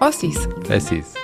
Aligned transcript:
Ossis. 0.00 0.48
Ossis. 0.70 1.14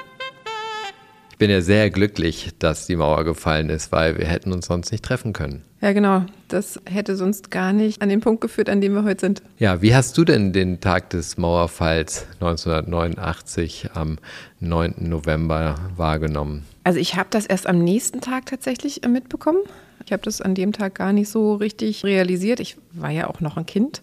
Ich 1.31 1.39
bin 1.39 1.49
ja 1.49 1.61
sehr 1.61 1.91
glücklich, 1.91 2.51
dass 2.59 2.87
die 2.87 2.97
Mauer 2.97 3.23
gefallen 3.23 3.69
ist, 3.69 3.93
weil 3.93 4.19
wir 4.19 4.27
hätten 4.27 4.53
uns 4.53 4.67
sonst 4.67 4.91
nicht 4.91 5.05
treffen 5.05 5.33
können. 5.33 5.63
Ja, 5.81 5.93
genau. 5.93 6.25
Das 6.49 6.81
hätte 6.85 7.15
sonst 7.15 7.53
gar 7.53 7.73
nicht 7.73 8.03
an 8.03 8.09
den 8.09 8.21
Punkt 8.21 8.41
geführt, 8.41 8.69
an 8.69 8.81
dem 8.81 8.95
wir 8.95 9.05
heute 9.05 9.21
sind. 9.21 9.43
Ja, 9.59 9.81
wie 9.81 9.95
hast 9.95 10.19
du 10.19 10.25
denn 10.25 10.53
den 10.53 10.81
Tag 10.81 11.11
des 11.11 11.37
Mauerfalls 11.37 12.27
1989 12.41 13.91
am 13.95 14.19
9. 14.59 14.95
November 14.99 15.77
wahrgenommen? 15.97 16.65
Also 16.83 16.99
ich 16.99 17.15
habe 17.15 17.29
das 17.31 17.47
erst 17.47 17.69
am 17.69 17.79
nächsten 17.79 18.21
Tag 18.21 18.47
tatsächlich 18.47 19.05
äh, 19.05 19.09
mitbekommen. 19.09 19.61
Ich 20.05 20.13
habe 20.13 20.23
das 20.23 20.41
an 20.41 20.57
dem 20.57 20.73
Tag 20.73 20.97
gar 20.97 21.13
nicht 21.13 21.29
so 21.29 21.55
richtig 21.55 22.05
realisiert. 22.05 22.59
Ich 22.59 22.77
war 22.93 23.11
ja 23.11 23.29
auch 23.29 23.41
noch 23.41 23.57
ein 23.57 23.67
Kind. 23.67 24.03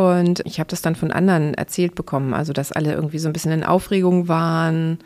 Und 0.00 0.40
ich 0.46 0.58
habe 0.58 0.70
das 0.70 0.80
dann 0.80 0.96
von 0.96 1.10
anderen 1.10 1.52
erzählt 1.52 1.94
bekommen, 1.94 2.32
also 2.32 2.54
dass 2.54 2.72
alle 2.72 2.94
irgendwie 2.94 3.18
so 3.18 3.28
ein 3.28 3.34
bisschen 3.34 3.52
in 3.52 3.64
Aufregung 3.64 4.28
waren 4.28 4.98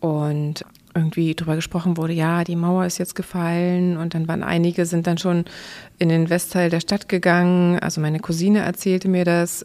und 0.00 0.64
irgendwie 0.96 1.32
darüber 1.36 1.54
gesprochen 1.54 1.96
wurde, 1.96 2.12
ja, 2.12 2.42
die 2.42 2.56
Mauer 2.56 2.86
ist 2.86 2.98
jetzt 2.98 3.14
gefallen 3.14 3.96
und 3.96 4.14
dann 4.14 4.26
waren 4.26 4.42
einige, 4.42 4.84
sind 4.84 5.06
dann 5.06 5.18
schon 5.18 5.44
in 5.98 6.08
den 6.08 6.28
Westteil 6.28 6.70
der 6.70 6.80
Stadt 6.80 7.08
gegangen. 7.08 7.78
Also 7.78 8.00
meine 8.00 8.18
Cousine 8.18 8.64
erzählte 8.64 9.06
mir 9.08 9.24
das 9.24 9.64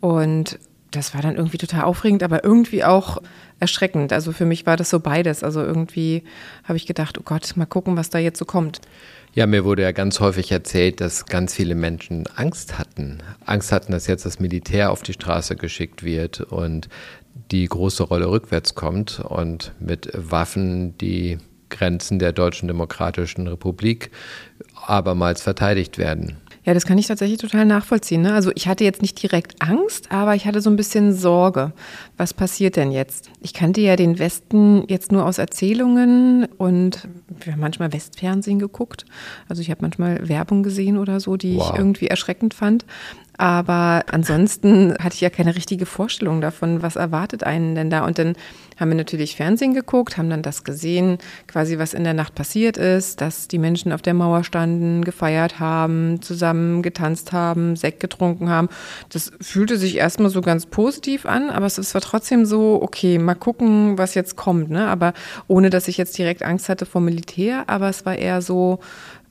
und 0.00 0.58
das 0.92 1.14
war 1.14 1.22
dann 1.22 1.36
irgendwie 1.36 1.58
total 1.58 1.82
aufregend, 1.82 2.22
aber 2.22 2.44
irgendwie 2.44 2.84
auch 2.84 3.18
erschreckend. 3.58 4.12
Also 4.12 4.32
für 4.32 4.44
mich 4.44 4.66
war 4.66 4.76
das 4.76 4.90
so 4.90 5.00
beides. 5.00 5.42
Also 5.42 5.62
irgendwie 5.62 6.22
habe 6.64 6.76
ich 6.76 6.86
gedacht, 6.86 7.18
oh 7.18 7.22
Gott, 7.24 7.56
mal 7.56 7.66
gucken, 7.66 7.96
was 7.96 8.10
da 8.10 8.18
jetzt 8.18 8.38
so 8.38 8.44
kommt. 8.44 8.80
Ja, 9.34 9.46
mir 9.46 9.64
wurde 9.64 9.82
ja 9.82 9.92
ganz 9.92 10.20
häufig 10.20 10.52
erzählt, 10.52 11.00
dass 11.00 11.24
ganz 11.24 11.54
viele 11.54 11.74
Menschen 11.74 12.26
Angst 12.36 12.78
hatten. 12.78 13.18
Angst 13.46 13.72
hatten, 13.72 13.92
dass 13.92 14.06
jetzt 14.06 14.26
das 14.26 14.40
Militär 14.40 14.90
auf 14.90 15.02
die 15.02 15.14
Straße 15.14 15.56
geschickt 15.56 16.02
wird 16.02 16.40
und 16.40 16.88
die 17.50 17.64
große 17.66 18.02
Rolle 18.02 18.28
rückwärts 18.28 18.74
kommt 18.74 19.20
und 19.20 19.72
mit 19.80 20.10
Waffen 20.14 20.98
die 20.98 21.38
Grenzen 21.70 22.18
der 22.18 22.32
Deutschen 22.32 22.68
Demokratischen 22.68 23.46
Republik 23.46 24.10
abermals 24.86 25.40
verteidigt 25.40 25.96
werden. 25.96 26.36
Ja, 26.64 26.74
das 26.74 26.86
kann 26.86 26.96
ich 26.96 27.08
tatsächlich 27.08 27.40
total 27.40 27.64
nachvollziehen. 27.64 28.22
Ne? 28.22 28.34
Also 28.34 28.52
ich 28.54 28.68
hatte 28.68 28.84
jetzt 28.84 29.02
nicht 29.02 29.20
direkt 29.20 29.60
Angst, 29.60 30.12
aber 30.12 30.36
ich 30.36 30.46
hatte 30.46 30.60
so 30.60 30.70
ein 30.70 30.76
bisschen 30.76 31.12
Sorge. 31.12 31.72
Was 32.16 32.32
passiert 32.32 32.76
denn 32.76 32.92
jetzt? 32.92 33.30
Ich 33.40 33.52
kannte 33.52 33.80
ja 33.80 33.96
den 33.96 34.20
Westen 34.20 34.84
jetzt 34.86 35.10
nur 35.10 35.26
aus 35.26 35.38
Erzählungen 35.38 36.46
und 36.58 37.08
wir 37.40 37.54
haben 37.54 37.60
manchmal 37.60 37.92
Westfernsehen 37.92 38.60
geguckt. 38.60 39.06
Also 39.48 39.60
ich 39.60 39.70
habe 39.70 39.82
manchmal 39.82 40.28
Werbung 40.28 40.62
gesehen 40.62 40.98
oder 40.98 41.18
so, 41.18 41.36
die 41.36 41.56
wow. 41.56 41.70
ich 41.72 41.78
irgendwie 41.78 42.06
erschreckend 42.06 42.54
fand. 42.54 42.84
Aber 43.38 44.04
ansonsten 44.12 44.94
hatte 45.00 45.14
ich 45.14 45.20
ja 45.20 45.30
keine 45.30 45.56
richtige 45.56 45.86
Vorstellung 45.86 46.40
davon, 46.40 46.82
was 46.82 46.94
erwartet 46.94 47.42
einen 47.42 47.74
denn 47.74 47.90
da. 47.90 48.06
Und 48.06 48.18
dann 48.18 48.36
haben 48.82 48.90
wir 48.90 48.96
natürlich 48.96 49.36
Fernsehen 49.36 49.72
geguckt, 49.72 50.18
haben 50.18 50.28
dann 50.28 50.42
das 50.42 50.64
gesehen, 50.64 51.18
quasi 51.46 51.78
was 51.78 51.94
in 51.94 52.04
der 52.04 52.14
Nacht 52.14 52.34
passiert 52.34 52.76
ist, 52.76 53.20
dass 53.20 53.48
die 53.48 53.58
Menschen 53.58 53.92
auf 53.92 54.02
der 54.02 54.12
Mauer 54.12 54.44
standen, 54.44 55.04
gefeiert 55.04 55.60
haben, 55.60 56.20
zusammen 56.20 56.82
getanzt 56.82 57.32
haben, 57.32 57.76
Sekt 57.76 58.00
getrunken 58.00 58.50
haben. 58.50 58.68
Das 59.08 59.32
fühlte 59.40 59.78
sich 59.78 59.96
erstmal 59.96 60.30
so 60.30 60.40
ganz 60.40 60.66
positiv 60.66 61.24
an, 61.24 61.48
aber 61.48 61.66
es 61.66 61.94
war 61.94 62.00
trotzdem 62.00 62.44
so, 62.44 62.80
okay, 62.82 63.18
mal 63.18 63.34
gucken, 63.34 63.96
was 63.98 64.14
jetzt 64.14 64.36
kommt. 64.36 64.70
Ne? 64.70 64.88
Aber 64.88 65.14
ohne, 65.46 65.70
dass 65.70 65.88
ich 65.88 65.96
jetzt 65.96 66.18
direkt 66.18 66.42
Angst 66.42 66.68
hatte 66.68 66.84
vor 66.84 67.00
Militär, 67.00 67.64
aber 67.68 67.88
es 67.88 68.04
war 68.04 68.16
eher 68.16 68.42
so, 68.42 68.80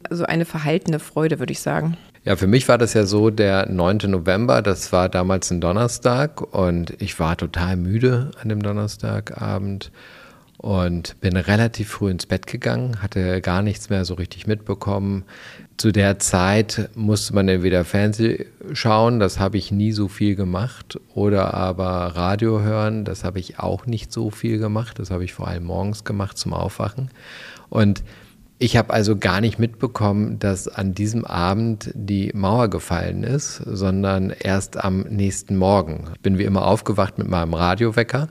so 0.09 0.23
eine 0.23 0.45
verhaltene 0.45 0.99
Freude, 0.99 1.39
würde 1.39 1.51
ich 1.51 1.59
sagen. 1.59 1.97
Ja, 2.23 2.35
für 2.35 2.45
mich 2.45 2.67
war 2.67 2.77
das 2.77 2.93
ja 2.93 3.07
so, 3.07 3.31
der 3.31 3.67
9. 3.67 4.01
November, 4.05 4.61
das 4.61 4.93
war 4.93 5.09
damals 5.09 5.49
ein 5.49 5.59
Donnerstag 5.59 6.53
und 6.53 6.93
ich 7.01 7.19
war 7.19 7.35
total 7.35 7.77
müde 7.77 8.29
an 8.39 8.49
dem 8.49 8.61
Donnerstagabend 8.61 9.91
und 10.57 11.19
bin 11.19 11.35
relativ 11.35 11.89
früh 11.89 12.11
ins 12.11 12.27
Bett 12.27 12.45
gegangen, 12.45 13.01
hatte 13.01 13.41
gar 13.41 13.63
nichts 13.63 13.89
mehr 13.89 14.05
so 14.05 14.13
richtig 14.13 14.45
mitbekommen. 14.45 15.23
Zu 15.77 15.91
der 15.91 16.19
Zeit 16.19 16.91
musste 16.93 17.33
man 17.33 17.47
entweder 17.47 17.83
Fernsehen 17.85 18.45
schauen, 18.73 19.19
das 19.19 19.39
habe 19.39 19.57
ich 19.57 19.71
nie 19.71 19.91
so 19.91 20.07
viel 20.07 20.35
gemacht, 20.35 20.99
oder 21.15 21.55
aber 21.55 22.15
Radio 22.15 22.61
hören, 22.61 23.03
das 23.03 23.23
habe 23.23 23.39
ich 23.39 23.57
auch 23.57 23.87
nicht 23.87 24.13
so 24.13 24.29
viel 24.29 24.59
gemacht, 24.59 24.99
das 24.99 25.09
habe 25.09 25.23
ich 25.23 25.33
vor 25.33 25.47
allem 25.47 25.63
morgens 25.63 26.03
gemacht 26.03 26.37
zum 26.37 26.53
Aufwachen. 26.53 27.09
Und 27.69 28.03
ich 28.61 28.77
habe 28.77 28.93
also 28.93 29.17
gar 29.17 29.41
nicht 29.41 29.57
mitbekommen, 29.57 30.37
dass 30.37 30.67
an 30.67 30.93
diesem 30.93 31.25
Abend 31.25 31.89
die 31.95 32.29
Mauer 32.35 32.69
gefallen 32.69 33.23
ist, 33.23 33.55
sondern 33.65 34.29
erst 34.29 34.77
am 34.77 34.99
nächsten 35.09 35.57
Morgen. 35.57 36.11
Ich 36.13 36.21
bin 36.21 36.37
wie 36.37 36.43
immer 36.43 36.67
aufgewacht 36.67 37.17
mit 37.17 37.27
meinem 37.27 37.55
Radiowecker 37.55 38.27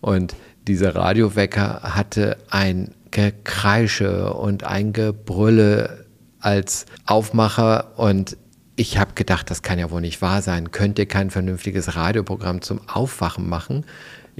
und 0.00 0.36
dieser 0.68 0.94
Radiowecker 0.94 1.80
hatte 1.82 2.36
ein 2.48 2.94
Gekreische 3.10 4.32
und 4.32 4.62
ein 4.62 4.92
Gebrülle 4.92 6.06
als 6.38 6.86
Aufmacher 7.04 7.98
und 7.98 8.36
ich 8.76 8.98
habe 8.98 9.14
gedacht, 9.14 9.50
das 9.50 9.62
kann 9.62 9.80
ja 9.80 9.90
wohl 9.90 10.00
nicht 10.00 10.22
wahr 10.22 10.42
sein. 10.42 10.70
Könnt 10.70 11.00
ihr 11.00 11.06
kein 11.06 11.30
vernünftiges 11.30 11.96
Radioprogramm 11.96 12.62
zum 12.62 12.88
Aufwachen 12.88 13.48
machen? 13.48 13.84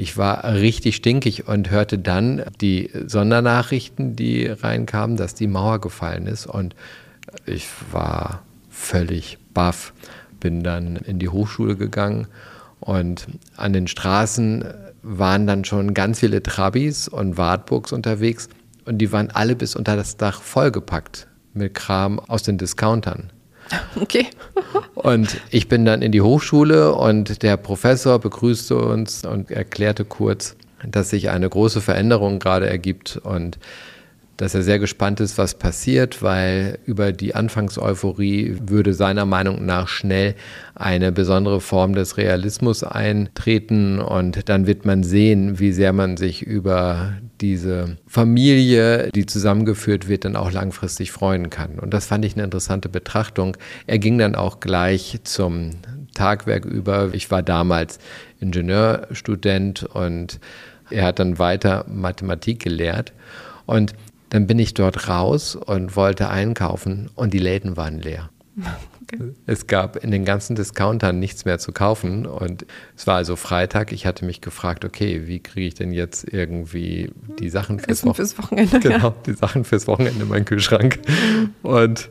Ich 0.02 0.16
war 0.16 0.42
richtig 0.42 0.96
stinkig 0.96 1.46
und 1.46 1.70
hörte 1.70 1.96
dann 1.96 2.42
die 2.60 2.90
Sondernachrichten, 3.06 4.16
die 4.16 4.46
reinkamen, 4.46 5.16
dass 5.16 5.36
die 5.36 5.46
Mauer 5.46 5.80
gefallen 5.80 6.26
ist. 6.26 6.48
Und 6.48 6.74
ich 7.46 7.68
war 7.92 8.42
völlig 8.68 9.38
baff. 9.54 9.92
Bin 10.40 10.64
dann 10.64 10.96
in 10.96 11.20
die 11.20 11.28
Hochschule 11.28 11.76
gegangen 11.76 12.26
und 12.80 13.28
an 13.56 13.72
den 13.72 13.86
Straßen 13.86 14.64
waren 15.04 15.46
dann 15.46 15.64
schon 15.64 15.94
ganz 15.94 16.18
viele 16.18 16.42
Trabis 16.42 17.06
und 17.06 17.36
Wartburgs 17.36 17.92
unterwegs 17.92 18.48
und 18.84 18.98
die 18.98 19.12
waren 19.12 19.30
alle 19.30 19.54
bis 19.54 19.76
unter 19.76 19.94
das 19.94 20.16
Dach 20.16 20.42
vollgepackt 20.42 21.28
mit 21.54 21.74
Kram 21.74 22.18
aus 22.18 22.42
den 22.42 22.58
Discountern. 22.58 23.30
Okay. 24.00 24.26
und 24.94 25.40
ich 25.50 25.68
bin 25.68 25.84
dann 25.84 26.02
in 26.02 26.12
die 26.12 26.20
Hochschule 26.20 26.94
und 26.94 27.42
der 27.42 27.56
Professor 27.56 28.18
begrüßte 28.18 28.76
uns 28.76 29.24
und 29.24 29.50
erklärte 29.50 30.04
kurz, 30.04 30.56
dass 30.86 31.10
sich 31.10 31.30
eine 31.30 31.48
große 31.48 31.80
Veränderung 31.80 32.38
gerade 32.38 32.68
ergibt 32.68 33.16
und 33.22 33.58
dass 34.36 34.54
er 34.54 34.62
sehr 34.62 34.78
gespannt 34.78 35.20
ist, 35.20 35.38
was 35.38 35.54
passiert, 35.54 36.22
weil 36.22 36.78
über 36.84 37.12
die 37.12 37.34
Anfangseuphorie 37.34 38.56
würde 38.66 38.92
seiner 38.94 39.24
Meinung 39.24 39.64
nach 39.64 39.88
schnell 39.88 40.34
eine 40.74 41.12
besondere 41.12 41.60
Form 41.60 41.94
des 41.94 42.16
Realismus 42.16 42.82
eintreten 42.82 44.00
und 44.00 44.48
dann 44.48 44.66
wird 44.66 44.84
man 44.84 45.04
sehen, 45.04 45.60
wie 45.60 45.72
sehr 45.72 45.92
man 45.92 46.16
sich 46.16 46.42
über 46.42 47.12
diese 47.42 47.98
Familie, 48.06 49.10
die 49.14 49.26
zusammengeführt 49.26 50.08
wird, 50.08 50.24
dann 50.24 50.36
auch 50.36 50.52
langfristig 50.52 51.12
freuen 51.12 51.50
kann. 51.50 51.78
Und 51.78 51.92
das 51.92 52.06
fand 52.06 52.24
ich 52.24 52.34
eine 52.34 52.44
interessante 52.44 52.88
Betrachtung. 52.88 53.56
Er 53.86 53.98
ging 53.98 54.16
dann 54.16 54.34
auch 54.34 54.60
gleich 54.60 55.18
zum 55.24 55.70
Tagwerk 56.14 56.64
über. 56.64 57.12
Ich 57.12 57.30
war 57.30 57.42
damals 57.42 57.98
Ingenieurstudent 58.40 59.82
und 59.82 60.38
er 60.90 61.04
hat 61.04 61.18
dann 61.18 61.38
weiter 61.38 61.84
Mathematik 61.88 62.60
gelehrt. 62.60 63.12
Und 63.66 63.94
dann 64.30 64.46
bin 64.46 64.58
ich 64.58 64.72
dort 64.72 65.08
raus 65.08 65.56
und 65.56 65.96
wollte 65.96 66.30
einkaufen 66.30 67.10
und 67.14 67.34
die 67.34 67.38
Läden 67.38 67.76
waren 67.76 67.98
leer. 67.98 68.30
Okay. 69.12 69.32
Es 69.46 69.66
gab 69.66 69.96
in 69.96 70.10
den 70.10 70.24
ganzen 70.24 70.56
Discountern 70.56 71.18
nichts 71.18 71.44
mehr 71.44 71.58
zu 71.58 71.72
kaufen 71.72 72.26
und 72.26 72.66
es 72.96 73.06
war 73.06 73.16
also 73.16 73.36
Freitag. 73.36 73.92
Ich 73.92 74.06
hatte 74.06 74.24
mich 74.24 74.40
gefragt, 74.40 74.84
okay, 74.84 75.26
wie 75.26 75.40
kriege 75.40 75.66
ich 75.66 75.74
denn 75.74 75.92
jetzt 75.92 76.32
irgendwie 76.32 77.12
die 77.38 77.50
Sachen 77.50 77.78
fürs, 77.78 78.04
Wo 78.04 78.14
fürs 78.14 78.38
Wochenende? 78.38 78.80
Genau, 78.80 79.08
ja. 79.08 79.14
die 79.26 79.34
Sachen 79.34 79.64
fürs 79.64 79.86
Wochenende 79.86 80.22
in 80.22 80.28
meinen 80.28 80.44
Kühlschrank. 80.44 80.98
Und 81.62 82.08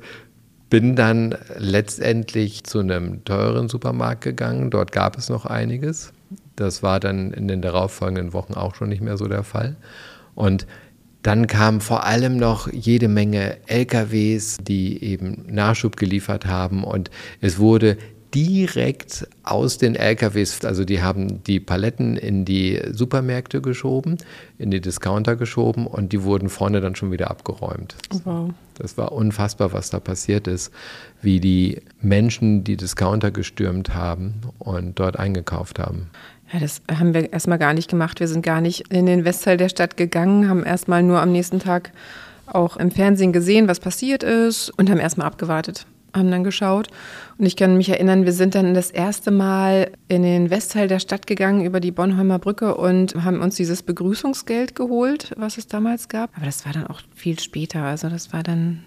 bin 0.70 0.96
dann 0.96 1.36
letztendlich 1.58 2.64
zu 2.64 2.80
einem 2.80 3.26
teuren 3.26 3.68
Supermarkt 3.68 4.22
gegangen. 4.22 4.72
Dort 4.72 4.92
gab 4.92 5.18
es 5.18 5.28
noch 5.30 5.46
einiges. 5.46 6.14
Das 6.56 6.82
war 6.82 7.00
dann 7.00 7.34
in 7.34 7.48
den 7.48 7.62
darauffolgenden 7.62 8.32
Wochen 8.34 8.54
auch 8.54 8.76
schon 8.76 8.90
nicht 8.90 9.02
mehr 9.02 9.18
so 9.18 9.28
der 9.28 9.44
Fall. 9.44 9.76
Und 10.34 10.66
dann 11.24 11.48
kamen 11.48 11.82
vor 11.82 12.06
allem 12.06 12.38
noch 12.38 12.72
jede 12.72 13.08
Menge 13.08 13.58
LKWs, 13.68 14.58
die 14.58 15.04
eben 15.04 15.46
Nachschub 15.48 15.98
geliefert 15.98 16.46
haben 16.46 16.84
und 16.84 17.12
es 17.42 17.60
wurde 17.60 17.98
direkt 18.34 19.28
aus 19.44 19.78
den 19.78 19.96
LKWs, 19.96 20.64
also 20.64 20.86
die 20.86 21.02
haben 21.02 21.44
die 21.44 21.60
Paletten 21.60 22.16
in 22.16 22.46
die 22.46 22.82
Supermärkte 22.92 23.62
geschoben, 23.62 24.18
in 24.58 24.72
die 24.72 24.80
Discounter 24.80 25.36
geschoben 25.36 25.86
und 25.86 26.14
die 26.14 26.24
wurden 26.24 26.50
vorne 26.50 26.82
dann 26.82 26.96
schon 26.96 27.12
wieder 27.12 27.30
abgeräumt. 27.30 27.96
Wow. 28.24 28.52
Das 28.76 28.98
war 28.98 29.12
unfassbar, 29.12 29.74
was 29.74 29.90
da 29.90 30.00
passiert 30.00 30.48
ist, 30.48 30.72
wie 31.22 31.40
die 31.40 31.82
Menschen 32.02 32.64
die 32.64 32.78
Discounter 32.78 33.32
gestürmt 33.32 33.94
haben 33.94 34.36
und 34.60 35.00
dort 35.00 35.20
eingekauft 35.20 35.78
haben. 35.78 36.10
Ja, 36.54 36.60
das 36.60 36.82
haben 36.92 37.14
wir 37.14 37.32
erstmal 37.32 37.58
gar 37.58 37.74
nicht 37.74 37.90
gemacht. 37.90 38.20
Wir 38.20 38.28
sind 38.28 38.42
gar 38.42 38.62
nicht 38.62 38.92
in 38.92 39.06
den 39.06 39.24
Westteil 39.24 39.58
der 39.58 39.70
Stadt 39.70 39.98
gegangen, 39.98 40.50
haben 40.50 40.64
erstmal 40.64 41.04
nur 41.04 41.22
am 41.22 41.32
nächsten 41.32 41.60
Tag 41.60 41.92
auch 42.46 42.76
im 42.78 42.92
Fernsehen 42.92 43.32
gesehen, 43.32 43.68
was 43.68 43.80
passiert 43.80 44.24
ist 44.24 44.70
und 44.78 44.90
haben 44.90 45.00
erstmal 45.00 45.28
abgewartet 45.28 45.86
haben 46.16 46.32
dann 46.32 46.44
geschaut. 46.44 46.88
Und 47.38 47.46
ich 47.46 47.56
kann 47.56 47.78
mich 47.78 47.90
erinnern, 47.90 48.26
wir 48.26 48.34
sind 48.34 48.56
dann 48.56 48.74
das 48.74 48.92
erste 48.92 49.32
Mal 49.32 49.92
in 50.08 50.24
den 50.24 50.50
Westteil 50.50 50.88
der 50.88 51.00
Stadt 51.00 51.28
gegangen 51.28 51.66
über 51.66 51.80
die 51.80 51.92
Bonheimer 51.92 52.40
Brücke 52.40 52.76
und 52.76 53.16
haben 53.24 53.42
uns 53.42 53.56
dieses 53.56 53.84
Begrüßungsgeld 53.84 54.76
geholt, 54.76 55.34
was 55.38 55.58
es 55.58 55.68
damals 55.68 56.10
gab. 56.10 56.36
Aber 56.36 56.46
das 56.46 56.66
war 56.66 56.74
dann 56.74 56.88
auch 56.88 57.02
viel 57.16 57.40
später. 57.40 57.84
Also 57.84 58.10
das 58.10 58.34
war 58.34 58.44
dann 58.44 58.84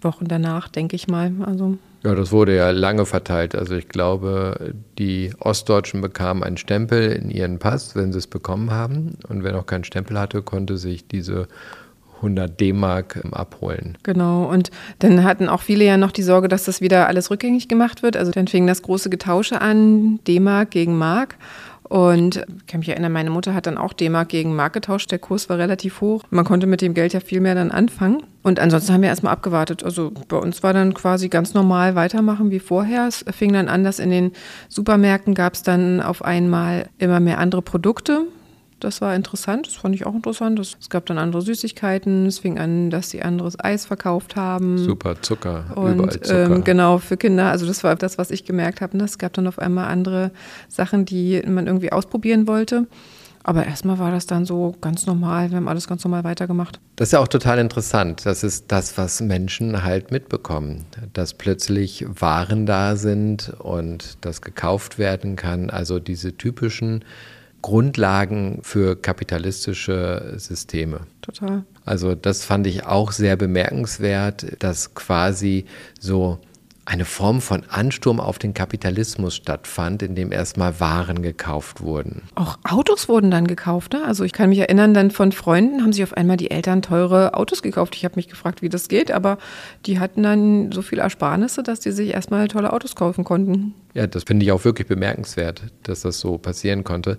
Wochen 0.00 0.26
danach, 0.28 0.68
denke 0.68 0.96
ich 0.96 1.08
mal. 1.08 1.32
Also 1.44 1.78
ja, 2.06 2.14
das 2.14 2.30
wurde 2.30 2.54
ja 2.54 2.70
lange 2.70 3.04
verteilt. 3.04 3.56
Also 3.56 3.74
ich 3.74 3.88
glaube, 3.88 4.74
die 4.96 5.32
Ostdeutschen 5.40 6.00
bekamen 6.00 6.44
einen 6.44 6.56
Stempel 6.56 7.10
in 7.10 7.30
ihren 7.30 7.58
Pass, 7.58 7.96
wenn 7.96 8.12
sie 8.12 8.18
es 8.18 8.28
bekommen 8.28 8.70
haben. 8.70 9.18
Und 9.28 9.42
wer 9.42 9.52
noch 9.52 9.66
keinen 9.66 9.82
Stempel 9.82 10.16
hatte, 10.16 10.42
konnte 10.42 10.78
sich 10.78 11.08
diese 11.08 11.48
100 12.16 12.60
D-Mark 12.60 13.20
ähm, 13.24 13.34
abholen. 13.34 13.98
Genau, 14.04 14.44
und 14.44 14.70
dann 15.00 15.24
hatten 15.24 15.48
auch 15.48 15.62
viele 15.62 15.84
ja 15.84 15.96
noch 15.96 16.12
die 16.12 16.22
Sorge, 16.22 16.46
dass 16.46 16.64
das 16.64 16.80
wieder 16.80 17.08
alles 17.08 17.30
rückgängig 17.30 17.66
gemacht 17.66 18.04
wird. 18.04 18.16
Also 18.16 18.30
dann 18.30 18.46
fing 18.46 18.68
das 18.68 18.82
große 18.82 19.10
Getausche 19.10 19.60
an, 19.60 20.20
D-Mark 20.26 20.70
gegen 20.70 20.96
Mark. 20.96 21.36
Und 21.88 22.36
ich 22.36 22.66
kann 22.66 22.80
mich 22.80 22.88
erinnern, 22.88 23.12
meine 23.12 23.30
Mutter 23.30 23.54
hat 23.54 23.66
dann 23.66 23.78
auch 23.78 23.92
D-Mark 23.92 24.28
gegen 24.28 24.56
Mark 24.56 24.72
getauscht. 24.72 25.10
Der 25.12 25.18
Kurs 25.18 25.48
war 25.48 25.58
relativ 25.58 26.00
hoch. 26.00 26.24
Man 26.30 26.44
konnte 26.44 26.66
mit 26.66 26.80
dem 26.80 26.94
Geld 26.94 27.12
ja 27.12 27.20
viel 27.20 27.40
mehr 27.40 27.54
dann 27.54 27.70
anfangen. 27.70 28.22
Und 28.42 28.58
ansonsten 28.58 28.92
haben 28.92 29.02
wir 29.02 29.08
erstmal 29.08 29.32
abgewartet. 29.32 29.84
Also 29.84 30.12
bei 30.28 30.36
uns 30.36 30.62
war 30.62 30.72
dann 30.72 30.94
quasi 30.94 31.28
ganz 31.28 31.54
normal 31.54 31.94
weitermachen 31.94 32.50
wie 32.50 32.58
vorher. 32.58 33.06
Es 33.06 33.24
fing 33.30 33.52
dann 33.52 33.68
an, 33.68 33.84
dass 33.84 33.98
in 33.98 34.10
den 34.10 34.32
Supermärkten 34.68 35.34
gab 35.34 35.54
es 35.54 35.62
dann 35.62 36.00
auf 36.00 36.24
einmal 36.24 36.88
immer 36.98 37.20
mehr 37.20 37.38
andere 37.38 37.62
Produkte. 37.62 38.26
Das 38.78 39.00
war 39.00 39.14
interessant, 39.14 39.66
das 39.66 39.74
fand 39.74 39.94
ich 39.94 40.04
auch 40.04 40.14
interessant. 40.14 40.58
Es 40.58 40.90
gab 40.90 41.06
dann 41.06 41.16
andere 41.16 41.40
Süßigkeiten. 41.40 42.26
Es 42.26 42.40
fing 42.40 42.58
an, 42.58 42.90
dass 42.90 43.08
sie 43.08 43.22
anderes 43.22 43.58
Eis 43.58 43.86
verkauft 43.86 44.36
haben. 44.36 44.76
Super 44.76 45.20
Zucker, 45.22 45.64
und, 45.74 45.94
überall 45.94 46.10
Zucker. 46.10 46.44
Ähm, 46.44 46.64
genau, 46.64 46.98
für 46.98 47.16
Kinder. 47.16 47.50
Also 47.50 47.66
das 47.66 47.82
war 47.84 47.96
das, 47.96 48.18
was 48.18 48.30
ich 48.30 48.44
gemerkt 48.44 48.82
habe. 48.82 48.96
Ne? 48.98 49.04
Es 49.04 49.16
gab 49.16 49.32
dann 49.32 49.46
auf 49.46 49.58
einmal 49.58 49.86
andere 49.86 50.30
Sachen, 50.68 51.06
die 51.06 51.42
man 51.46 51.66
irgendwie 51.66 51.90
ausprobieren 51.90 52.46
wollte. 52.46 52.86
Aber 53.46 53.64
erstmal 53.64 54.00
war 54.00 54.10
das 54.10 54.26
dann 54.26 54.44
so 54.44 54.74
ganz 54.80 55.06
normal. 55.06 55.50
Wir 55.50 55.58
haben 55.58 55.68
alles 55.68 55.86
ganz 55.86 56.02
normal 56.02 56.24
weitergemacht. 56.24 56.80
Das 56.96 57.08
ist 57.08 57.12
ja 57.12 57.20
auch 57.20 57.28
total 57.28 57.60
interessant. 57.60 58.26
Das 58.26 58.42
ist 58.42 58.64
das, 58.72 58.98
was 58.98 59.20
Menschen 59.20 59.84
halt 59.84 60.10
mitbekommen. 60.10 60.84
Dass 61.12 61.32
plötzlich 61.32 62.04
Waren 62.08 62.66
da 62.66 62.96
sind 62.96 63.54
und 63.60 64.18
das 64.22 64.42
gekauft 64.42 64.98
werden 64.98 65.36
kann. 65.36 65.70
Also 65.70 66.00
diese 66.00 66.36
typischen 66.36 67.04
Grundlagen 67.66 68.60
für 68.62 68.94
kapitalistische 68.94 70.34
Systeme. 70.36 71.00
Total. 71.20 71.64
Also 71.84 72.14
das 72.14 72.44
fand 72.44 72.64
ich 72.68 72.86
auch 72.86 73.10
sehr 73.10 73.34
bemerkenswert, 73.34 74.62
dass 74.62 74.94
quasi 74.94 75.64
so 75.98 76.38
eine 76.84 77.04
Form 77.04 77.40
von 77.40 77.64
Ansturm 77.68 78.20
auf 78.20 78.38
den 78.38 78.54
Kapitalismus 78.54 79.34
stattfand, 79.34 80.04
in 80.04 80.14
dem 80.14 80.30
erstmal 80.30 80.78
Waren 80.78 81.20
gekauft 81.20 81.80
wurden. 81.80 82.22
Auch 82.36 82.58
Autos 82.62 83.08
wurden 83.08 83.32
dann 83.32 83.48
gekauft. 83.48 83.94
Ne? 83.94 84.04
Also 84.04 84.22
ich 84.22 84.32
kann 84.32 84.50
mich 84.50 84.60
erinnern, 84.60 84.94
dann 84.94 85.10
von 85.10 85.32
Freunden 85.32 85.82
haben 85.82 85.92
sich 85.92 86.04
auf 86.04 86.16
einmal 86.16 86.36
die 86.36 86.52
Eltern 86.52 86.82
teure 86.82 87.34
Autos 87.34 87.62
gekauft. 87.62 87.96
Ich 87.96 88.04
habe 88.04 88.14
mich 88.14 88.28
gefragt, 88.28 88.62
wie 88.62 88.68
das 88.68 88.86
geht, 88.86 89.10
aber 89.10 89.38
die 89.86 89.98
hatten 89.98 90.22
dann 90.22 90.70
so 90.70 90.80
viel 90.80 91.00
Ersparnisse, 91.00 91.64
dass 91.64 91.80
die 91.80 91.90
sich 91.90 92.10
erstmal 92.14 92.46
tolle 92.46 92.72
Autos 92.72 92.94
kaufen 92.94 93.24
konnten. 93.24 93.74
Ja, 93.94 94.06
das 94.06 94.22
finde 94.22 94.44
ich 94.44 94.52
auch 94.52 94.64
wirklich 94.64 94.86
bemerkenswert, 94.86 95.62
dass 95.82 96.02
das 96.02 96.20
so 96.20 96.38
passieren 96.38 96.84
konnte. 96.84 97.18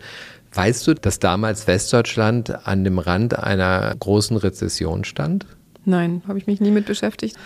Weißt 0.54 0.88
du, 0.88 0.96
dass 0.96 1.20
damals 1.20 1.68
Westdeutschland 1.68 2.68
an 2.68 2.84
dem 2.84 3.00
Rand 3.00 3.38
einer 3.38 3.94
großen 4.00 4.38
Rezession 4.38 5.04
stand? 5.04 5.46
Nein, 5.86 6.22
habe 6.28 6.38
ich 6.38 6.48
mich 6.48 6.60
nie 6.60 6.72
mit 6.72 6.86
beschäftigt. 6.86 7.38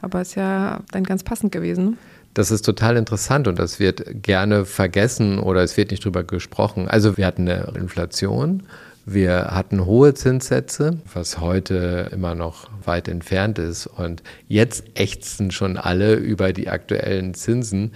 Aber 0.00 0.22
ist 0.22 0.34
ja 0.34 0.80
dann 0.90 1.04
ganz 1.04 1.22
passend 1.22 1.52
gewesen. 1.52 1.98
Das 2.32 2.50
ist 2.50 2.62
total 2.62 2.96
interessant 2.96 3.48
und 3.48 3.58
das 3.58 3.80
wird 3.80 4.22
gerne 4.22 4.64
vergessen 4.64 5.38
oder 5.40 5.62
es 5.62 5.76
wird 5.76 5.90
nicht 5.90 6.04
drüber 6.04 6.22
gesprochen. 6.22 6.88
Also 6.88 7.16
wir 7.16 7.26
hatten 7.26 7.48
eine 7.48 7.72
Inflation, 7.74 8.62
wir 9.04 9.48
hatten 9.50 9.84
hohe 9.84 10.14
Zinssätze, 10.14 10.98
was 11.12 11.40
heute 11.40 12.08
immer 12.12 12.36
noch 12.36 12.70
weit 12.84 13.08
entfernt 13.08 13.58
ist. 13.58 13.86
Und 13.86 14.22
jetzt 14.46 14.84
ächzen 14.94 15.50
schon 15.50 15.76
alle 15.76 16.14
über 16.14 16.52
die 16.52 16.68
aktuellen 16.68 17.34
Zinsen. 17.34 17.92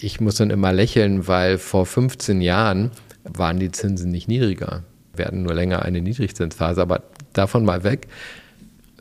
Ich 0.00 0.20
muss 0.20 0.36
dann 0.36 0.50
immer 0.50 0.72
lächeln, 0.72 1.28
weil 1.28 1.58
vor 1.58 1.86
15 1.86 2.40
Jahren 2.40 2.90
waren 3.24 3.58
die 3.58 3.70
Zinsen 3.70 4.10
nicht 4.10 4.28
niedriger. 4.28 4.82
Wir 5.16 5.26
hatten 5.26 5.42
nur 5.42 5.54
länger 5.54 5.82
eine 5.82 6.00
Niedrigzinsphase, 6.00 6.82
aber 6.82 7.02
davon 7.32 7.64
mal 7.64 7.84
weg. 7.84 8.08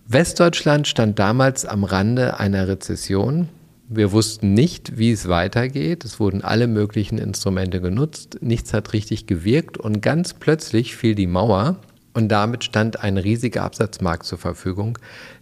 Westdeutschland 0.08 0.88
stand 0.88 1.18
damals 1.20 1.66
am 1.66 1.84
Rande 1.84 2.40
einer 2.40 2.68
Rezession. 2.68 3.50
Wir 3.90 4.12
wussten 4.12 4.54
nicht, 4.54 4.98
wie 4.98 5.12
es 5.12 5.28
weitergeht. 5.28 6.04
Es 6.04 6.20
wurden 6.20 6.42
alle 6.42 6.68
möglichen 6.68 7.18
Instrumente 7.18 7.82
genutzt. 7.82 8.38
Nichts 8.42 8.74
hat 8.74 8.94
richtig 8.94 9.28
gewirkt 9.28 9.78
und 9.78 10.02
ganz 10.02 10.34
plötzlich 10.34 10.96
fiel 10.96 11.16
die 11.16 11.28
Mauer 11.28 11.78
und 12.14 12.30
damit 12.30 12.64
stand 12.64 13.02
ein 13.02 13.18
riesiger 13.18 13.64
Absatzmarkt 13.64 14.26
zur 14.26 14.38
Verfügung, 14.38 14.98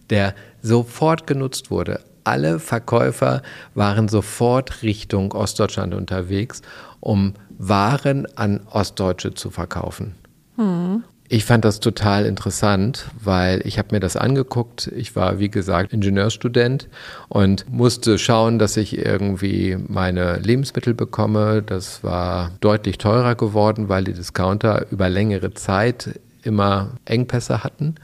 der 0.10 0.34
sofort 0.62 1.28
genutzt 1.28 1.72
wurde. 1.72 2.02
Alle 2.24 2.60
Verkäufer 2.60 3.42
waren 3.74 4.08
sofort 4.08 4.84
Richtung 4.84 5.34
Ostdeutschland 5.34 5.94
unterwegs, 5.94 6.62
um 7.00 7.34
Waren 7.64 8.28
an 8.36 8.62
Ostdeutsche 8.72 9.34
zu 9.36 9.52
verkaufen. 9.52 10.16
Hm. 10.56 11.04
Ich 11.34 11.46
fand 11.46 11.64
das 11.64 11.80
total 11.80 12.26
interessant, 12.26 13.06
weil 13.24 13.62
ich 13.66 13.78
habe 13.78 13.96
mir 13.96 14.02
das 14.02 14.18
angeguckt. 14.18 14.88
Ich 14.94 15.16
war, 15.16 15.40
wie 15.40 15.50
gesagt, 15.50 15.94
Ingenieurstudent 15.94 16.90
und 17.30 17.72
musste 17.72 18.18
schauen, 18.18 18.60
dass 18.60 18.76
ich 18.76 18.98
irgendwie 18.98 19.78
meine 19.88 20.40
Lebensmittel 20.40 20.94
bekomme. 20.94 21.62
Das 21.62 22.04
war 22.04 22.52
deutlich 22.60 22.98
teurer 22.98 23.36
geworden, 23.36 23.88
weil 23.88 24.04
die 24.04 24.14
Discounter 24.14 24.88
über 24.92 25.08
längere 25.08 25.54
Zeit 25.54 26.20
immer 26.44 26.90
Engpässe 27.06 27.64
hatten. 27.64 27.96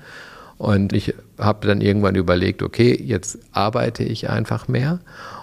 Und 0.58 0.94
ich 0.94 1.14
habe 1.38 1.68
dann 1.68 1.82
irgendwann 1.82 2.16
überlegt, 2.16 2.64
okay, 2.64 2.96
jetzt 2.96 3.40
arbeite 3.52 4.04
ich 4.04 4.30
einfach 4.30 4.68
mehr 4.68 5.00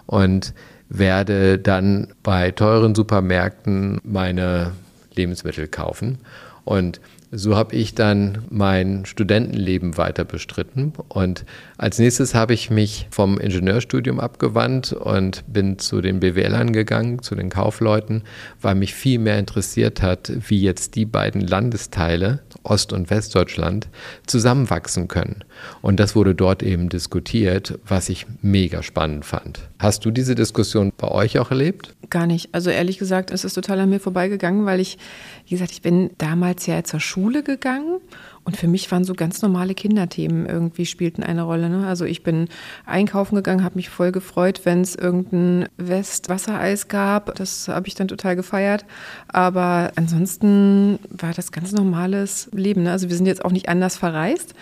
und 0.06 0.54
werde 0.88 1.58
dann 1.58 2.08
bei 2.22 2.50
teuren 2.50 2.94
Supermärkten 2.94 4.00
meine 4.04 4.72
Lebensmittel 5.14 5.68
kaufen. 5.68 6.18
Und 6.64 7.00
so 7.36 7.56
habe 7.56 7.74
ich 7.74 7.94
dann 7.94 8.44
mein 8.48 9.06
Studentenleben 9.06 9.96
weiter 9.96 10.24
bestritten. 10.24 10.92
Und 11.08 11.44
als 11.76 11.98
nächstes 11.98 12.34
habe 12.34 12.54
ich 12.54 12.70
mich 12.70 13.08
vom 13.10 13.38
Ingenieurstudium 13.38 14.20
abgewandt 14.20 14.92
und 14.92 15.42
bin 15.52 15.78
zu 15.78 16.00
den 16.00 16.20
BWLern 16.20 16.72
gegangen, 16.72 17.22
zu 17.22 17.34
den 17.34 17.50
Kaufleuten, 17.50 18.22
weil 18.60 18.76
mich 18.76 18.94
viel 18.94 19.18
mehr 19.18 19.38
interessiert 19.38 20.00
hat, 20.00 20.32
wie 20.48 20.62
jetzt 20.62 20.94
die 20.94 21.06
beiden 21.06 21.40
Landesteile, 21.40 22.40
Ost- 22.64 22.92
und 22.92 23.10
Westdeutschland, 23.10 23.88
zusammenwachsen 24.26 25.08
können. 25.08 25.44
Und 25.82 26.00
das 26.00 26.16
wurde 26.16 26.34
dort 26.34 26.62
eben 26.62 26.88
diskutiert, 26.88 27.78
was 27.86 28.08
ich 28.08 28.26
mega 28.42 28.82
spannend 28.82 29.24
fand. 29.24 29.60
Hast 29.78 30.04
du 30.04 30.10
diese 30.10 30.34
Diskussion 30.34 30.92
bei 30.96 31.08
euch 31.08 31.38
auch 31.38 31.50
erlebt? 31.50 31.94
Gar 32.10 32.26
nicht. 32.26 32.48
Also 32.52 32.70
ehrlich 32.70 32.98
gesagt, 32.98 33.30
es 33.30 33.44
ist 33.44 33.54
total 33.54 33.80
an 33.80 33.90
mir 33.90 34.00
vorbeigegangen, 34.00 34.66
weil 34.66 34.80
ich, 34.80 34.98
wie 35.46 35.50
gesagt, 35.50 35.72
ich 35.72 35.82
bin 35.82 36.10
damals 36.18 36.66
ja 36.66 36.82
zur 36.84 37.00
Schule 37.00 37.42
gegangen 37.42 38.00
und 38.44 38.56
für 38.56 38.68
mich 38.68 38.90
waren 38.92 39.04
so 39.04 39.14
ganz 39.14 39.40
normale 39.40 39.74
Kinderthemen 39.74 40.46
irgendwie 40.46 40.84
spielten 40.84 41.22
eine 41.22 41.42
Rolle. 41.42 41.70
Ne? 41.70 41.86
Also 41.86 42.04
ich 42.04 42.22
bin 42.22 42.48
einkaufen 42.84 43.36
gegangen, 43.36 43.64
habe 43.64 43.76
mich 43.76 43.88
voll 43.88 44.12
gefreut, 44.12 44.60
wenn 44.64 44.82
es 44.82 44.94
irgendein 44.94 45.68
Westwassereis 45.78 46.88
gab. 46.88 47.34
Das 47.36 47.68
habe 47.68 47.88
ich 47.88 47.94
dann 47.94 48.08
total 48.08 48.36
gefeiert. 48.36 48.84
Aber 49.28 49.92
ansonsten 49.96 50.98
war 51.08 51.32
das 51.32 51.52
ganz 51.52 51.72
normales 51.72 52.50
Leben. 52.52 52.82
Ne? 52.82 52.92
Also 52.92 53.08
wir 53.08 53.16
sind 53.16 53.26
jetzt 53.26 53.44
auch 53.44 53.52
nicht 53.52 53.70
anders 53.70 53.96
verreist. 53.96 54.54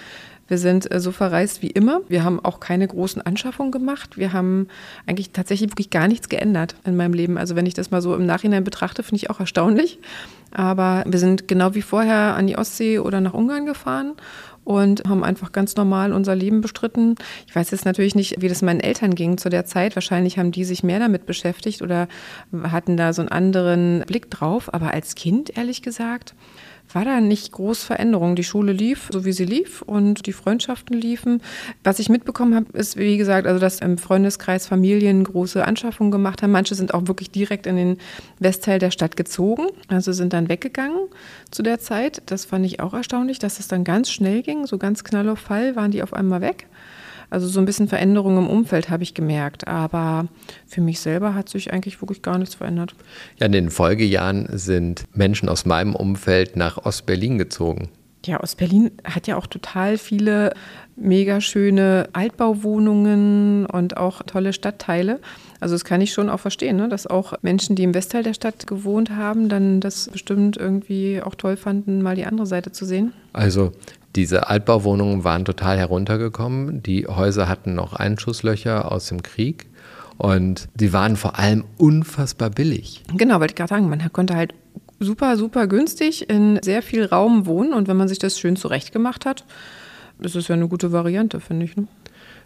Wir 0.53 0.59
sind 0.59 0.93
äh, 0.93 1.01
so 1.01 1.13
verreist 1.13 1.63
wie 1.63 1.71
immer. 1.71 2.03
Wir 2.09 2.25
haben 2.25 2.39
auch 2.39 2.61
keine 2.61 2.87
großen 2.87 3.23
Anschaffungen 3.23 3.73
gemacht. 3.73 4.19
Wir 4.19 4.35
haben 4.35 4.69
eigentlich 5.07 5.31
tatsächlich 5.31 5.71
wirklich 5.71 5.89
gar 5.89 6.09
nichts 6.09 6.29
geändert 6.29 6.75
in 6.85 6.95
meinem 6.95 7.15
Leben. 7.15 7.39
Also 7.39 7.57
wenn 7.57 7.65
ich 7.65 7.73
das 7.73 7.91
mal 7.91 8.03
so 8.03 8.15
im 8.15 8.27
Nachhinein 8.27 8.63
betrachte, 8.63 9.03
finde 9.03 9.17
ich 9.17 9.31
auch 9.31 9.41
erstaunlich. 9.41 9.99
Aber 10.51 11.05
wir 11.07 11.19
sind 11.19 11.49
genau 11.49 11.75
wie 11.75 11.81
vorher 11.81 12.37
an 12.37 12.47
die 12.47 12.59
Ostsee 12.59 12.99
oder 12.99 13.23
nach 13.23 13.33
Ungarn 13.33 13.65
gefahren 13.65 14.13
und 14.63 15.09
haben 15.09 15.25
einfach 15.25 15.53
ganz 15.53 15.75
normal 15.77 16.13
unser 16.13 16.35
Leben 16.35 16.61
bestritten. 16.61 17.15
Ich 17.47 17.57
weiß 17.57 17.71
jetzt 17.71 17.87
natürlich 17.87 18.15
nicht, 18.15 18.43
wie 18.43 18.49
das 18.49 18.61
meinen 18.61 18.81
Eltern 18.81 19.15
ging 19.15 19.39
zu 19.39 19.49
der 19.49 19.65
Zeit. 19.65 19.97
Wahrscheinlich 19.97 20.37
haben 20.37 20.53
die 20.53 20.67
sich 20.67 20.83
mehr 20.83 20.99
damit 20.99 21.25
beschäftigt 21.25 21.81
oder 21.81 22.09
hatten 22.63 22.99
da 22.99 23.15
so 23.15 23.23
einen 23.23 23.31
anderen 23.31 24.05
Blick 24.07 24.31
drauf. 24.31 24.75
Aber 24.75 24.93
als 24.93 25.15
Kind, 25.15 25.57
ehrlich 25.57 25.81
gesagt, 25.81 26.35
war 26.95 27.05
da 27.05 27.21
nicht 27.21 27.53
groß 27.53 27.85
Veränderung. 27.85 28.37
Die 28.37 28.45
Schule 28.45 28.73
lief, 28.73 29.09
so 29.13 29.25
wie 29.25 29.33
sie 29.33 29.45
lief 29.45 29.83
und 29.83 30.27
die 30.27 30.33
Freundschaften 30.33 30.99
liefen. 30.99 31.43
Was 31.85 31.99
ich 31.99 32.09
mitbekommen 32.09 32.55
habe, 32.55 32.77
ist, 32.77 32.97
wie 32.97 33.17
gesagt, 33.17 33.47
also 33.47 33.61
dass 33.61 33.81
im 33.81 33.99
Freundeskreis 33.99 34.67
Familien 34.67 35.25
große 35.25 35.65
Anschaffungen 35.65 36.11
gemacht 36.11 36.43
haben. 36.43 36.53
Manche 36.53 36.75
sind 36.75 36.95
auch 36.95 37.07
wirklich 37.07 37.31
direkt 37.31 37.67
in 37.67 37.77
den 37.77 37.99
Westteil 38.39 38.79
der 38.79 38.91
Stadt 38.91 39.17
gezogen, 39.17 39.67
also 39.89 40.13
sind 40.13 40.33
dann 40.33 40.49
weggegangen 40.49 41.09
zu 41.51 41.63
der 41.63 41.79
Zeit. 41.79 42.23
Das 42.27 42.45
fand 42.45 42.65
ich 42.67 42.81
auch 42.81 42.95
erstaunlich, 42.95 43.39
dass 43.39 43.59
es 43.59 43.69
dann 43.69 43.85
ganz 43.85 44.11
schnell 44.11 44.43
ging, 44.43 44.67
so 44.67 44.79
ganz 44.79 45.05
knall 45.05 45.29
auf 45.29 45.39
Fall 45.39 45.77
waren 45.77 45.91
die 45.91 46.03
auf 46.03 46.15
einmal 46.15 46.41
weg. 46.41 46.67
Also 47.33 47.49
so 47.49 47.61
ein 47.61 47.65
bisschen 47.65 47.89
Veränderung 47.89 48.37
im 48.37 48.47
Umfeld 48.47 48.91
habe 48.91 49.05
ich 49.05 49.15
gemerkt, 49.15 49.67
aber 49.67 50.29
für 50.67 50.83
mich 50.83 51.01
selber 51.01 51.35
hat 51.35 51.49
sich 51.49 51.73
eigentlich 51.73 52.03
wirklich 52.03 52.21
gar 52.21 52.37
nichts 52.37 52.57
verändert. 52.57 52.95
Ja, 53.39 53.47
in 53.47 53.53
den 53.53 53.71
Folgejahren 53.71 54.49
sind 54.53 55.05
Menschen 55.15 55.49
aus 55.49 55.65
meinem 55.65 55.95
Umfeld 55.95 56.57
nach 56.57 56.85
Ostberlin 56.85 57.39
gezogen. 57.39 57.89
Ja, 58.27 58.43
Ostberlin 58.43 58.91
hat 59.03 59.29
ja 59.29 59.39
auch 59.39 59.47
total 59.47 59.97
viele 59.97 60.53
mega 60.95 61.41
schöne 61.41 62.11
Altbauwohnungen 62.13 63.65
und 63.65 63.97
auch 63.97 64.23
tolle 64.25 64.53
Stadtteile. 64.53 65.19
Also 65.59 65.75
das 65.75 65.85
kann 65.85 66.03
ich 66.03 66.13
schon 66.13 66.29
auch 66.29 66.41
verstehen, 66.41 66.77
ne? 66.77 66.91
dass 66.91 67.07
auch 67.07 67.33
Menschen, 67.41 67.77
die 67.77 67.85
im 67.85 67.95
Westteil 67.95 68.25
der 68.25 68.35
Stadt 68.35 68.67
gewohnt 68.67 69.09
haben, 69.11 69.49
dann 69.49 69.81
das 69.81 70.11
bestimmt 70.11 70.59
irgendwie 70.59 71.23
auch 71.23 71.35
toll 71.35 71.57
fanden, 71.57 72.03
mal 72.03 72.15
die 72.15 72.27
andere 72.27 72.47
Seite 72.47 72.73
zu 72.73 72.85
sehen. 72.85 73.15
Also 73.33 73.73
diese 74.17 74.49
Altbauwohnungen 74.49 75.25
waren 75.25 75.45
total 75.45 75.79
heruntergekommen. 75.79 76.83
Die 76.83 77.07
Häuser 77.07 77.49
hatten 77.49 77.75
noch 77.75 77.95
Einschusslöcher 77.95 78.93
aus 78.93 79.07
dem 79.07 79.23
Krieg. 79.23 79.67
Und 80.19 80.69
die 80.75 80.93
waren 80.93 81.17
vor 81.17 81.39
allem 81.39 81.65
unfassbar 81.79 82.51
billig. 82.51 83.03
Genau, 83.17 83.41
wollte 83.41 83.53
ich 83.53 83.57
gerade 83.57 83.71
sagen, 83.71 83.89
man 83.89 84.13
konnte 84.13 84.37
halt 84.37 84.55
super, 85.01 85.37
super 85.37 85.67
günstig 85.67 86.29
in 86.29 86.61
sehr 86.63 86.83
viel 86.83 87.07
Raum 87.07 87.47
wohnen. 87.47 87.73
Und 87.73 87.89
wenn 87.89 87.97
man 87.97 88.09
sich 88.09 88.19
das 88.19 88.39
schön 88.39 88.57
zurechtgemacht 88.57 89.25
hat, 89.27 89.45
ist 90.21 90.37
es 90.37 90.49
ja 90.49 90.55
eine 90.55 90.69
gute 90.69 90.93
Variante, 90.93 91.41
finde 91.41 91.65
ich. 91.65 91.77
Ne? 91.77 91.89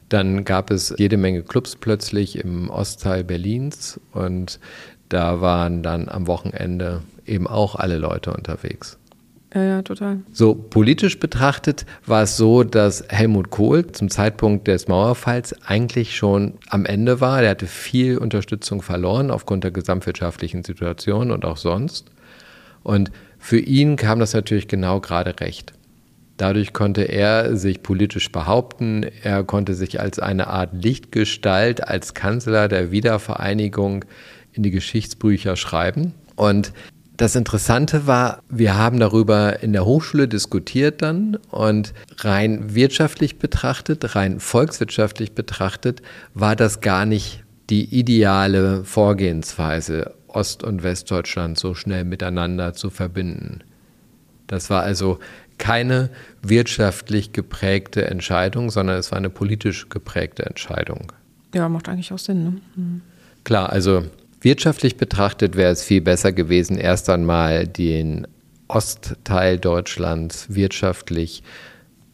Dann 0.08 0.44
gab 0.44 0.70
es 0.70 0.94
jede 0.96 1.16
Menge 1.16 1.42
Clubs 1.42 1.76
plötzlich 1.76 2.38
im 2.38 2.70
Ostteil 2.70 3.24
Berlins. 3.24 4.00
Und 4.12 4.60
da 5.08 5.40
waren 5.40 5.82
dann 5.82 6.08
am 6.08 6.28
Wochenende 6.28 7.02
eben 7.26 7.46
auch 7.46 7.74
alle 7.74 7.98
Leute 7.98 8.32
unterwegs. 8.32 8.98
Ja, 9.56 9.64
ja, 9.64 9.82
total. 9.82 10.18
So 10.32 10.54
politisch 10.54 11.18
betrachtet 11.18 11.86
war 12.04 12.24
es 12.24 12.36
so, 12.36 12.62
dass 12.62 13.02
Helmut 13.08 13.48
Kohl 13.48 13.86
zum 13.86 14.10
Zeitpunkt 14.10 14.68
des 14.68 14.86
Mauerfalls 14.86 15.54
eigentlich 15.62 16.14
schon 16.14 16.58
am 16.68 16.84
Ende 16.84 17.22
war. 17.22 17.42
Er 17.42 17.52
hatte 17.52 17.66
viel 17.66 18.18
Unterstützung 18.18 18.82
verloren 18.82 19.30
aufgrund 19.30 19.64
der 19.64 19.70
gesamtwirtschaftlichen 19.70 20.62
Situation 20.62 21.30
und 21.30 21.46
auch 21.46 21.56
sonst. 21.56 22.10
Und 22.82 23.10
für 23.38 23.58
ihn 23.58 23.96
kam 23.96 24.18
das 24.18 24.34
natürlich 24.34 24.68
genau 24.68 25.00
gerade 25.00 25.40
recht. 25.40 25.72
Dadurch 26.36 26.74
konnte 26.74 27.04
er 27.04 27.56
sich 27.56 27.82
politisch 27.82 28.30
behaupten. 28.30 29.06
Er 29.22 29.42
konnte 29.42 29.72
sich 29.72 30.00
als 30.00 30.18
eine 30.18 30.48
Art 30.48 30.74
Lichtgestalt, 30.74 31.82
als 31.88 32.12
Kanzler 32.12 32.68
der 32.68 32.90
Wiedervereinigung 32.90 34.04
in 34.52 34.62
die 34.62 34.70
Geschichtsbücher 34.70 35.56
schreiben. 35.56 36.12
Und 36.34 36.74
das 37.16 37.34
Interessante 37.34 38.06
war, 38.06 38.42
wir 38.48 38.76
haben 38.76 39.00
darüber 39.00 39.62
in 39.62 39.72
der 39.72 39.84
Hochschule 39.84 40.28
diskutiert 40.28 41.02
dann 41.02 41.36
und 41.50 41.94
rein 42.18 42.74
wirtschaftlich 42.74 43.38
betrachtet, 43.38 44.14
rein 44.14 44.40
volkswirtschaftlich 44.40 45.32
betrachtet, 45.32 46.02
war 46.34 46.56
das 46.56 46.80
gar 46.80 47.06
nicht 47.06 47.44
die 47.70 47.84
ideale 47.84 48.84
Vorgehensweise, 48.84 50.14
Ost- 50.28 50.62
und 50.62 50.82
Westdeutschland 50.82 51.58
so 51.58 51.74
schnell 51.74 52.04
miteinander 52.04 52.74
zu 52.74 52.90
verbinden. 52.90 53.60
Das 54.46 54.68
war 54.68 54.82
also 54.82 55.18
keine 55.58 56.10
wirtschaftlich 56.42 57.32
geprägte 57.32 58.04
Entscheidung, 58.04 58.70
sondern 58.70 58.98
es 58.98 59.10
war 59.10 59.18
eine 59.18 59.30
politisch 59.30 59.88
geprägte 59.88 60.44
Entscheidung. 60.44 61.12
Ja, 61.54 61.68
macht 61.68 61.88
eigentlich 61.88 62.12
auch 62.12 62.18
Sinn. 62.18 62.44
Ne? 62.44 62.52
Mhm. 62.76 63.02
Klar, 63.44 63.70
also 63.70 64.04
Wirtschaftlich 64.40 64.96
betrachtet 64.96 65.56
wäre 65.56 65.72
es 65.72 65.82
viel 65.82 66.00
besser 66.00 66.32
gewesen, 66.32 66.78
erst 66.78 67.08
einmal 67.10 67.66
den 67.66 68.26
Ostteil 68.68 69.58
Deutschlands 69.58 70.46
wirtschaftlich 70.54 71.42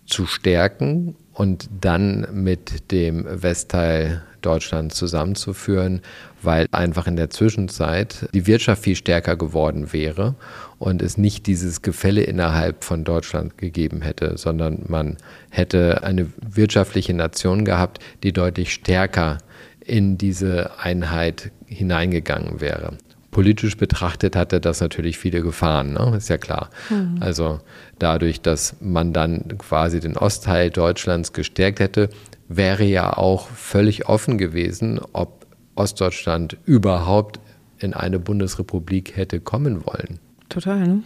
zu 0.07 0.27
stärken 0.27 1.17
und 1.33 1.69
dann 1.81 2.27
mit 2.33 2.91
dem 2.93 3.25
Westteil 3.27 4.23
Deutschlands 4.43 4.97
zusammenzuführen, 4.97 6.03
weil 6.43 6.67
einfach 6.73 7.07
in 7.07 7.17
der 7.17 7.31
Zwischenzeit 7.31 8.29
die 8.35 8.47
Wirtschaft 8.47 8.83
viel 8.83 8.97
stärker 8.97 9.37
geworden 9.37 9.93
wäre 9.93 10.35
und 10.79 11.01
es 11.01 11.17
nicht 11.17 11.47
dieses 11.47 11.81
Gefälle 11.81 12.23
innerhalb 12.23 12.85
von 12.85 13.05
Deutschland 13.05 13.57
gegeben 13.57 14.03
hätte, 14.03 14.37
sondern 14.37 14.83
man 14.89 15.17
hätte 15.51 16.03
eine 16.03 16.27
wirtschaftliche 16.41 17.15
Nation 17.15 17.65
gehabt, 17.65 18.01
die 18.23 18.33
deutlich 18.33 18.73
stärker 18.73 19.39
in 19.85 20.19
diese 20.19 20.79
Einheit 20.79 21.51
hineingegangen 21.73 22.61
wäre. 22.61 22.95
Politisch 23.31 23.79
betrachtet 23.79 24.37
hatte 24.37 24.61
das 24.61 24.81
natürlich 24.81 25.19
viele 25.19 25.41
Gefahren, 25.41 25.95
ne? 25.95 26.15
ist 26.17 26.29
ja 26.29 26.37
klar. 26.37 26.69
Mhm. 26.91 27.17
Also 27.21 27.61
dadurch, 27.99 28.43
dass 28.43 28.77
man 28.81 29.15
dann 29.15 29.57
quasi 29.57 30.01
den 30.01 30.19
Ostteil 30.19 30.69
Deutschlands 30.69 31.33
gestärkt 31.33 31.81
hätte, 31.81 32.11
wäre 32.49 32.85
ja 32.85 33.17
auch 33.17 33.49
völlig 33.49 34.07
offen 34.07 34.37
gewesen, 34.37 35.01
ob 35.15 35.47
Ostdeutschland 35.75 36.59
überhaupt 36.67 37.41
in 37.79 37.95
eine 37.95 38.19
Bundesrepublik 38.19 39.17
hätte 39.17 39.41
kommen 39.41 39.87
wollen. 39.87 40.19
Total. 40.51 40.87
Ne? 40.87 41.03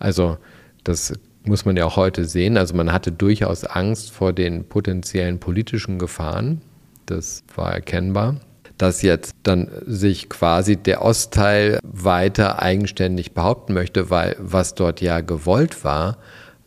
Also 0.00 0.38
das 0.82 1.12
muss 1.44 1.64
man 1.64 1.76
ja 1.76 1.84
auch 1.84 1.96
heute 1.96 2.24
sehen. 2.24 2.56
Also 2.56 2.74
man 2.74 2.92
hatte 2.92 3.12
durchaus 3.12 3.64
Angst 3.64 4.10
vor 4.10 4.32
den 4.32 4.64
potenziellen 4.64 5.38
politischen 5.38 6.00
Gefahren. 6.00 6.60
Das 7.06 7.44
war 7.54 7.72
erkennbar 7.72 8.40
dass 8.78 9.02
jetzt 9.02 9.34
dann 9.42 9.68
sich 9.86 10.28
quasi 10.28 10.76
der 10.76 11.02
Ostteil 11.02 11.78
weiter 11.82 12.60
eigenständig 12.62 13.32
behaupten 13.32 13.74
möchte, 13.74 14.10
weil 14.10 14.36
was 14.38 14.74
dort 14.74 15.00
ja 15.00 15.20
gewollt 15.20 15.84
war, 15.84 16.18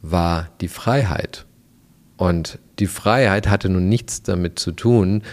war 0.01 0.50
die 0.62 0.67
Freiheit. 0.67 1.45
Und 2.17 2.59
die 2.79 2.88
Freiheit 2.88 3.50
hatte 3.50 3.69
nun 3.69 3.89
nichts 3.89 4.24
damit 4.24 4.59
zu 4.59 4.71
tun, 4.71 5.24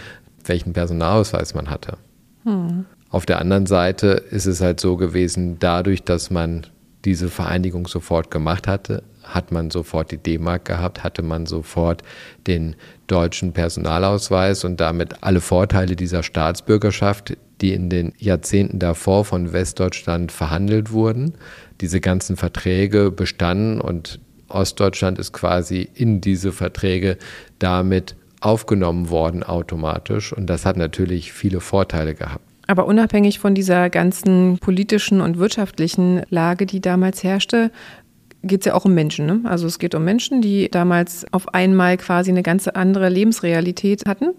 welchen 0.45 0.73
Personalausweis 0.73 1.53
man 1.53 1.69
hatte. 1.69 1.97
Hm. 2.43 2.85
Auf 3.09 3.25
der 3.25 3.39
anderen 3.39 3.67
Seite 3.67 4.07
ist 4.07 4.47
es 4.47 4.59
halt 4.59 4.79
so 4.79 4.97
gewesen, 4.97 5.57
dadurch, 5.59 6.03
dass 6.03 6.31
man 6.31 6.65
diese 7.05 7.29
Vereinigung 7.29 7.87
sofort 7.87 8.31
gemacht 8.31 8.67
hatte, 8.67 9.03
hat 9.23 9.51
man 9.51 9.71
sofort 9.71 10.11
die 10.11 10.17
D-Mark 10.17 10.65
gehabt, 10.65 11.03
hatte 11.03 11.21
man 11.21 11.45
sofort 11.45 12.03
den 12.47 12.75
deutschen 13.07 13.53
Personalausweis 13.53 14.63
und 14.63 14.79
damit 14.79 15.23
alle 15.23 15.41
Vorteile 15.41 15.95
dieser 15.95 16.23
Staatsbürgerschaft, 16.23 17.37
die 17.61 17.73
in 17.73 17.89
den 17.89 18.13
Jahrzehnten 18.17 18.79
davor 18.79 19.25
von 19.25 19.53
Westdeutschland 19.53 20.31
verhandelt 20.31 20.91
wurden. 20.91 21.33
Diese 21.81 22.01
ganzen 22.01 22.37
Verträge 22.37 23.11
bestanden 23.11 23.79
und 23.79 24.19
Ostdeutschland 24.49 25.17
ist 25.19 25.33
quasi 25.33 25.89
in 25.93 26.21
diese 26.21 26.51
Verträge 26.51 27.17
damit 27.59 28.15
aufgenommen 28.41 29.09
worden 29.09 29.43
automatisch 29.43 30.33
und 30.33 30.47
das 30.47 30.65
hat 30.65 30.77
natürlich 30.77 31.31
viele 31.31 31.61
Vorteile 31.61 32.13
gehabt. 32.13 32.43
Aber 32.67 32.85
unabhängig 32.85 33.39
von 33.39 33.55
dieser 33.55 33.89
ganzen 33.89 34.57
politischen 34.59 35.19
und 35.19 35.37
wirtschaftlichen 35.37 36.23
Lage, 36.29 36.65
die 36.65 36.79
damals 36.79 37.23
herrschte, 37.23 37.71
geht 38.43 38.61
es 38.61 38.65
ja 38.65 38.73
auch 38.73 38.85
um 38.85 38.93
Menschen. 38.93 39.25
Ne? 39.25 39.41
Also 39.45 39.67
es 39.67 39.79
geht 39.79 39.95
um 39.95 40.03
Menschen, 40.03 40.41
die 40.41 40.69
damals 40.69 41.25
auf 41.31 41.53
einmal 41.53 41.97
quasi 41.97 42.29
eine 42.29 42.43
ganz 42.43 42.67
andere 42.67 43.09
Lebensrealität 43.09 44.05
hatten 44.05 44.31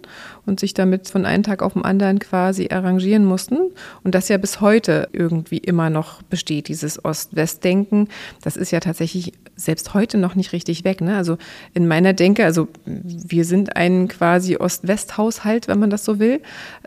und 0.45 0.59
sich 0.59 0.73
damit 0.73 1.09
von 1.09 1.25
einem 1.25 1.43
Tag 1.43 1.63
auf 1.63 1.73
den 1.73 1.83
anderen 1.83 2.19
quasi 2.19 2.69
arrangieren 2.71 3.25
mussten. 3.25 3.57
Und 4.03 4.15
das 4.15 4.29
ja 4.29 4.37
bis 4.37 4.61
heute 4.61 5.09
irgendwie 5.11 5.57
immer 5.57 5.89
noch 5.89 6.21
besteht, 6.23 6.67
dieses 6.67 7.03
Ost-West-Denken. 7.03 8.07
Das 8.43 8.57
ist 8.57 8.71
ja 8.71 8.79
tatsächlich 8.79 9.33
selbst 9.55 9.93
heute 9.93 10.17
noch 10.17 10.35
nicht 10.35 10.53
richtig 10.53 10.83
weg. 10.83 11.01
Ne? 11.01 11.15
Also 11.15 11.37
in 11.73 11.87
meiner 11.87 12.13
Denke, 12.13 12.45
also 12.45 12.67
wir 12.85 13.45
sind 13.45 13.75
ein 13.75 14.07
quasi 14.07 14.57
Ost-West-Haushalt, 14.57 15.67
wenn 15.67 15.79
man 15.79 15.89
das 15.89 16.05
so 16.05 16.19
will. 16.19 16.41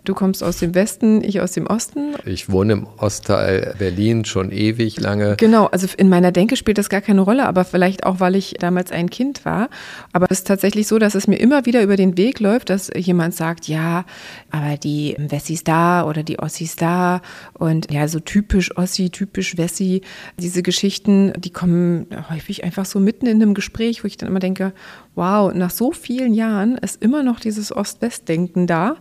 Du 0.04 0.14
kommst 0.14 0.42
aus 0.42 0.58
dem 0.58 0.74
Westen, 0.74 1.22
ich 1.22 1.40
aus 1.40 1.52
dem 1.52 1.66
Osten. 1.66 2.14
Ich 2.24 2.50
wohne 2.50 2.74
im 2.74 2.86
Ostteil 2.98 3.74
Berlin 3.78 4.24
schon 4.24 4.52
ewig 4.52 5.00
lange. 5.00 5.36
Genau, 5.36 5.66
also 5.66 5.86
in 5.96 6.08
meiner 6.08 6.32
Denke 6.32 6.56
spielt 6.56 6.78
das 6.78 6.88
gar 6.88 7.00
keine 7.00 7.20
Rolle, 7.20 7.46
aber 7.46 7.64
vielleicht 7.64 8.04
auch, 8.04 8.20
weil 8.20 8.36
ich 8.36 8.54
damals 8.58 8.92
ein 8.92 9.10
Kind 9.10 9.44
war. 9.44 9.68
Aber 10.12 10.26
es 10.30 10.38
ist 10.38 10.46
tatsächlich 10.46 10.86
so, 10.86 10.98
dass 10.98 11.14
es 11.14 11.26
mir 11.26 11.36
immer 11.36 11.66
wieder 11.66 11.82
über 11.82 11.96
den 11.96 12.16
Weg 12.16 12.40
läuft, 12.40 12.70
dass 12.70 12.90
jemand 12.96 13.34
sagt, 13.34 13.68
ja, 13.68 14.04
aber 14.50 14.76
die 14.76 15.14
Wessis 15.18 15.64
da 15.64 16.04
oder 16.04 16.22
die 16.22 16.38
Ossis 16.38 16.76
da 16.76 17.20
und 17.54 17.90
ja, 17.90 18.08
so 18.08 18.20
typisch 18.20 18.76
Ossi, 18.76 19.10
typisch 19.10 19.56
Wessi, 19.56 20.02
diese 20.38 20.62
Geschichten, 20.62 21.32
die 21.38 21.50
kommen 21.50 22.06
häufig 22.30 22.57
einfach 22.64 22.84
so 22.84 23.00
mitten 23.00 23.26
in 23.26 23.42
einem 23.42 23.54
Gespräch, 23.54 24.02
wo 24.02 24.06
ich 24.06 24.16
dann 24.16 24.28
immer 24.28 24.38
denke, 24.38 24.72
wow, 25.14 25.52
nach 25.52 25.70
so 25.70 25.92
vielen 25.92 26.34
Jahren 26.34 26.78
ist 26.78 27.02
immer 27.02 27.22
noch 27.22 27.40
dieses 27.40 27.74
Ost-West-Denken 27.74 28.66
da. 28.66 28.96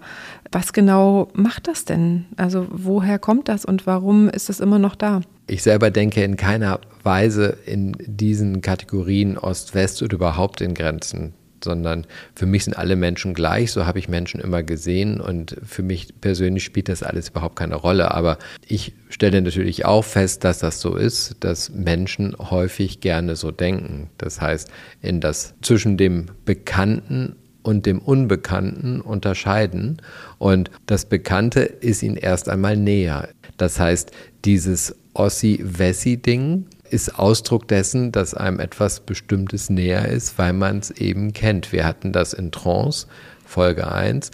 Was 0.52 0.74
genau 0.74 1.30
macht 1.34 1.68
das 1.68 1.86
denn? 1.86 2.26
Also 2.38 2.68
woher 2.70 3.20
kommt 3.20 3.50
das 3.50 3.66
und 3.66 3.86
warum 3.86 4.30
ist 4.30 4.50
es 4.50 4.60
immer 4.60 4.80
noch 4.80 4.96
da? 4.96 5.22
Ich 5.48 5.64
selber 5.64 5.92
denke 5.92 6.24
in 6.24 6.36
keiner 6.36 6.80
Weise 7.04 7.58
in 7.66 7.96
diesen 8.06 8.62
Kategorien 8.62 9.38
Ost-West 9.38 10.02
oder 10.02 10.16
überhaupt 10.16 10.62
in 10.62 10.74
Grenzen 10.74 11.34
sondern 11.64 12.06
für 12.36 12.46
mich 12.46 12.66
sind 12.66 12.78
alle 12.78 12.96
Menschen 12.96 13.34
gleich, 13.34 13.72
so 13.72 13.86
habe 13.86 14.00
ich 14.00 14.10
Menschen 14.10 14.40
immer 14.40 14.64
gesehen 14.64 15.20
und 15.20 15.58
für 15.66 15.84
mich 15.84 16.20
persönlich 16.22 16.64
spielt 16.64 16.90
das 16.90 17.04
alles 17.04 17.30
überhaupt 17.30 17.56
keine 17.56 17.76
Rolle. 17.76 18.12
Aber 18.12 18.38
ich 18.68 18.94
stelle 19.10 19.42
natürlich 19.42 19.86
auch 19.86 20.04
fest, 20.04 20.44
dass 20.44 20.60
das 20.60 20.82
so 20.82 20.96
ist, 20.96 21.38
dass 21.40 21.70
Menschen 21.70 22.36
häufig 22.38 23.00
gerne 23.00 23.36
so 23.36 23.52
denken. 23.52 24.10
Das 24.18 24.42
heißt, 24.42 24.70
in 25.02 25.22
das 25.22 25.54
zwischen 25.62 25.98
dem 25.98 26.28
Bekannten 26.46 27.36
und 27.68 27.86
dem 27.86 28.00
Unbekannten 28.00 29.02
unterscheiden. 29.02 30.02
Und 30.38 30.72
das 30.86 31.06
Bekannte 31.06 31.62
ist 31.62 32.02
ihnen 32.02 32.16
erst 32.16 32.48
einmal 32.48 32.78
näher. 32.78 33.28
Das 33.58 33.80
heißt, 33.80 34.12
dieses 34.46 34.96
Ossi-Wessi-Ding 35.14 36.66
ist 36.92 37.18
Ausdruck 37.18 37.68
dessen, 37.68 38.12
dass 38.12 38.34
einem 38.34 38.60
etwas 38.60 39.02
Bestimmtes 39.02 39.70
näher 39.70 40.08
ist, 40.08 40.38
weil 40.38 40.54
man 40.54 40.80
es 40.80 40.92
eben 40.92 41.34
kennt. 41.34 41.72
Wir 41.72 41.86
hatten 41.86 42.12
das 42.12 42.34
in 42.34 42.52
Trance, 42.52 43.08
Folge 43.46 43.92
1. 43.92 44.32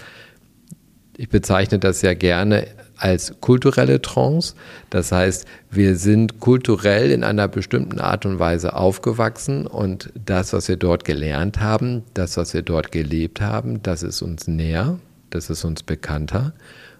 Ich 1.16 1.30
bezeichne 1.30 1.80
das 1.80 2.02
ja 2.02 2.14
gerne 2.14 2.68
als 2.98 3.40
kulturelle 3.42 4.02
Trance. 4.02 4.56
Das 4.90 5.12
heißt, 5.12 5.46
wir 5.70 5.98
sind 5.98 6.40
kulturell 6.40 7.12
in 7.12 7.24
einer 7.24 7.48
bestimmten 7.48 8.00
Art 8.00 8.26
und 8.26 8.40
Weise 8.40 8.76
aufgewachsen 8.76 9.68
und 9.68 10.12
das, 10.14 10.54
was 10.54 10.68
wir 10.68 10.78
dort 10.78 11.04
gelernt 11.06 11.60
haben, 11.60 12.04
das, 12.14 12.38
was 12.38 12.54
wir 12.54 12.62
dort 12.62 12.92
gelebt 12.92 13.42
haben, 13.42 13.84
das 13.84 14.04
ist 14.04 14.22
uns 14.22 14.48
näher, 14.48 15.00
das 15.30 15.50
ist 15.50 15.64
uns 15.64 15.84
bekannter. 15.84 16.54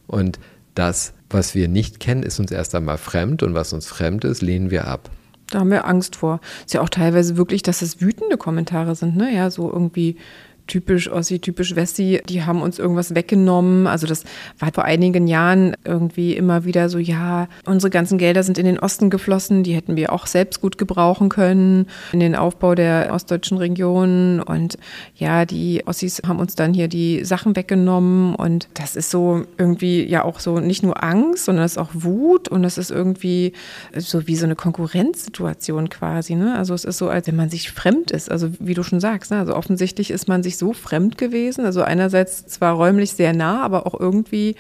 Und 0.06 0.40
das, 0.76 1.14
was 1.30 1.56
wir 1.56 1.68
nicht 1.68 2.00
kennen, 2.00 2.24
ist 2.24 2.40
uns 2.40 2.52
erst 2.52 2.76
einmal 2.76 2.98
fremd 2.98 3.44
und 3.44 3.54
was 3.54 3.74
uns 3.74 3.88
fremd 3.88 4.26
ist, 4.26 4.42
lehnen 4.42 4.72
wir 4.72 4.88
ab. 4.88 5.10
Da 5.50 5.60
haben 5.60 5.72
wir 5.72 5.86
Angst 5.86 6.16
vor. 6.16 6.40
Ist 6.66 6.74
ja 6.74 6.82
auch 6.82 6.90
teilweise 6.90 7.38
wirklich, 7.38 7.64
dass 7.64 7.82
es 7.82 8.02
wütende 8.02 8.38
Kommentare 8.38 8.96
sind, 8.96 9.16
ne? 9.16 9.34
Ja, 9.34 9.52
so 9.52 9.72
irgendwie 9.72 10.18
typisch 10.68 11.12
Ossi, 11.12 11.40
typisch 11.40 11.76
Wessi, 11.76 12.22
die 12.28 12.44
haben 12.44 12.62
uns 12.62 12.80
irgendwas 12.80 13.16
weggenommen. 13.16 13.88
Also 13.88 14.08
das 14.08 14.24
war 14.60 14.72
vor 14.74 14.86
einigen 14.86 15.28
Jahren 15.28 15.76
irgendwie 15.84 16.36
immer 16.36 16.66
wieder 16.66 16.90
so, 16.90 16.98
ja, 16.98 17.48
unsere 17.66 17.90
ganzen 17.90 18.18
Gelder 18.18 18.44
sind 18.44 18.58
in 18.58 18.66
den 18.66 18.80
Osten 18.80 19.10
geflossen, 19.10 19.64
die 19.64 19.76
hätten 19.76 19.96
wir 19.96 20.14
auch 20.14 20.28
selbst 20.28 20.62
gut 20.62 20.78
gebrauchen 20.78 21.30
können, 21.30 21.88
in 22.12 22.20
den 22.20 22.36
Aufbau 22.36 22.76
der 22.76 23.10
ostdeutschen 23.12 23.58
Region. 23.58 24.42
Und 24.42 24.78
ja, 25.16 25.46
die 25.46 25.84
Ossis 25.86 26.22
haben 26.26 26.40
uns 26.40 26.56
dann 26.56 26.74
hier 26.74 26.88
die 26.88 27.26
Sachen 27.26 27.56
weggenommen. 27.56 28.36
Und 28.36 28.68
das 28.74 28.96
ist 28.96 29.10
so 29.10 29.46
irgendwie 29.58 30.04
ja 30.04 30.24
auch 30.24 30.40
so 30.40 30.60
nicht 30.60 30.84
nur 30.84 31.04
Angst, 31.04 31.46
sondern 31.46 31.66
es 31.66 31.74
ist 31.74 31.78
auch 31.78 31.92
Wut 31.94 32.48
und 32.48 32.64
es 32.64 32.78
ist 32.78 32.92
irgendwie 32.92 33.54
so 33.96 34.28
wie 34.28 34.36
so 34.36 34.46
eine 34.46 34.56
Konkurrenzsituation 34.56 35.90
quasi. 35.90 36.36
Ne? 36.36 36.56
Also 36.58 36.74
es 36.74 36.86
ist 36.86 36.98
so, 36.98 37.10
als 37.10 37.28
wenn 37.28 37.36
man 37.36 37.50
sich 37.50 37.72
fremd 37.72 38.12
ist. 38.12 38.32
Also 38.32 38.50
wie 38.60 38.74
du 38.74 38.84
schon 38.84 39.00
sagst, 39.00 39.32
ne? 39.32 39.40
also 39.40 39.56
offensichtlich 39.56 40.12
ist 40.12 40.28
man 40.28 40.44
sich 40.44 40.53
sich 40.54 40.58
so 40.60 40.74
fremd 40.74 41.18
gewesen. 41.18 41.66
Also 41.66 41.82
einerseits 41.82 42.46
zwar 42.48 42.74
räumlich 42.74 43.14
sehr 43.14 43.34
nah, 43.34 43.62
aber 43.62 43.86
auch 43.86 44.00
irgendwie 44.00 44.56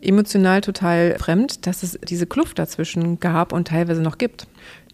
emotional 0.00 0.60
total 0.60 1.16
fremd, 1.18 1.66
dass 1.66 1.82
es 1.82 1.98
diese 2.02 2.26
Kluft 2.26 2.58
dazwischen 2.58 3.20
gab 3.20 3.52
und 3.52 3.68
teilweise 3.68 4.02
noch 4.02 4.18
gibt. 4.18 4.46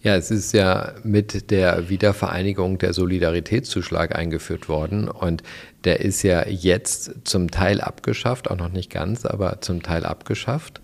Ja, 0.02 0.16
es 0.16 0.30
ist 0.30 0.52
ja 0.52 0.92
mit 1.02 1.50
der 1.50 1.88
Wiedervereinigung 1.88 2.76
der 2.76 2.92
Solidaritätszuschlag 2.92 4.14
eingeführt 4.14 4.68
worden 4.68 5.08
und 5.08 5.42
der 5.84 6.00
ist 6.00 6.22
ja 6.22 6.46
jetzt 6.46 7.12
zum 7.24 7.50
Teil 7.50 7.80
abgeschafft, 7.80 8.50
auch 8.50 8.58
noch 8.58 8.70
nicht 8.70 8.90
ganz, 8.90 9.24
aber 9.24 9.62
zum 9.62 9.82
Teil 9.82 10.04
abgeschafft. 10.04 10.82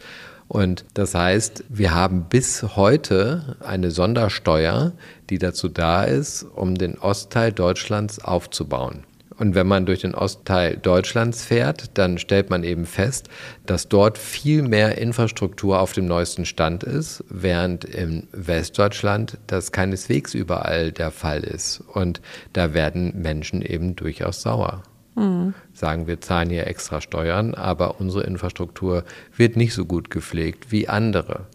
Und 0.49 0.85
das 0.95 1.15
heißt, 1.15 1.65
wir 1.69 1.95
haben 1.95 2.25
bis 2.29 2.77
heute 2.77 3.57
eine 3.61 3.91
Sondersteuer, 3.91 4.93
die 5.29 5.39
dazu 5.39 5.69
da 5.69 6.03
ist, 6.03 6.43
um 6.43 6.75
den 6.75 6.99
Ostteil 6.99 7.53
Deutschlands 7.53 8.25
aufzubauen. 8.25 9.05
Und 9.41 9.55
wenn 9.55 9.67
man 9.67 9.87
durch 9.87 10.03
den 10.03 10.15
Ostteil 10.15 10.77
Deutschlands 10.77 11.43
fährt, 11.43 11.97
dann 11.97 12.19
stellt 12.19 12.51
man 12.51 12.63
eben 12.63 12.85
fest, 12.85 13.31
dass 13.65 13.89
dort 13.89 14.19
viel 14.19 14.61
mehr 14.61 14.99
Infrastruktur 14.99 15.81
auf 15.81 15.95
dem 15.95 16.05
neuesten 16.05 16.45
Stand 16.45 16.85
ist, 16.85 17.25
während 17.31 17.87
in 17.87 18.29
Westdeutschland 18.33 19.39
das 19.47 19.73
keineswegs 19.73 20.35
überall 20.35 20.93
der 20.93 21.11
Fall 21.11 21.41
ist. 21.43 21.83
Und 21.95 22.21
da 22.53 22.75
werden 22.75 23.15
Menschen 23.23 23.63
eben 23.63 23.97
durchaus 23.97 24.43
sauer. 24.43 24.83
Mhm. 25.17 25.55
Sagen, 25.73 26.07
wir 26.07 26.21
zahlen 26.21 26.51
hier 26.51 26.67
extra 26.67 27.01
Steuern, 27.01 27.55
aber 27.55 27.99
unsere 27.99 28.25
Infrastruktur 28.25 29.05
wird 29.35 29.57
nicht 29.57 29.73
so 29.73 29.87
gut 29.87 30.11
gepflegt 30.11 30.71
wie 30.71 30.87
andere. 30.87 31.47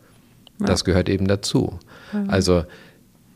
Ja. 0.60 0.66
Das 0.66 0.86
gehört 0.86 1.08
eben 1.08 1.28
dazu. 1.28 1.80
Mhm. 2.12 2.32
Also 2.32 2.66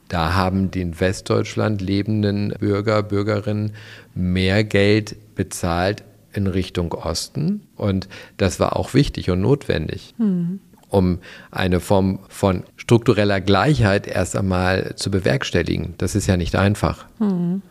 da 0.09 0.33
haben 0.33 0.71
die 0.71 0.81
in 0.81 0.99
Westdeutschland 0.99 1.81
lebenden 1.81 2.53
Bürger, 2.59 3.01
Bürgerinnen 3.03 3.71
mehr 4.13 4.63
Geld 4.63 5.15
bezahlt 5.35 6.03
in 6.33 6.47
Richtung 6.47 6.91
Osten. 6.91 7.61
Und 7.75 8.09
das 8.37 8.59
war 8.59 8.75
auch 8.75 8.93
wichtig 8.93 9.29
und 9.29 9.41
notwendig. 9.41 10.13
Mhm 10.17 10.59
um 10.89 11.19
eine 11.51 11.79
Form 11.79 12.19
von 12.29 12.63
struktureller 12.75 13.41
Gleichheit 13.41 14.07
erst 14.07 14.35
einmal 14.35 14.95
zu 14.95 15.11
bewerkstelligen. 15.11 15.93
Das 15.99 16.15
ist 16.15 16.27
ja 16.27 16.35
nicht 16.35 16.55
einfach. 16.55 17.05
Mhm. 17.19 17.61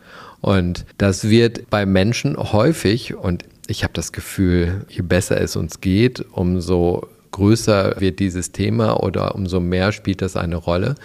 Und 0.41 0.85
das 0.97 1.29
wird 1.29 1.69
bei 1.69 1.85
Menschen 1.85 2.37
häufig, 2.37 3.15
und 3.15 3.43
ich 3.67 3.83
habe 3.83 3.93
das 3.93 4.13
Gefühl, 4.13 4.85
je 4.87 5.01
besser 5.01 5.39
es 5.41 5.57
uns 5.57 5.81
geht, 5.81 6.25
umso 6.31 7.07
größer 7.31 7.99
wird 7.99 8.19
dieses 8.19 8.51
Thema 8.51 9.03
oder 9.03 9.35
umso 9.35 9.59
mehr 9.59 9.91
spielt 9.91 10.21
das 10.21 10.35
eine 10.35 10.55
Rolle 10.55 10.95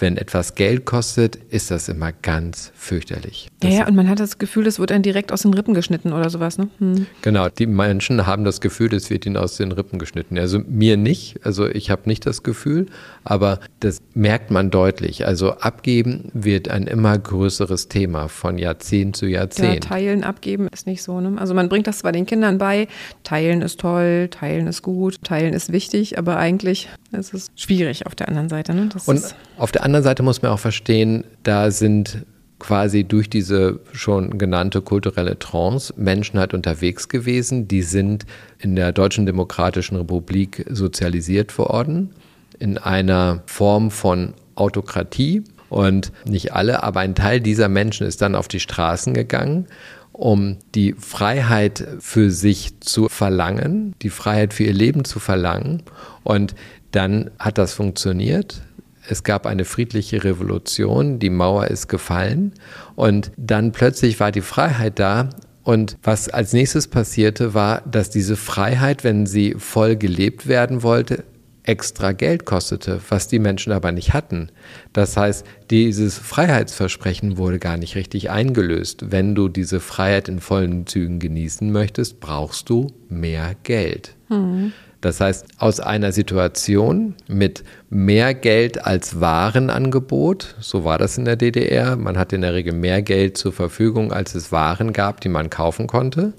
wenn 0.00 0.16
etwas 0.16 0.54
Geld 0.54 0.84
kostet, 0.84 1.36
ist 1.36 1.70
das 1.70 1.88
immer 1.88 2.12
ganz 2.12 2.72
fürchterlich. 2.74 3.50
Ja, 3.62 3.70
ja, 3.70 3.86
und 3.88 3.94
man 3.96 4.08
hat 4.08 4.20
das 4.20 4.38
Gefühl, 4.38 4.66
es 4.66 4.78
wird 4.78 4.90
dann 4.90 5.02
direkt 5.02 5.32
aus 5.32 5.42
den 5.42 5.54
Rippen 5.54 5.74
geschnitten 5.74 6.12
oder 6.12 6.30
sowas, 6.30 6.58
ne? 6.58 6.68
Hm. 6.78 7.06
Genau, 7.22 7.48
die 7.48 7.66
Menschen 7.66 8.26
haben 8.26 8.44
das 8.44 8.60
Gefühl, 8.60 8.94
es 8.94 9.10
wird 9.10 9.26
ihnen 9.26 9.36
aus 9.36 9.56
den 9.56 9.72
Rippen 9.72 9.98
geschnitten. 9.98 10.38
Also 10.38 10.60
mir 10.66 10.96
nicht, 10.96 11.40
also 11.44 11.66
ich 11.66 11.90
habe 11.90 12.02
nicht 12.06 12.26
das 12.26 12.42
Gefühl, 12.42 12.86
aber 13.24 13.60
das 13.80 14.00
merkt 14.14 14.50
man 14.50 14.70
deutlich. 14.70 15.26
Also 15.26 15.52
abgeben 15.52 16.30
wird 16.32 16.68
ein 16.68 16.86
immer 16.86 17.18
größeres 17.18 17.88
Thema 17.88 18.28
von 18.28 18.58
Jahrzehnt 18.58 19.16
zu 19.16 19.26
Jahrzehnt. 19.26 19.84
Ja, 19.84 19.90
teilen, 19.90 20.24
abgeben 20.24 20.68
ist 20.72 20.86
nicht 20.86 21.02
so, 21.02 21.20
ne? 21.20 21.38
Also 21.38 21.54
man 21.54 21.68
bringt 21.68 21.86
das 21.86 21.98
zwar 21.98 22.12
den 22.12 22.26
Kindern 22.26 22.58
bei, 22.58 22.88
teilen 23.24 23.62
ist 23.62 23.80
toll, 23.80 24.28
teilen 24.30 24.66
ist 24.66 24.82
gut, 24.82 25.22
teilen 25.22 25.54
ist 25.54 25.72
wichtig, 25.72 26.18
aber 26.18 26.36
eigentlich 26.36 26.88
ist 27.12 27.34
es 27.34 27.50
schwierig 27.56 28.06
auf 28.06 28.14
der 28.14 28.28
anderen 28.28 28.48
Seite, 28.48 28.74
ne? 28.74 28.88
Und 29.06 29.34
auf 29.56 29.72
der 29.72 29.84
anderen 29.84 30.04
Seite 30.04 30.22
muss 30.22 30.42
man 30.42 30.52
auch 30.52 30.58
verstehen, 30.58 31.24
da 31.42 31.70
sind 31.70 32.24
quasi 32.58 33.04
durch 33.04 33.30
diese 33.30 33.80
schon 33.92 34.38
genannte 34.38 34.82
kulturelle 34.82 35.38
Trance 35.38 35.94
Menschen 35.96 36.38
halt 36.38 36.54
unterwegs 36.54 37.08
gewesen, 37.08 37.68
die 37.68 37.82
sind 37.82 38.26
in 38.58 38.74
der 38.74 38.92
Deutschen 38.92 39.26
Demokratischen 39.26 39.96
Republik 39.96 40.64
sozialisiert 40.68 41.56
worden, 41.56 42.10
in 42.58 42.78
einer 42.78 43.42
Form 43.46 43.90
von 43.90 44.34
Autokratie. 44.56 45.44
Und 45.68 46.12
nicht 46.24 46.54
alle, 46.54 46.82
aber 46.82 47.00
ein 47.00 47.14
Teil 47.14 47.40
dieser 47.40 47.68
Menschen 47.68 48.06
ist 48.06 48.22
dann 48.22 48.34
auf 48.34 48.48
die 48.48 48.58
Straßen 48.58 49.12
gegangen, 49.12 49.66
um 50.12 50.56
die 50.74 50.94
Freiheit 50.98 51.86
für 52.00 52.30
sich 52.30 52.80
zu 52.80 53.08
verlangen, 53.08 53.94
die 54.00 54.08
Freiheit 54.10 54.54
für 54.54 54.64
ihr 54.64 54.72
Leben 54.72 55.04
zu 55.04 55.20
verlangen. 55.20 55.82
Und 56.24 56.54
dann 56.90 57.30
hat 57.38 57.58
das 57.58 57.74
funktioniert. 57.74 58.62
Es 59.08 59.22
gab 59.22 59.46
eine 59.46 59.64
friedliche 59.64 60.24
Revolution, 60.24 61.18
die 61.18 61.30
Mauer 61.30 61.68
ist 61.68 61.88
gefallen 61.88 62.52
und 62.94 63.32
dann 63.36 63.72
plötzlich 63.72 64.20
war 64.20 64.32
die 64.32 64.42
Freiheit 64.42 64.98
da. 64.98 65.30
Und 65.62 65.98
was 66.02 66.28
als 66.28 66.52
nächstes 66.52 66.88
passierte, 66.88 67.52
war, 67.52 67.82
dass 67.82 68.10
diese 68.10 68.36
Freiheit, 68.36 69.04
wenn 69.04 69.26
sie 69.26 69.54
voll 69.58 69.96
gelebt 69.96 70.46
werden 70.46 70.82
wollte, 70.82 71.24
extra 71.68 72.12
Geld 72.12 72.46
kostete, 72.46 73.00
was 73.10 73.28
die 73.28 73.38
Menschen 73.38 73.72
aber 73.72 73.92
nicht 73.92 74.14
hatten. 74.14 74.50
Das 74.94 75.18
heißt, 75.18 75.44
dieses 75.70 76.16
Freiheitsversprechen 76.16 77.36
wurde 77.36 77.58
gar 77.58 77.76
nicht 77.76 77.94
richtig 77.94 78.30
eingelöst. 78.30 79.10
Wenn 79.10 79.34
du 79.34 79.48
diese 79.48 79.80
Freiheit 79.80 80.28
in 80.28 80.40
vollen 80.40 80.86
Zügen 80.86 81.18
genießen 81.18 81.70
möchtest, 81.70 82.20
brauchst 82.20 82.70
du 82.70 82.86
mehr 83.10 83.54
Geld. 83.62 84.16
Mhm. 84.30 84.72
Das 85.00 85.20
heißt, 85.20 85.46
aus 85.58 85.78
einer 85.78 86.10
Situation 86.10 87.14
mit 87.28 87.62
mehr 87.88 88.34
Geld 88.34 88.84
als 88.84 89.20
Warenangebot, 89.20 90.56
so 90.58 90.82
war 90.82 90.98
das 90.98 91.16
in 91.18 91.24
der 91.24 91.36
DDR, 91.36 91.96
man 91.96 92.18
hatte 92.18 92.34
in 92.34 92.42
der 92.42 92.54
Regel 92.54 92.72
mehr 92.72 93.02
Geld 93.02 93.36
zur 93.36 93.52
Verfügung, 93.52 94.12
als 94.12 94.34
es 94.34 94.50
Waren 94.50 94.92
gab, 94.92 95.20
die 95.20 95.28
man 95.28 95.50
kaufen 95.50 95.86
konnte, 95.86 96.32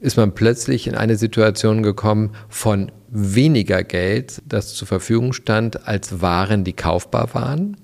ist 0.00 0.16
man 0.16 0.32
plötzlich 0.32 0.86
in 0.86 0.94
eine 0.94 1.16
Situation 1.16 1.82
gekommen 1.82 2.30
von 2.48 2.92
weniger 3.08 3.82
Geld, 3.82 4.42
das 4.46 4.74
zur 4.74 4.86
Verfügung 4.86 5.32
stand, 5.32 5.88
als 5.88 6.20
Waren, 6.20 6.62
die 6.62 6.74
kaufbar 6.74 7.34
waren. 7.34 7.76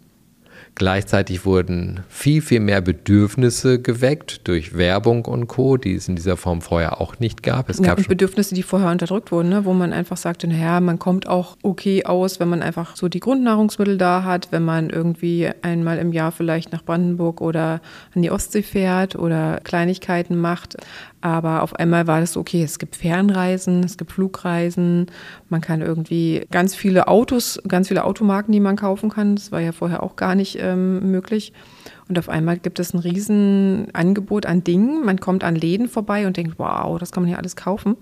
Gleichzeitig 0.76 1.44
wurden 1.44 2.00
viel, 2.08 2.42
viel 2.42 2.58
mehr 2.58 2.80
Bedürfnisse 2.80 3.80
geweckt 3.80 4.48
durch 4.48 4.76
Werbung 4.76 5.24
und 5.24 5.46
Co., 5.46 5.76
die 5.76 5.94
es 5.94 6.08
in 6.08 6.16
dieser 6.16 6.36
Form 6.36 6.62
vorher 6.62 7.00
auch 7.00 7.20
nicht 7.20 7.44
gab. 7.44 7.70
Es 7.70 7.78
ja, 7.78 7.94
gab 7.94 8.08
Bedürfnisse, 8.08 8.56
die 8.56 8.64
vorher 8.64 8.90
unterdrückt 8.90 9.30
wurden, 9.30 9.50
ne? 9.50 9.64
wo 9.64 9.72
man 9.72 9.92
einfach 9.92 10.16
sagte, 10.16 10.48
naja, 10.48 10.80
man 10.80 10.98
kommt 10.98 11.28
auch 11.28 11.56
okay 11.62 12.04
aus, 12.04 12.40
wenn 12.40 12.48
man 12.48 12.60
einfach 12.60 12.96
so 12.96 13.08
die 13.08 13.20
Grundnahrungsmittel 13.20 13.98
da 13.98 14.24
hat, 14.24 14.48
wenn 14.50 14.64
man 14.64 14.90
irgendwie 14.90 15.48
einmal 15.62 15.98
im 15.98 16.12
Jahr 16.12 16.32
vielleicht 16.32 16.72
nach 16.72 16.84
Brandenburg 16.84 17.40
oder 17.40 17.80
an 18.14 18.22
die 18.22 18.32
Ostsee 18.32 18.62
fährt 18.62 19.14
oder 19.14 19.60
Kleinigkeiten 19.62 20.36
macht. 20.36 20.76
Aber 21.24 21.62
auf 21.62 21.74
einmal 21.76 22.06
war 22.06 22.20
das 22.20 22.36
okay, 22.36 22.62
es 22.62 22.78
gibt 22.78 22.96
Fernreisen, 22.96 23.82
es 23.82 23.96
gibt 23.96 24.12
Flugreisen, 24.12 25.06
man 25.48 25.62
kann 25.62 25.80
irgendwie 25.80 26.46
ganz 26.50 26.74
viele 26.74 27.08
Autos, 27.08 27.58
ganz 27.66 27.88
viele 27.88 28.04
Automarken, 28.04 28.52
die 28.52 28.60
man 28.60 28.76
kaufen 28.76 29.08
kann. 29.08 29.34
Das 29.34 29.50
war 29.50 29.60
ja 29.60 29.72
vorher 29.72 30.02
auch 30.02 30.16
gar 30.16 30.34
nicht 30.34 30.58
ähm, 30.60 31.10
möglich. 31.10 31.54
Und 32.10 32.18
auf 32.18 32.28
einmal 32.28 32.58
gibt 32.58 32.78
es 32.78 32.92
ein 32.92 32.98
Riesenangebot 32.98 34.44
an 34.44 34.64
Dingen. 34.64 35.02
Man 35.06 35.18
kommt 35.18 35.44
an 35.44 35.56
Läden 35.56 35.88
vorbei 35.88 36.26
und 36.26 36.36
denkt, 36.36 36.58
wow, 36.58 36.98
das 36.98 37.10
kann 37.10 37.22
man 37.22 37.28
hier 37.28 37.38
alles 37.38 37.56
kaufen. 37.56 37.96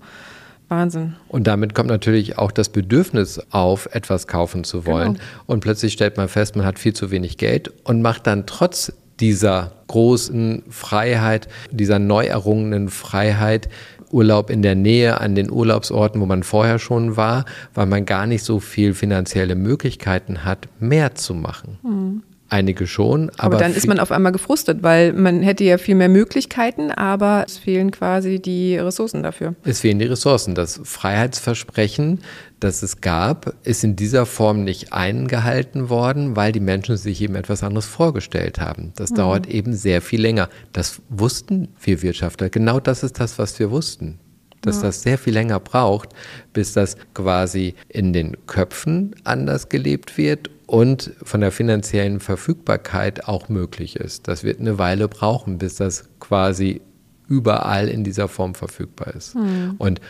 Wahnsinn. 0.67 1.15
Und 1.29 1.47
damit 1.47 1.73
kommt 1.73 1.87
natürlich 1.87 2.37
auch 2.37 2.51
das 2.51 2.67
Bedürfnis 2.67 3.39
auf, 3.51 3.87
etwas 3.93 4.27
kaufen 4.27 4.65
zu 4.65 4.85
wollen. 4.85 5.13
Genau. 5.13 5.25
Und 5.45 5.61
plötzlich 5.61 5.93
stellt 5.93 6.17
man 6.17 6.27
fest, 6.27 6.57
man 6.57 6.65
hat 6.65 6.77
viel 6.77 6.93
zu 6.93 7.09
wenig 7.09 7.37
Geld 7.37 7.71
und 7.85 8.01
macht 8.01 8.27
dann 8.27 8.45
trotz 8.47 8.91
dieser 9.19 9.73
großen 9.87 10.63
Freiheit, 10.69 11.47
dieser 11.71 11.99
neu 11.99 12.25
errungenen 12.25 12.89
Freiheit, 12.89 13.69
Urlaub 14.11 14.49
in 14.49 14.61
der 14.61 14.75
Nähe 14.75 15.19
an 15.19 15.35
den 15.35 15.51
Urlaubsorten, 15.51 16.21
wo 16.21 16.25
man 16.25 16.43
vorher 16.43 16.79
schon 16.79 17.17
war, 17.17 17.45
weil 17.73 17.87
man 17.87 18.05
gar 18.05 18.27
nicht 18.27 18.43
so 18.43 18.59
viel 18.59 18.93
finanzielle 18.93 19.55
Möglichkeiten 19.55 20.45
hat, 20.45 20.69
mehr 20.79 21.15
zu 21.15 21.33
machen. 21.33 21.79
Mhm. 21.83 22.23
Einige 22.53 22.85
schon, 22.85 23.31
aber. 23.31 23.55
Aber 23.55 23.57
dann 23.57 23.73
ist 23.73 23.87
man 23.87 23.99
auf 23.99 24.11
einmal 24.11 24.31
gefrustet, 24.31 24.83
weil 24.83 25.11
man 25.11 25.41
hätte 25.41 25.63
ja 25.63 25.79
viel 25.79 25.95
mehr 25.95 26.07
Möglichkeiten, 26.07 26.91
aber 26.91 27.45
es 27.47 27.57
fehlen 27.57 27.89
quasi 27.89 28.39
die 28.39 28.77
Ressourcen 28.77 29.23
dafür. 29.23 29.55
Es 29.63 29.79
fehlen 29.79 29.97
die 29.97 30.05
Ressourcen. 30.05 30.53
Das 30.53 30.79
Freiheitsversprechen, 30.83 32.19
das 32.59 32.83
es 32.83 33.01
gab, 33.01 33.55
ist 33.63 33.83
in 33.83 33.95
dieser 33.95 34.27
Form 34.27 34.63
nicht 34.63 34.93
eingehalten 34.93 35.89
worden, 35.89 36.35
weil 36.35 36.51
die 36.51 36.59
Menschen 36.59 36.95
sich 36.95 37.23
eben 37.23 37.33
etwas 37.33 37.63
anderes 37.63 37.87
vorgestellt 37.87 38.59
haben. 38.59 38.93
Das 38.97 39.09
mhm. 39.09 39.15
dauert 39.15 39.47
eben 39.47 39.73
sehr 39.73 40.03
viel 40.03 40.21
länger. 40.21 40.47
Das 40.73 41.01
wussten 41.09 41.69
wir 41.81 42.03
Wirtschaftler. 42.03 42.51
Genau 42.51 42.79
das 42.79 43.01
ist 43.01 43.19
das, 43.19 43.39
was 43.39 43.57
wir 43.57 43.71
wussten 43.71 44.19
dass 44.63 44.77
ja. 44.77 44.83
das 44.83 45.03
sehr 45.03 45.17
viel 45.17 45.33
länger 45.33 45.59
braucht, 45.59 46.09
bis 46.53 46.73
das 46.73 46.97
quasi 47.13 47.75
in 47.89 48.13
den 48.13 48.35
Köpfen 48.47 49.15
anders 49.23 49.69
gelebt 49.69 50.17
wird 50.17 50.49
und 50.65 51.11
von 51.21 51.41
der 51.41 51.51
finanziellen 51.51 52.19
Verfügbarkeit 52.19 53.27
auch 53.27 53.49
möglich 53.49 53.95
ist. 53.97 54.27
Das 54.27 54.43
wird 54.43 54.59
eine 54.59 54.79
Weile 54.79 55.07
brauchen, 55.07 55.59
bis 55.59 55.75
das 55.75 56.09
quasi 56.19 56.81
überall 57.27 57.87
in 57.87 58.03
dieser 58.03 58.27
Form 58.27 58.55
verfügbar 58.55 59.13
ist. 59.15 59.35
Mhm. 59.35 59.75
Und 59.77 60.01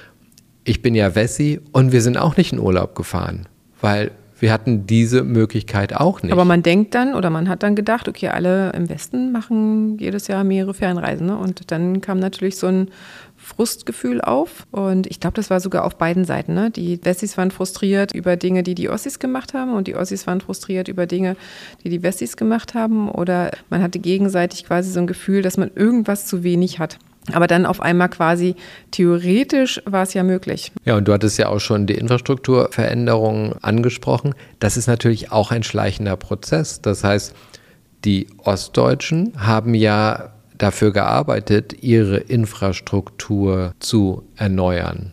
ich 0.64 0.82
bin 0.82 0.96
ja 0.96 1.16
Wessi 1.16 1.60
und 1.72 1.92
wir 1.92 2.02
sind 2.02 2.18
auch 2.18 2.38
nicht 2.38 2.54
in 2.54 2.60
Urlaub 2.60 2.96
gefahren, 2.96 3.48
weil 3.82 4.12
wir 4.40 4.52
hatten 4.52 4.86
diese 4.86 5.24
Möglichkeit 5.24 5.96
auch 5.96 6.22
nicht. 6.22 6.34
Aber 6.34 6.44
man 6.44 6.64
denkt 6.64 6.96
dann 6.96 7.14
oder 7.14 7.30
man 7.30 7.48
hat 7.48 7.64
dann 7.64 7.76
gedacht, 7.76 8.10
okay, 8.10 8.28
alle 8.28 8.72
im 8.72 8.90
Westen 8.90 9.32
machen 9.32 9.98
jedes 10.00 10.28
Jahr 10.28 10.44
mehrere 10.44 10.74
Fernreisen. 10.74 11.28
Ne? 11.28 11.38
Und 11.38 11.72
dann 11.72 12.02
kam 12.02 12.20
natürlich 12.20 12.58
so 12.58 12.68
ein 12.68 12.90
Frustgefühl 13.44 14.22
auf. 14.22 14.66
Und 14.72 15.08
ich 15.08 15.20
glaube, 15.20 15.36
das 15.36 15.50
war 15.50 15.60
sogar 15.60 15.86
auf 15.86 15.98
beiden 15.98 16.26
Seiten. 16.26 16.54
Ne? 16.54 16.72
Die 16.72 17.04
Wessis 17.04 17.38
waren 17.38 17.52
frustriert 17.52 18.14
über 18.14 18.36
Dinge, 18.38 18.64
die 18.64 18.76
die 18.76 18.90
Ossis 18.90 19.20
gemacht 19.20 19.54
haben 19.54 19.74
und 19.74 19.88
die 19.88 19.96
Ossis 19.96 20.26
waren 20.26 20.42
frustriert 20.42 20.88
über 20.88 21.06
Dinge, 21.06 21.36
die 21.84 21.90
die 21.90 22.04
Wessis 22.04 22.38
gemacht 22.38 22.74
haben. 22.74 23.10
Oder 23.10 23.52
man 23.70 23.82
hatte 23.82 24.00
gegenseitig 24.00 24.66
quasi 24.66 24.92
so 24.92 25.00
ein 25.00 25.08
Gefühl, 25.08 25.42
dass 25.42 25.58
man 25.58 25.72
irgendwas 25.76 26.26
zu 26.26 26.44
wenig 26.44 26.80
hat. 26.80 26.98
Aber 27.32 27.48
dann 27.48 27.66
auf 27.66 27.82
einmal 27.82 28.10
quasi 28.10 28.56
theoretisch 28.92 29.82
war 29.86 30.04
es 30.04 30.14
ja 30.14 30.24
möglich. 30.24 30.72
Ja, 30.84 30.98
und 30.98 31.08
du 31.08 31.14
hattest 31.14 31.40
ja 31.40 31.48
auch 31.48 31.60
schon 31.60 31.86
die 31.88 31.94
Infrastrukturveränderungen 31.94 33.54
angesprochen. 33.62 34.36
Das 34.60 34.76
ist 34.76 34.88
natürlich 34.88 35.32
auch 35.32 35.52
ein 35.52 35.64
schleichender 35.64 36.18
Prozess. 36.18 36.82
Das 36.82 37.04
heißt, 37.04 37.34
die 38.04 38.28
Ostdeutschen 38.44 39.34
haben 39.38 39.74
ja 39.74 40.34
dafür 40.64 40.94
gearbeitet, 40.94 41.84
ihre 41.84 42.18
Infrastruktur 42.18 43.74
zu 43.80 44.24
erneuern 44.38 45.12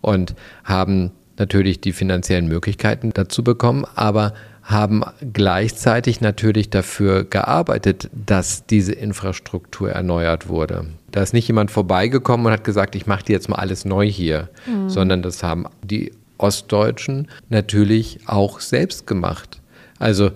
und 0.00 0.34
haben 0.64 1.10
natürlich 1.36 1.82
die 1.82 1.92
finanziellen 1.92 2.48
Möglichkeiten 2.48 3.12
dazu 3.12 3.44
bekommen, 3.44 3.84
aber 3.94 4.32
haben 4.62 5.02
gleichzeitig 5.34 6.22
natürlich 6.22 6.70
dafür 6.70 7.24
gearbeitet, 7.24 8.08
dass 8.14 8.64
diese 8.64 8.94
Infrastruktur 8.94 9.90
erneuert 9.90 10.48
wurde. 10.48 10.86
Da 11.10 11.22
ist 11.22 11.34
nicht 11.34 11.46
jemand 11.46 11.70
vorbeigekommen 11.70 12.46
und 12.46 12.52
hat 12.52 12.64
gesagt, 12.64 12.94
ich 12.94 13.06
mache 13.06 13.24
dir 13.24 13.34
jetzt 13.34 13.50
mal 13.50 13.56
alles 13.56 13.84
neu 13.84 14.06
hier, 14.06 14.48
mhm. 14.66 14.88
sondern 14.88 15.20
das 15.20 15.42
haben 15.42 15.66
die 15.82 16.12
Ostdeutschen 16.38 17.28
natürlich 17.50 18.20
auch 18.24 18.60
selbst 18.60 19.06
gemacht. 19.06 19.60
Also 19.98 20.30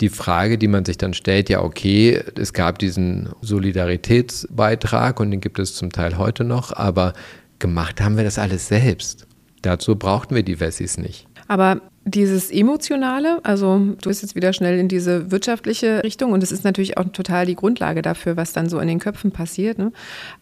die 0.00 0.08
Frage, 0.08 0.58
die 0.58 0.68
man 0.68 0.84
sich 0.84 0.98
dann 0.98 1.14
stellt, 1.14 1.48
ja, 1.48 1.62
okay, 1.62 2.22
es 2.36 2.52
gab 2.52 2.78
diesen 2.78 3.28
Solidaritätsbeitrag 3.42 5.20
und 5.20 5.30
den 5.30 5.40
gibt 5.40 5.58
es 5.58 5.74
zum 5.74 5.90
Teil 5.90 6.16
heute 6.16 6.44
noch, 6.44 6.72
aber 6.72 7.12
gemacht 7.58 8.00
haben 8.00 8.16
wir 8.16 8.24
das 8.24 8.38
alles 8.38 8.68
selbst. 8.68 9.26
Dazu 9.62 9.96
brauchten 9.96 10.34
wir 10.34 10.42
die 10.42 10.58
Wessis 10.58 10.96
nicht. 10.96 11.26
Aber 11.48 11.80
dieses 12.04 12.50
Emotionale, 12.50 13.40
also 13.42 13.78
du 13.78 14.08
bist 14.08 14.22
jetzt 14.22 14.34
wieder 14.34 14.54
schnell 14.54 14.78
in 14.78 14.88
diese 14.88 15.30
wirtschaftliche 15.30 16.02
Richtung 16.02 16.32
und 16.32 16.42
es 16.42 16.50
ist 16.50 16.64
natürlich 16.64 16.96
auch 16.96 17.04
total 17.12 17.44
die 17.44 17.54
Grundlage 17.54 18.00
dafür, 18.00 18.38
was 18.38 18.54
dann 18.54 18.70
so 18.70 18.78
in 18.78 18.88
den 18.88 18.98
Köpfen 18.98 19.32
passiert. 19.32 19.78
Ne? 19.78 19.92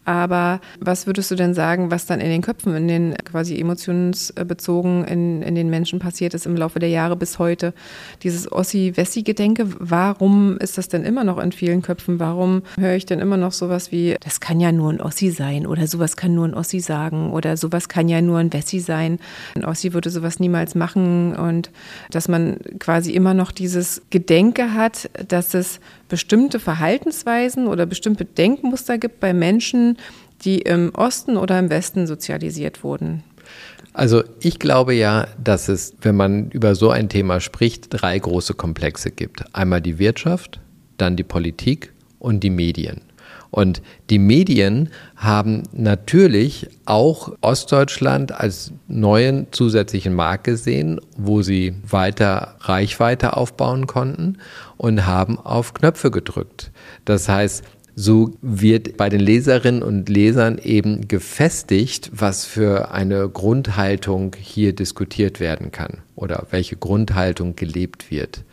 Aber 0.04 0.60
was 0.78 1.08
würdest 1.08 1.32
du 1.32 1.34
denn 1.34 1.54
sagen, 1.54 1.90
was 1.90 2.06
dann 2.06 2.20
in 2.20 2.30
den 2.30 2.42
Köpfen, 2.42 2.76
in 2.76 2.86
den 2.86 3.16
quasi 3.24 3.58
emotionsbezogen 3.58 5.04
in, 5.04 5.42
in 5.42 5.56
den 5.56 5.68
Menschen 5.68 5.98
passiert 5.98 6.32
ist 6.32 6.46
im 6.46 6.56
Laufe 6.56 6.78
der 6.78 6.90
Jahre 6.90 7.16
bis 7.16 7.40
heute? 7.40 7.74
Dieses 8.22 8.50
Ossi-Wessi-Gedenke, 8.50 9.66
warum 9.80 10.58
ist 10.58 10.78
das 10.78 10.88
denn 10.88 11.04
immer 11.04 11.24
noch 11.24 11.38
in 11.38 11.50
vielen 11.50 11.82
Köpfen? 11.82 12.20
Warum 12.20 12.62
höre 12.78 12.94
ich 12.94 13.04
denn 13.04 13.18
immer 13.18 13.36
noch 13.36 13.52
sowas 13.52 13.90
wie, 13.90 14.16
das 14.20 14.38
kann 14.38 14.60
ja 14.60 14.70
nur 14.70 14.92
ein 14.92 15.00
Ossi 15.00 15.30
sein 15.30 15.66
oder 15.66 15.88
sowas 15.88 16.16
kann 16.16 16.34
nur 16.34 16.46
ein 16.46 16.54
Ossi 16.54 16.78
sagen 16.78 17.32
oder 17.32 17.56
sowas 17.56 17.88
kann 17.88 18.08
ja 18.08 18.22
nur 18.22 18.38
ein 18.38 18.52
Wessi 18.52 18.78
sein. 18.78 19.18
Ein 19.56 19.64
Ossi 19.64 19.92
würde 19.92 20.10
sowas 20.10 20.38
niemals 20.38 20.76
machen 20.76 21.34
und 21.48 21.70
dass 22.10 22.28
man 22.28 22.58
quasi 22.78 23.12
immer 23.12 23.34
noch 23.34 23.50
dieses 23.50 24.02
Gedenke 24.10 24.74
hat, 24.74 25.10
dass 25.26 25.54
es 25.54 25.80
bestimmte 26.08 26.60
Verhaltensweisen 26.60 27.66
oder 27.66 27.86
bestimmte 27.86 28.24
Denkmuster 28.24 28.98
gibt 28.98 29.18
bei 29.18 29.34
Menschen, 29.34 29.96
die 30.42 30.60
im 30.60 30.94
Osten 30.94 31.36
oder 31.36 31.58
im 31.58 31.70
Westen 31.70 32.06
sozialisiert 32.06 32.84
wurden. 32.84 33.24
Also 33.92 34.22
ich 34.40 34.60
glaube 34.60 34.94
ja, 34.94 35.26
dass 35.42 35.68
es, 35.68 35.94
wenn 36.02 36.14
man 36.14 36.50
über 36.50 36.74
so 36.74 36.90
ein 36.90 37.08
Thema 37.08 37.40
spricht, 37.40 37.88
drei 37.90 38.18
große 38.18 38.54
Komplexe 38.54 39.10
gibt. 39.10 39.42
Einmal 39.54 39.80
die 39.80 39.98
Wirtschaft, 39.98 40.60
dann 40.98 41.16
die 41.16 41.24
Politik 41.24 41.92
und 42.18 42.44
die 42.44 42.50
Medien. 42.50 43.00
Und 43.50 43.82
die 44.10 44.18
Medien 44.18 44.90
haben 45.16 45.62
natürlich 45.72 46.68
auch 46.84 47.32
Ostdeutschland 47.40 48.32
als 48.32 48.72
neuen 48.88 49.46
zusätzlichen 49.50 50.14
Markt 50.14 50.44
gesehen, 50.44 51.00
wo 51.16 51.42
sie 51.42 51.74
weiter 51.88 52.56
Reichweite 52.60 53.36
aufbauen 53.36 53.86
konnten 53.86 54.38
und 54.76 55.06
haben 55.06 55.38
auf 55.38 55.74
Knöpfe 55.74 56.10
gedrückt. 56.10 56.70
Das 57.04 57.28
heißt, 57.28 57.64
so 58.00 58.36
wird 58.42 58.96
bei 58.96 59.08
den 59.08 59.18
Leserinnen 59.18 59.82
und 59.82 60.08
Lesern 60.08 60.58
eben 60.58 61.08
gefestigt, 61.08 62.12
was 62.12 62.44
für 62.44 62.92
eine 62.92 63.28
Grundhaltung 63.28 64.36
hier 64.40 64.72
diskutiert 64.72 65.40
werden 65.40 65.72
kann 65.72 65.98
oder 66.14 66.46
welche 66.50 66.76
Grundhaltung 66.76 67.56
gelebt 67.56 68.12
wird. 68.12 68.44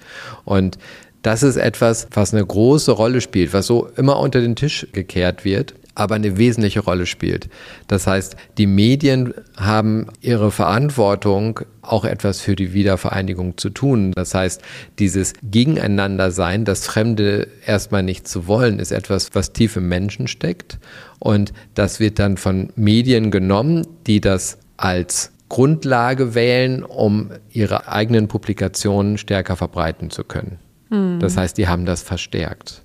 Und 0.46 0.80
das 1.26 1.42
ist 1.42 1.58
etwas, 1.58 2.08
was 2.12 2.34
eine 2.34 2.46
große 2.46 2.92
Rolle 2.92 3.20
spielt, 3.20 3.52
was 3.52 3.66
so 3.66 3.88
immer 3.98 4.20
unter 4.20 4.42
den 4.42 4.56
Tisch 4.56 4.86
gekehrt 4.92 5.44
wird. 5.44 5.74
aber 5.96 6.16
eine 6.16 6.38
wesentliche 6.38 6.82
Rolle 6.82 7.06
spielt. 7.06 7.50
Das 7.88 8.06
heißt, 8.06 8.36
die 8.58 8.68
Medien 8.68 9.34
haben 9.56 10.08
ihre 10.20 10.52
Verantwortung, 10.52 11.62
auch 11.82 12.04
etwas 12.04 12.42
für 12.42 12.56
die 12.56 12.74
Wiedervereinigung 12.74 13.58
zu 13.58 13.70
tun. 13.70 14.12
Das 14.12 14.34
heißt, 14.34 14.62
dieses 15.00 15.34
Gegeneinandersein, 15.42 16.66
das 16.66 16.86
Fremde 16.86 17.48
erstmal 17.66 18.04
nicht 18.04 18.28
zu 18.28 18.46
wollen, 18.46 18.80
ist 18.80 18.92
etwas, 18.92 19.30
was 19.34 19.54
tief 19.54 19.78
im 19.78 19.88
Menschen 19.88 20.28
steckt. 20.28 20.80
Und 21.20 21.54
das 21.76 22.02
wird 22.02 22.20
dann 22.20 22.36
von 22.36 22.74
Medien 22.76 23.32
genommen, 23.32 23.88
die 24.06 24.20
das 24.20 24.58
als 24.76 25.32
Grundlage 25.48 26.36
wählen, 26.36 26.84
um 26.84 27.32
ihre 27.52 27.88
eigenen 27.88 28.28
Publikationen 28.28 29.18
stärker 29.18 29.56
verbreiten 29.56 30.10
zu 30.10 30.26
können. 30.26 30.60
Hm. 30.96 31.20
Das 31.20 31.38
heißt, 31.38 31.58
die 31.58 31.68
haben 31.68 31.86
das 31.86 32.02
verstärkt. 32.02 32.82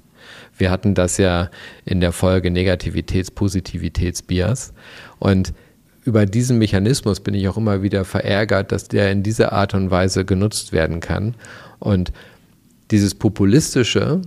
Wir 0.57 0.71
hatten 0.71 0.95
das 0.95 1.17
ja 1.17 1.51
in 1.85 2.01
der 2.01 2.13
Folge 2.13 2.51
Negativitäts-Positivitäts-Bias. 2.51 4.73
Und 5.19 5.53
über 6.05 6.27
diesen 6.27 6.59
Mechanismus 6.59 7.21
bin 7.21 7.33
ich 7.35 7.49
auch 7.49 7.57
immer 7.57 7.83
wieder 7.83 8.05
verärgert, 8.05 8.73
dass 8.73 8.89
der 8.89 9.13
in 9.13 9.23
dieser 9.23 9.53
Art 9.53 9.75
und 9.75 9.91
Weise 9.91 10.25
genutzt 10.25 10.73
werden 10.73 10.99
kann. 11.01 11.37
Und 11.79 12.13
dieses 12.91 13.15
Populistische, 13.15 14.23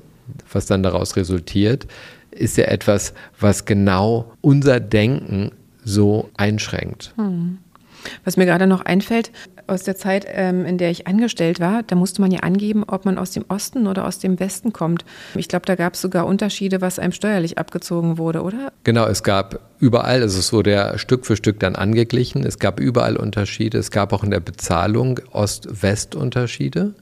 was 0.51 0.65
dann 0.65 0.81
daraus 0.81 1.17
resultiert, 1.17 1.85
ist 2.31 2.57
ja 2.57 2.65
etwas, 2.65 3.13
was 3.39 3.65
genau 3.65 4.33
unser 4.41 4.79
Denken 4.79 5.51
so 5.83 6.31
einschränkt. 6.35 7.13
Hm. 7.17 7.59
Was 8.23 8.37
mir 8.37 8.45
gerade 8.45 8.67
noch 8.67 8.81
einfällt, 8.81 9.31
aus 9.67 9.83
der 9.83 9.95
Zeit, 9.95 10.25
ähm, 10.29 10.65
in 10.65 10.77
der 10.77 10.91
ich 10.91 11.07
angestellt 11.07 11.59
war, 11.59 11.83
da 11.83 11.95
musste 11.95 12.21
man 12.21 12.31
ja 12.31 12.39
angeben, 12.39 12.83
ob 12.85 13.05
man 13.05 13.17
aus 13.17 13.31
dem 13.31 13.45
Osten 13.47 13.87
oder 13.87 14.05
aus 14.05 14.19
dem 14.19 14.39
Westen 14.39 14.73
kommt. 14.73 15.05
Ich 15.35 15.47
glaube, 15.47 15.65
da 15.65 15.75
gab 15.75 15.93
es 15.93 16.01
sogar 16.01 16.25
Unterschiede, 16.25 16.81
was 16.81 16.99
einem 16.99 17.11
steuerlich 17.11 17.57
abgezogen 17.57 18.17
wurde, 18.17 18.41
oder? 18.43 18.71
Genau, 18.83 19.05
es 19.07 19.23
gab 19.23 19.59
überall, 19.79 20.21
also 20.21 20.39
es 20.39 20.53
wurde 20.53 20.71
ja 20.71 20.97
Stück 20.97 21.25
für 21.25 21.35
Stück 21.35 21.59
dann 21.59 21.75
angeglichen. 21.75 22.45
Es 22.45 22.59
gab 22.59 22.79
überall 22.79 23.17
Unterschiede. 23.17 23.77
Es 23.77 23.91
gab 23.91 24.13
auch 24.13 24.23
in 24.23 24.31
der 24.31 24.39
Bezahlung 24.39 25.19
Ost-West-Unterschiede. 25.31 26.93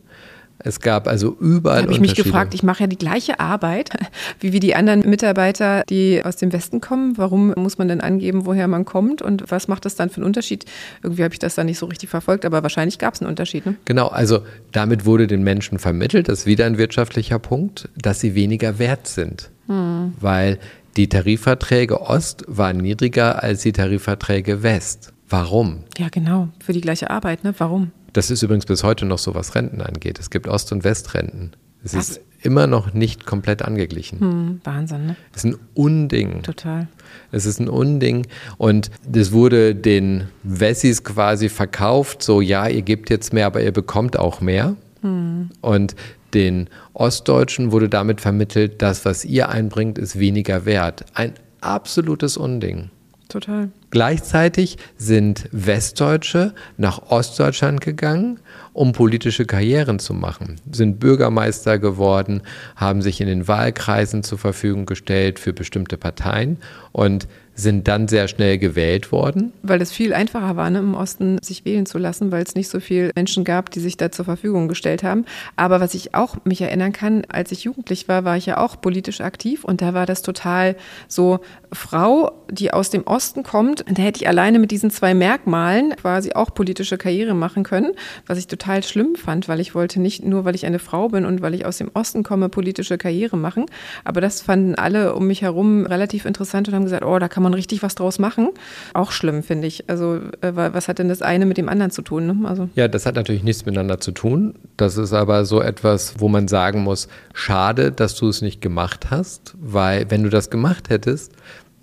Es 0.64 0.80
gab 0.80 1.08
also 1.08 1.36
überall. 1.40 1.78
Da 1.78 1.84
habe 1.84 1.94
ich 1.94 2.00
mich 2.00 2.16
gefragt, 2.16 2.54
ich 2.54 2.64
mache 2.64 2.82
ja 2.82 2.88
die 2.88 2.98
gleiche 2.98 3.40
Arbeit 3.40 3.90
wie, 4.40 4.54
wie 4.54 4.60
die 4.60 4.76
anderen 4.76 5.08
Mitarbeiter, 5.10 5.84
die 5.90 6.22
aus 6.24 6.38
dem 6.38 6.54
Westen 6.54 6.82
kommen. 6.82 7.18
Warum 7.18 7.54
muss 7.56 7.78
man 7.78 7.88
denn 7.88 8.02
angeben, 8.02 8.46
woher 8.46 8.68
man 8.68 8.86
kommt 8.86 9.22
und 9.22 9.50
was 9.50 9.68
macht 9.68 9.86
das 9.86 9.96
dann 9.96 10.10
für 10.10 10.18
einen 10.18 10.26
Unterschied? 10.26 10.66
Irgendwie 11.04 11.24
habe 11.24 11.34
ich 11.34 11.40
das 11.40 11.56
dann 11.56 11.66
nicht 11.66 11.80
so 11.80 11.86
richtig 11.86 12.10
verfolgt, 12.10 12.46
aber 12.46 12.64
wahrscheinlich 12.64 13.00
gab 13.00 13.14
es 13.14 13.22
einen 13.22 13.30
Unterschied. 13.30 13.66
Ne? 13.66 13.76
Genau, 13.86 14.08
also 14.08 14.40
damit 14.72 15.06
wurde 15.06 15.28
den 15.28 15.44
Menschen 15.44 15.80
vermittelt, 15.80 16.28
das 16.28 16.40
ist 16.40 16.46
wieder 16.46 16.66
ein 16.66 16.78
wirtschaftlicher 16.78 17.40
Punkt, 17.40 17.90
dass 17.96 18.20
sie 18.20 18.36
weniger 18.36 18.80
wert 18.80 19.08
sind. 19.08 19.50
Hm. 19.68 20.14
Weil 20.20 20.60
die 20.98 21.08
Tarifverträge 21.08 22.02
Ost 22.02 22.44
waren 22.48 22.78
niedriger 22.78 23.42
als 23.42 23.62
die 23.62 23.72
Tarifverträge 23.72 24.64
West. 24.64 25.14
Warum? 25.30 25.86
Ja, 25.98 26.10
genau, 26.10 26.50
für 26.60 26.74
die 26.74 26.82
gleiche 26.82 27.10
Arbeit, 27.10 27.46
ne? 27.46 27.54
Warum? 27.58 27.92
Das 28.14 28.30
ist 28.30 28.42
übrigens 28.42 28.66
bis 28.66 28.84
heute 28.84 29.06
noch 29.06 29.20
so, 29.20 29.36
was 29.36 29.56
Renten 29.56 29.82
angeht. 29.82 30.20
Es 30.20 30.30
gibt 30.30 30.48
Ost- 30.48 30.72
und 30.72 30.84
Westrenten. 30.84 31.52
Es 31.84 31.96
was? 31.96 32.10
ist 32.10 32.22
immer 32.42 32.68
noch 32.68 32.94
nicht 32.94 33.26
komplett 33.26 33.62
angeglichen. 33.62 34.20
Hm, 34.20 34.62
Wahnsinn, 34.64 35.06
ne? 35.08 35.16
Es 35.34 35.44
ist 35.44 35.54
ein 35.54 35.60
Unding. 35.74 36.42
Total. 36.44 36.88
Es 37.32 37.46
ist 37.46 37.60
ein 37.60 37.70
Unding. 37.70 38.28
Und 38.58 38.92
das 39.08 39.32
wurde 39.32 39.76
den 39.76 40.28
Wessis 40.44 41.04
quasi 41.04 41.50
verkauft, 41.50 42.24
so 42.24 42.42
ja, 42.42 42.68
ihr 42.68 42.82
gebt 42.82 43.10
jetzt 43.10 43.34
mehr, 43.34 43.46
aber 43.46 43.62
ihr 43.62 43.72
bekommt 43.72 44.18
auch 44.18 44.42
mehr. 44.42 44.76
Hm. 45.02 45.50
Und 45.62 45.96
den 46.34 46.70
Ostdeutschen 46.94 47.72
wurde 47.72 47.90
damit 47.90 48.22
vermittelt, 48.22 48.82
das, 48.82 49.06
was 49.06 49.26
ihr 49.26 49.50
einbringt, 49.50 49.98
ist 49.98 50.18
weniger 50.18 50.66
wert. 50.66 51.06
Ein 51.14 51.34
absolutes 51.62 52.38
Unding. 52.38 52.90
Total. 53.28 53.70
Gleichzeitig 53.92 54.78
sind 54.98 55.50
Westdeutsche 55.52 56.54
nach 56.78 57.12
Ostdeutschland 57.12 57.82
gegangen, 57.82 58.40
um 58.72 58.94
politische 58.94 59.46
Karrieren 59.46 60.00
zu 60.00 60.14
machen, 60.14 60.62
sind 60.72 61.02
Bürgermeister 61.02 61.78
geworden, 61.78 62.42
haben 62.78 63.02
sich 63.02 63.20
in 63.20 63.28
den 63.28 63.50
Wahlkreisen 63.50 64.24
zur 64.24 64.38
Verfügung 64.38 64.86
gestellt 64.86 65.40
für 65.40 65.52
bestimmte 65.52 65.98
Parteien 65.98 66.58
und 66.94 67.28
sind 67.56 67.88
dann 67.88 68.08
sehr 68.08 68.28
schnell 68.28 68.58
gewählt 68.58 69.12
worden. 69.12 69.54
Weil 69.62 69.82
es 69.82 69.92
viel 69.92 70.14
einfacher 70.14 70.56
war, 70.56 70.70
ne, 70.70 70.80
im 70.80 70.96
Osten 70.96 71.38
sich 71.42 71.66
wählen 71.66 71.86
zu 71.86 71.98
lassen, 71.98 72.32
weil 72.32 72.44
es 72.44 72.56
nicht 72.56 72.70
so 72.70 72.80
viele 72.80 73.12
Menschen 73.16 73.44
gab, 73.44 73.70
die 73.72 73.80
sich 73.80 73.98
da 73.98 74.12
zur 74.12 74.26
Verfügung 74.26 74.68
gestellt 74.68 75.04
haben. 75.04 75.26
Aber 75.56 75.80
was 75.80 75.94
ich 75.94 76.16
auch 76.16 76.38
mich 76.44 76.62
erinnern 76.62 76.94
kann, 76.94 77.24
als 77.30 77.52
ich 77.52 77.64
jugendlich 77.64 78.08
war, 78.08 78.24
war 78.24 78.38
ich 78.38 78.46
ja 78.46 78.58
auch 78.58 78.80
politisch 78.80 79.22
aktiv 79.22 79.64
und 79.64 79.82
da 79.82 79.94
war 79.94 80.06
das 80.06 80.22
total 80.22 80.76
so, 81.08 81.40
Frau, 81.74 82.32
die 82.50 82.74
aus 82.74 82.90
dem 82.90 83.04
Osten 83.08 83.44
kommt, 83.44 83.86
da 83.88 84.02
hätte 84.02 84.22
ich 84.22 84.28
alleine 84.28 84.60
mit 84.60 84.72
diesen 84.72 84.92
zwei 84.92 85.14
Merkmalen 85.14 85.96
quasi 85.96 86.34
auch 86.34 86.54
politische 86.54 86.98
Karriere 86.98 87.34
machen 87.34 87.64
können, 87.64 87.94
was 88.28 88.38
ich 88.38 88.48
total 88.48 88.84
schlimm 88.84 89.16
fand, 89.16 89.48
weil 89.48 89.60
ich 89.60 89.74
wollte 89.74 90.02
nicht 90.02 90.24
nur, 90.24 90.44
weil 90.44 90.56
ich 90.56 90.66
eine 90.66 90.80
Frau 90.80 91.10
bin 91.10 91.26
und 91.26 91.42
weil 91.42 91.54
ich 91.54 91.66
aus 91.66 91.78
dem 91.78 91.92
Osten 91.94 92.24
komme, 92.24 92.50
politische 92.50 92.98
Karriere 92.98 93.38
machen. 93.38 93.66
Aber 94.04 94.20
das 94.20 94.42
fanden 94.42 94.76
alle 94.76 95.16
um 95.16 95.28
mich 95.28 95.42
herum 95.42 95.86
relativ 95.86 96.26
interessant 96.26 96.68
und 96.68 96.76
haben 96.76 96.84
gesagt, 96.84 97.06
oh, 97.06 97.20
da 97.20 97.30
kann 97.30 97.41
man 97.42 97.54
richtig 97.54 97.84
was 97.84 97.96
draus 97.96 98.20
machen. 98.20 98.50
Auch 98.94 99.12
schlimm, 99.12 99.44
finde 99.44 99.68
ich. 99.68 99.90
Also 99.90 100.16
äh, 100.42 100.54
was 100.54 100.88
hat 100.88 101.00
denn 101.00 101.10
das 101.10 101.22
eine 101.22 101.46
mit 101.46 101.58
dem 101.58 101.70
anderen 101.70 101.92
zu 101.92 102.02
tun? 102.02 102.28
Ne? 102.28 102.48
Also. 102.48 102.70
Ja, 102.76 102.88
das 102.88 103.06
hat 103.06 103.16
natürlich 103.16 103.44
nichts 103.44 103.66
miteinander 103.66 104.00
zu 104.00 104.12
tun. 104.12 104.56
Das 104.78 104.98
ist 104.98 105.14
aber 105.14 105.46
so 105.46 105.62
etwas, 105.62 106.16
wo 106.20 106.28
man 106.28 106.48
sagen 106.48 106.84
muss, 106.84 107.08
schade, 107.34 107.92
dass 107.92 108.16
du 108.16 108.30
es 108.30 108.42
nicht 108.42 108.62
gemacht 108.62 109.12
hast, 109.12 109.56
weil 109.60 110.10
wenn 110.10 110.24
du 110.24 110.30
das 110.30 110.50
gemacht 110.50 110.90
hättest, 110.90 111.34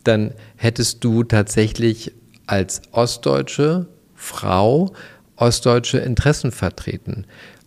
dann 0.05 0.33
hättest 0.57 1.05
du 1.05 1.25
tatsächlich 1.25 2.13
als 2.47 2.83
ostdeutsche 2.93 3.87
Frau 4.15 4.93
ostdeutsche 5.37 5.99
Interessen 5.99 6.51
vertreten. 6.51 7.25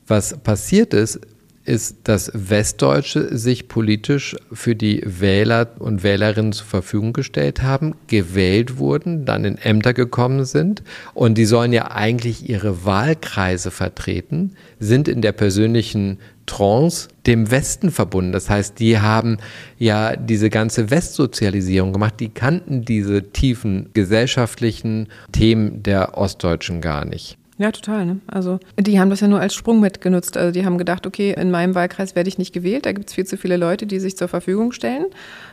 Was 0.07 0.37
passiert 0.39 0.93
ist, 0.93 1.21
ist, 1.65 1.97
dass 2.03 2.31
Westdeutsche 2.33 3.37
sich 3.37 3.67
politisch 3.67 4.35
für 4.51 4.75
die 4.75 5.01
Wähler 5.05 5.69
und 5.79 6.03
Wählerinnen 6.03 6.53
zur 6.53 6.65
Verfügung 6.65 7.13
gestellt 7.13 7.61
haben, 7.61 7.95
gewählt 8.07 8.77
wurden, 8.77 9.25
dann 9.25 9.45
in 9.45 9.57
Ämter 9.57 9.93
gekommen 9.93 10.45
sind 10.45 10.83
und 11.13 11.37
die 11.37 11.45
sollen 11.45 11.73
ja 11.73 11.91
eigentlich 11.91 12.49
ihre 12.49 12.85
Wahlkreise 12.85 13.71
vertreten, 13.71 14.55
sind 14.79 15.07
in 15.07 15.21
der 15.21 15.31
persönlichen 15.31 16.19
Trance 16.45 17.07
dem 17.27 17.51
Westen 17.51 17.91
verbunden. 17.91 18.31
Das 18.31 18.49
heißt, 18.49 18.79
die 18.79 18.99
haben 18.99 19.37
ja 19.77 20.15
diese 20.15 20.49
ganze 20.49 20.89
Westsozialisierung 20.89 21.93
gemacht, 21.93 22.15
die 22.19 22.29
kannten 22.29 22.83
diese 22.83 23.31
tiefen 23.31 23.89
gesellschaftlichen 23.93 25.07
Themen 25.31 25.83
der 25.83 26.17
Ostdeutschen 26.17 26.81
gar 26.81 27.05
nicht. 27.05 27.37
Ja, 27.61 27.71
total. 27.71 28.07
Ne? 28.07 28.19
Also 28.25 28.59
die 28.79 28.99
haben 28.99 29.11
das 29.11 29.19
ja 29.19 29.27
nur 29.27 29.39
als 29.39 29.53
Sprung 29.53 29.81
mitgenutzt. 29.81 30.35
Also 30.35 30.51
die 30.51 30.65
haben 30.65 30.79
gedacht, 30.79 31.05
okay, 31.05 31.35
in 31.37 31.51
meinem 31.51 31.75
Wahlkreis 31.75 32.15
werde 32.15 32.27
ich 32.27 32.39
nicht 32.39 32.53
gewählt, 32.53 32.87
da 32.87 32.91
gibt 32.91 33.09
es 33.09 33.13
viel 33.13 33.27
zu 33.27 33.37
viele 33.37 33.55
Leute, 33.55 33.85
die 33.85 33.99
sich 33.99 34.17
zur 34.17 34.27
Verfügung 34.27 34.71
stellen. 34.71 35.05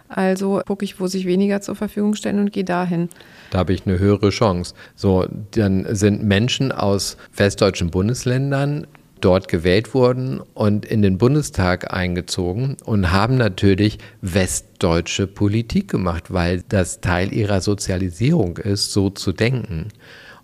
Also 0.09 0.63
gucke 0.67 0.87
ich, 0.87 0.99
wo 1.01 1.07
sich 1.07 1.27
weniger 1.27 1.61
zur 1.61 1.77
Verfügung 1.77 2.15
stellen 2.15 2.39
und 2.39 2.51
gehe 2.51 2.65
dahin. 2.65 3.11
Da 3.51 3.59
habe 3.59 3.75
ich 3.75 3.87
eine 3.87 3.99
höhere 3.99 4.31
Chance. 4.31 4.75
So, 4.95 5.27
dann 5.51 5.85
sind 5.95 6.25
Menschen 6.25 6.73
aus 6.73 7.19
westdeutschen 7.37 7.91
Bundesländern 7.91 8.87
dort 9.21 9.49
gewählt 9.49 9.93
worden 9.93 10.41
und 10.55 10.87
in 10.87 11.03
den 11.03 11.19
Bundestag 11.19 11.93
eingezogen 11.93 12.79
und 12.87 13.13
haben 13.13 13.37
natürlich 13.37 13.99
westdeutsche 14.23 15.27
Politik 15.27 15.91
gemacht, 15.91 16.33
weil 16.33 16.63
das 16.71 17.03
Teil 17.03 17.35
ihrer 17.35 17.61
Sozialisierung 17.61 18.57
ist, 18.57 18.93
so 18.93 19.11
zu 19.11 19.33
denken. 19.33 19.89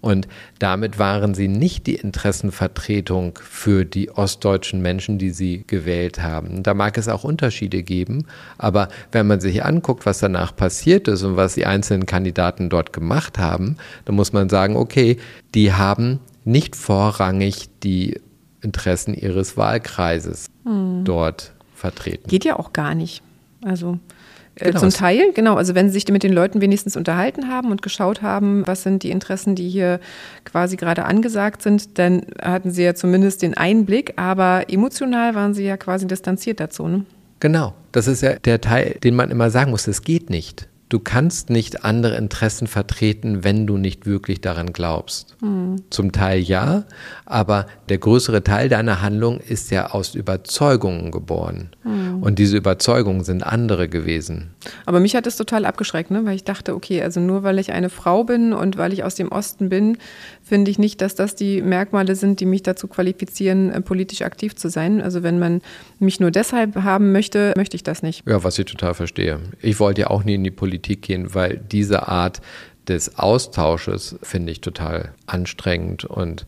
Und 0.04 0.28
damit 0.58 0.98
waren 0.98 1.34
sie 1.34 1.48
nicht 1.48 1.86
die 1.86 1.94
Interessenvertretung 1.94 3.38
für 3.42 3.86
die 3.86 4.10
ostdeutschen 4.10 4.82
Menschen, 4.82 5.16
die 5.16 5.30
sie 5.30 5.64
gewählt 5.66 6.22
haben. 6.22 6.62
Da 6.62 6.74
mag 6.74 6.98
es 6.98 7.08
auch 7.08 7.24
Unterschiede 7.24 7.82
geben, 7.82 8.26
aber 8.58 8.88
wenn 9.12 9.26
man 9.26 9.40
sich 9.40 9.64
anguckt, 9.64 10.04
was 10.04 10.18
danach 10.18 10.54
passiert 10.54 11.08
ist 11.08 11.22
und 11.22 11.36
was 11.36 11.54
die 11.54 11.64
einzelnen 11.64 12.04
Kandidaten 12.04 12.68
dort 12.68 12.92
gemacht 12.92 13.38
haben, 13.38 13.76
dann 14.04 14.14
muss 14.14 14.34
man 14.34 14.50
sagen, 14.50 14.76
okay, 14.76 15.16
die 15.54 15.72
haben 15.72 16.20
nicht 16.44 16.76
vorrangig 16.76 17.70
die 17.82 18.20
Interessen 18.60 19.14
ihres 19.14 19.56
Wahlkreises 19.56 20.50
hm. 20.64 21.04
dort 21.04 21.54
vertreten. 21.74 22.28
Geht 22.28 22.44
ja 22.44 22.58
auch 22.58 22.74
gar 22.74 22.94
nicht. 22.94 23.22
Also 23.64 23.98
genau. 24.56 24.80
Zum 24.80 24.90
Teil, 24.90 25.32
genau. 25.32 25.56
Also 25.56 25.74
wenn 25.74 25.88
Sie 25.88 25.94
sich 25.94 26.08
mit 26.08 26.22
den 26.22 26.32
Leuten 26.32 26.60
wenigstens 26.60 26.96
unterhalten 26.96 27.48
haben 27.48 27.70
und 27.70 27.82
geschaut 27.82 28.22
haben, 28.22 28.66
was 28.66 28.82
sind 28.82 29.02
die 29.02 29.10
Interessen, 29.10 29.54
die 29.54 29.68
hier 29.68 30.00
quasi 30.44 30.76
gerade 30.76 31.04
angesagt 31.04 31.62
sind, 31.62 31.98
dann 31.98 32.26
hatten 32.40 32.70
Sie 32.70 32.82
ja 32.82 32.94
zumindest 32.94 33.42
den 33.42 33.54
Einblick, 33.56 34.14
aber 34.16 34.64
emotional 34.68 35.34
waren 35.34 35.54
Sie 35.54 35.64
ja 35.64 35.76
quasi 35.76 36.06
distanziert 36.06 36.60
dazu. 36.60 36.86
Ne? 36.88 37.04
Genau, 37.40 37.74
das 37.92 38.06
ist 38.06 38.22
ja 38.22 38.34
der 38.34 38.60
Teil, 38.60 38.96
den 39.02 39.14
man 39.14 39.30
immer 39.30 39.50
sagen 39.50 39.70
muss, 39.70 39.84
das 39.84 40.02
geht 40.02 40.30
nicht. 40.30 40.68
Du 40.88 40.98
kannst 40.98 41.50
nicht 41.50 41.84
andere 41.84 42.16
Interessen 42.16 42.66
vertreten, 42.66 43.42
wenn 43.42 43.66
du 43.66 43.78
nicht 43.78 44.06
wirklich 44.06 44.40
daran 44.40 44.72
glaubst. 44.72 45.36
Mhm. 45.40 45.82
Zum 45.90 46.12
Teil 46.12 46.40
ja, 46.40 46.84
aber 47.24 47.66
der 47.88 47.98
größere 47.98 48.44
Teil 48.44 48.68
deiner 48.68 49.00
Handlung 49.00 49.40
ist 49.40 49.70
ja 49.70 49.90
aus 49.90 50.14
Überzeugungen 50.14 51.10
geboren. 51.10 51.70
Mhm. 51.84 52.22
Und 52.22 52.38
diese 52.38 52.56
Überzeugungen 52.56 53.24
sind 53.24 53.42
andere 53.42 53.88
gewesen. 53.88 54.50
Aber 54.86 55.00
mich 55.00 55.16
hat 55.16 55.26
das 55.26 55.36
total 55.36 55.64
abgeschreckt, 55.64 56.10
ne? 56.10 56.24
weil 56.24 56.36
ich 56.36 56.44
dachte, 56.44 56.74
okay, 56.74 57.02
also 57.02 57.18
nur 57.18 57.42
weil 57.42 57.58
ich 57.58 57.72
eine 57.72 57.90
Frau 57.90 58.24
bin 58.24 58.52
und 58.52 58.76
weil 58.76 58.92
ich 58.92 59.04
aus 59.04 59.14
dem 59.14 59.32
Osten 59.32 59.68
bin, 59.68 59.98
finde 60.42 60.70
ich 60.70 60.78
nicht, 60.78 61.00
dass 61.00 61.14
das 61.14 61.34
die 61.34 61.62
Merkmale 61.62 62.14
sind, 62.14 62.40
die 62.40 62.46
mich 62.46 62.62
dazu 62.62 62.88
qualifizieren, 62.88 63.70
äh, 63.70 63.80
politisch 63.80 64.22
aktiv 64.22 64.54
zu 64.54 64.68
sein. 64.68 65.00
Also 65.00 65.22
wenn 65.22 65.38
man 65.38 65.62
mich 65.98 66.20
nur 66.20 66.30
deshalb 66.30 66.76
haben 66.76 67.12
möchte, 67.12 67.52
möchte 67.56 67.76
ich 67.76 67.82
das 67.82 68.02
nicht. 68.02 68.22
Ja, 68.28 68.44
was 68.44 68.58
ich 68.58 68.66
total 68.66 68.94
verstehe. 68.94 69.40
Ich 69.60 69.80
wollte 69.80 70.02
ja 70.02 70.06
auch 70.08 70.24
nie 70.24 70.34
in 70.34 70.44
die 70.44 70.50
Politik 70.50 70.73
gehen, 71.02 71.34
weil 71.34 71.58
diese 71.58 72.08
Art 72.08 72.40
des 72.88 73.18
Austausches 73.18 74.16
finde 74.22 74.52
ich 74.52 74.60
total 74.60 75.14
anstrengend 75.26 76.04
und 76.04 76.46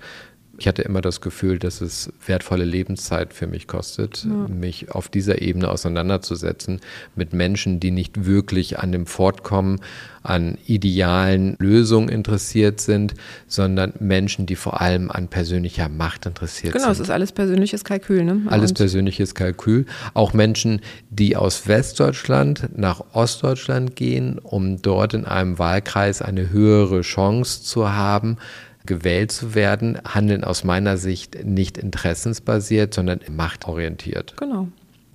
ich 0.59 0.67
hatte 0.67 0.83
immer 0.83 1.01
das 1.01 1.21
Gefühl, 1.21 1.59
dass 1.59 1.81
es 1.81 2.13
wertvolle 2.25 2.65
Lebenszeit 2.65 3.35
für 3.35 3.47
mich 3.47 3.67
kostet, 3.67 4.25
ja. 4.25 4.49
mich 4.49 4.91
auf 4.91 5.09
dieser 5.09 5.43
Ebene 5.43 5.71
auseinanderzusetzen 5.71 6.81
mit 7.15 7.33
Menschen, 7.33 7.81
die 7.81 7.91
nicht 7.91 8.25
wirklich 8.25 8.79
an 8.79 8.93
dem 8.93 9.07
Fortkommen, 9.07 9.81
an 10.23 10.59
idealen 10.67 11.57
Lösungen 11.59 12.09
interessiert 12.09 12.81
sind, 12.81 13.15
sondern 13.47 13.93
Menschen, 14.01 14.47
die 14.47 14.57
vor 14.57 14.81
allem 14.81 15.11
an 15.11 15.29
persönlicher 15.29 15.89
Macht 15.89 16.27
interessiert 16.27 16.73
genau, 16.73 16.87
sind. 16.87 16.93
Genau, 16.93 17.03
es 17.03 17.09
ist 17.09 17.11
alles 17.11 17.33
persönliches 17.33 17.85
Kalkül. 17.85 18.25
Ne? 18.25 18.43
Alles 18.47 18.73
Und 18.73 18.79
persönliches 18.79 19.35
Kalkül. 19.35 19.87
Auch 20.15 20.33
Menschen, 20.33 20.81
die 21.11 21.37
aus 21.37 21.69
Westdeutschland 21.69 22.71
nach 22.77 23.03
Ostdeutschland 23.13 23.95
gehen, 23.95 24.39
um 24.39 24.83
dort 24.83 25.15
in 25.15 25.27
einem 25.27 25.59
Wahlkreis 25.59 26.23
eine 26.23 26.51
höhere 26.51 27.03
Chance 27.03 27.63
zu 27.63 27.93
haben, 27.93 28.39
gewählt 28.87 29.33
zu 29.33 29.55
werden, 29.55 29.99
handeln 30.05 30.45
aus 30.45 30.65
meiner 30.65 30.97
Sicht 30.97 31.45
nicht 31.45 31.79
interessensbasiert, 31.79 32.95
sondern 32.95 33.21
machtorientiert. 33.31 34.35
Genau. 34.37 34.69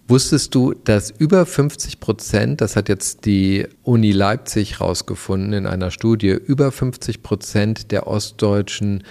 Wusstest 0.08 0.54
du, 0.56 0.74
dass 0.74 1.10
über 1.10 1.46
50 1.46 2.00
Prozent, 2.02 2.60
das 2.60 2.76
hat 2.76 2.90
jetzt 2.90 3.26
die 3.26 3.66
Uni 3.84 4.12
Leipzig 4.12 4.80
herausgefunden 4.80 5.54
in 5.54 5.66
einer 5.66 5.90
Studie, 5.90 6.32
über 6.32 6.72
50 6.72 7.24
Prozent 7.24 7.92
der 7.92 8.08
Ostdeutschen 8.08 9.04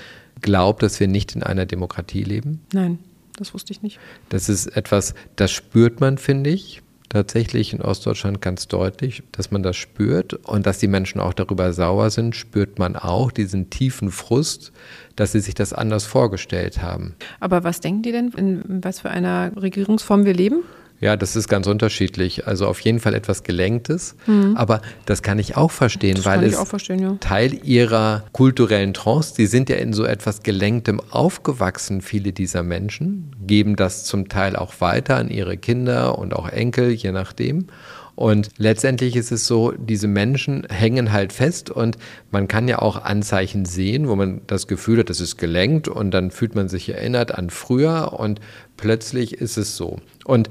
glaubt, 0.43 0.83
dass 0.83 1.01
wir 1.01 1.09
nicht 1.09 1.35
in 1.35 1.43
einer 1.43 1.65
Demokratie 1.65 2.23
leben? 2.23 2.61
Nein, 2.75 2.99
das 3.37 3.55
wusste 3.55 3.73
ich 3.73 3.83
nicht. 3.83 3.99
Das 4.29 4.49
ist 4.51 4.67
etwas, 4.67 5.15
das 5.37 5.51
spürt 5.51 6.01
man, 6.01 6.19
finde 6.19 6.51
ich 6.51 6.83
tatsächlich 7.11 7.75
in 7.75 7.83
Ostdeutschland 7.83 8.41
ganz 8.41 8.69
deutlich, 8.69 9.23
dass 9.33 9.51
man 9.51 9.63
das 9.63 9.77
spürt 9.77 10.33
und 10.33 10.65
dass 10.65 10.79
die 10.79 10.89
Menschen 10.89 11.21
auch 11.21 11.35
darüber 11.35 11.75
sauer 11.75 12.09
sind, 12.09 12.35
spürt 12.35 12.79
man 12.79 12.97
auch 12.97 13.31
diesen 13.31 13.69
tiefen 13.69 14.11
Frust, 14.11 14.73
dass 15.17 15.33
sie 15.33 15.41
sich 15.41 15.55
das 15.55 15.75
anders 15.75 16.07
vorgestellt 16.07 16.81
haben. 16.81 17.15
Aber 17.41 17.63
was 17.65 17.81
denken 17.81 18.03
die 18.03 18.13
denn, 18.13 18.29
in 18.31 18.83
was 18.83 19.01
für 19.01 19.11
einer 19.11 19.53
Regierungsform 19.61 20.25
wir 20.25 20.35
leben? 20.35 20.63
Ja, 21.01 21.17
das 21.17 21.35
ist 21.35 21.49
ganz 21.49 21.67
unterschiedlich. 21.67 22.47
Also 22.47 22.67
auf 22.67 22.79
jeden 22.81 23.01
Fall 23.01 23.15
etwas 23.15 23.43
Gelenktes. 23.43 24.17
Mhm. 24.27 24.55
Aber 24.57 24.83
das 25.07 25.23
kann 25.23 25.39
ich 25.39 25.57
auch 25.57 25.71
verstehen, 25.71 26.17
das 26.17 26.27
weil 26.27 26.45
es 26.45 26.59
verstehen, 26.69 27.01
ja. 27.01 27.17
Teil 27.21 27.59
ihrer 27.65 28.25
kulturellen 28.33 28.93
Trance, 28.93 29.35
die 29.35 29.47
sind 29.47 29.71
ja 29.71 29.77
in 29.77 29.95
so 29.95 30.05
etwas 30.05 30.43
Gelenktem 30.43 31.01
aufgewachsen, 31.11 32.03
viele 32.03 32.33
dieser 32.33 32.63
Menschen, 32.63 33.35
geben 33.47 33.77
das 33.77 34.05
zum 34.05 34.29
Teil 34.29 34.57
auch 34.57 34.75
weiter 34.81 35.17
an 35.17 35.31
ihre 35.31 35.57
Kinder 35.57 36.19
und 36.19 36.35
auch 36.37 36.49
Enkel, 36.49 36.91
je 36.91 37.13
nachdem. 37.13 37.69
Und 38.15 38.51
letztendlich 38.59 39.17
ist 39.17 39.33
es 39.33 39.47
so, 39.47 39.73
diese 39.73 40.07
Menschen 40.07 40.67
hängen 40.69 41.11
halt 41.11 41.33
fest 41.33 41.71
und 41.71 41.97
man 42.31 42.49
kann 42.49 42.69
ja 42.69 42.81
auch 42.81 43.03
Anzeichen 43.03 43.65
sehen, 43.65 44.09
wo 44.09 44.17
man 44.17 44.43
das 44.47 44.67
Gefühl 44.67 44.99
hat, 44.99 45.09
das 45.09 45.23
ist 45.23 45.39
gelenkt 45.39 45.89
und 45.89 46.11
dann 46.11 46.31
fühlt 46.31 46.55
man 46.55 46.69
sich 46.69 46.91
erinnert 46.91 47.33
an 47.35 47.49
früher 47.49 48.13
und 48.13 48.41
plötzlich 48.77 49.33
ist 49.33 49.57
es 49.57 49.75
so. 49.75 50.01
Und 50.27 50.51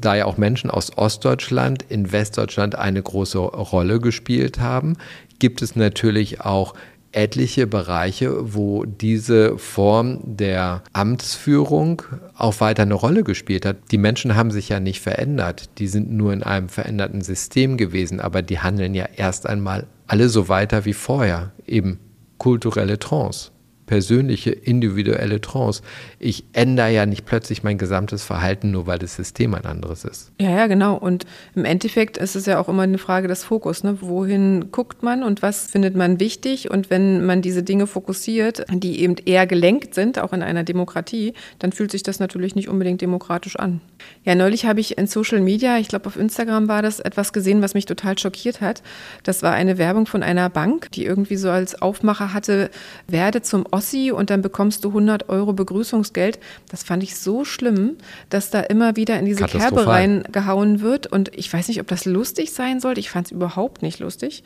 da 0.00 0.14
ja 0.14 0.24
auch 0.24 0.36
Menschen 0.36 0.70
aus 0.70 0.96
Ostdeutschland 0.96 1.84
in 1.88 2.12
Westdeutschland 2.12 2.74
eine 2.74 3.02
große 3.02 3.38
Rolle 3.38 4.00
gespielt 4.00 4.60
haben, 4.60 4.96
gibt 5.38 5.62
es 5.62 5.76
natürlich 5.76 6.40
auch 6.40 6.74
etliche 7.12 7.66
Bereiche, 7.66 8.54
wo 8.54 8.84
diese 8.84 9.56
Form 9.58 10.20
der 10.22 10.82
Amtsführung 10.92 12.02
auch 12.36 12.60
weiter 12.60 12.82
eine 12.82 12.94
Rolle 12.94 13.24
gespielt 13.24 13.64
hat. 13.64 13.76
Die 13.90 13.98
Menschen 13.98 14.36
haben 14.36 14.50
sich 14.50 14.68
ja 14.68 14.80
nicht 14.80 15.00
verändert, 15.00 15.70
die 15.78 15.88
sind 15.88 16.12
nur 16.12 16.32
in 16.32 16.42
einem 16.42 16.68
veränderten 16.68 17.22
System 17.22 17.78
gewesen, 17.78 18.20
aber 18.20 18.42
die 18.42 18.58
handeln 18.58 18.94
ja 18.94 19.06
erst 19.16 19.46
einmal 19.46 19.86
alle 20.06 20.28
so 20.28 20.48
weiter 20.48 20.84
wie 20.84 20.92
vorher, 20.92 21.52
eben 21.66 21.98
kulturelle 22.38 22.98
Trance 22.98 23.50
persönliche, 23.86 24.50
individuelle 24.50 25.40
Trance. 25.40 25.82
Ich 26.18 26.44
ändere 26.52 26.90
ja 26.90 27.06
nicht 27.06 27.24
plötzlich 27.24 27.62
mein 27.62 27.78
gesamtes 27.78 28.24
Verhalten, 28.24 28.70
nur 28.72 28.86
weil 28.86 28.98
das 28.98 29.16
System 29.16 29.54
ein 29.54 29.64
anderes 29.64 30.04
ist. 30.04 30.32
Ja, 30.40 30.50
ja, 30.50 30.66
genau. 30.66 30.96
Und 30.96 31.24
im 31.54 31.64
Endeffekt 31.64 32.16
ist 32.16 32.36
es 32.36 32.46
ja 32.46 32.60
auch 32.60 32.68
immer 32.68 32.82
eine 32.82 32.98
Frage 32.98 33.28
des 33.28 33.44
Fokus. 33.44 33.84
Ne? 33.84 33.98
Wohin 34.00 34.72
guckt 34.72 35.02
man 35.02 35.22
und 35.22 35.42
was 35.42 35.70
findet 35.70 35.96
man 35.96 36.20
wichtig? 36.20 36.70
Und 36.70 36.90
wenn 36.90 37.24
man 37.24 37.42
diese 37.42 37.62
Dinge 37.62 37.86
fokussiert, 37.86 38.64
die 38.70 39.00
eben 39.00 39.16
eher 39.24 39.46
gelenkt 39.46 39.94
sind, 39.94 40.18
auch 40.18 40.32
in 40.32 40.42
einer 40.42 40.64
Demokratie, 40.64 41.34
dann 41.58 41.72
fühlt 41.72 41.92
sich 41.92 42.02
das 42.02 42.18
natürlich 42.18 42.54
nicht 42.54 42.68
unbedingt 42.68 43.00
demokratisch 43.00 43.56
an. 43.56 43.80
Ja, 44.24 44.34
neulich 44.34 44.66
habe 44.66 44.80
ich 44.80 44.98
in 44.98 45.06
Social 45.06 45.40
Media, 45.40 45.78
ich 45.78 45.88
glaube 45.88 46.06
auf 46.06 46.16
Instagram 46.16 46.68
war 46.68 46.82
das, 46.82 47.00
etwas 47.00 47.32
gesehen, 47.32 47.62
was 47.62 47.74
mich 47.74 47.86
total 47.86 48.18
schockiert 48.18 48.60
hat. 48.60 48.82
Das 49.22 49.42
war 49.42 49.52
eine 49.52 49.78
Werbung 49.78 50.06
von 50.06 50.22
einer 50.22 50.50
Bank, 50.50 50.90
die 50.92 51.04
irgendwie 51.04 51.36
so 51.36 51.50
als 51.50 51.80
Aufmacher 51.80 52.32
hatte, 52.32 52.70
werde 53.06 53.42
zum 53.42 53.66
Ossi 53.76 54.10
und 54.10 54.30
dann 54.30 54.40
bekommst 54.40 54.84
du 54.84 54.88
100 54.88 55.28
Euro 55.28 55.52
Begrüßungsgeld. 55.52 56.38
Das 56.70 56.82
fand 56.82 57.02
ich 57.02 57.16
so 57.16 57.44
schlimm, 57.44 57.96
dass 58.30 58.50
da 58.50 58.60
immer 58.60 58.96
wieder 58.96 59.18
in 59.18 59.26
diese 59.26 59.44
Kerbe 59.44 59.86
reingehauen 59.86 60.80
wird. 60.80 61.06
Und 61.06 61.36
ich 61.36 61.52
weiß 61.52 61.68
nicht, 61.68 61.80
ob 61.80 61.86
das 61.88 62.06
lustig 62.06 62.52
sein 62.52 62.80
sollte. 62.80 63.00
Ich 63.00 63.10
fand 63.10 63.26
es 63.26 63.32
überhaupt 63.32 63.82
nicht 63.82 63.98
lustig. 63.98 64.42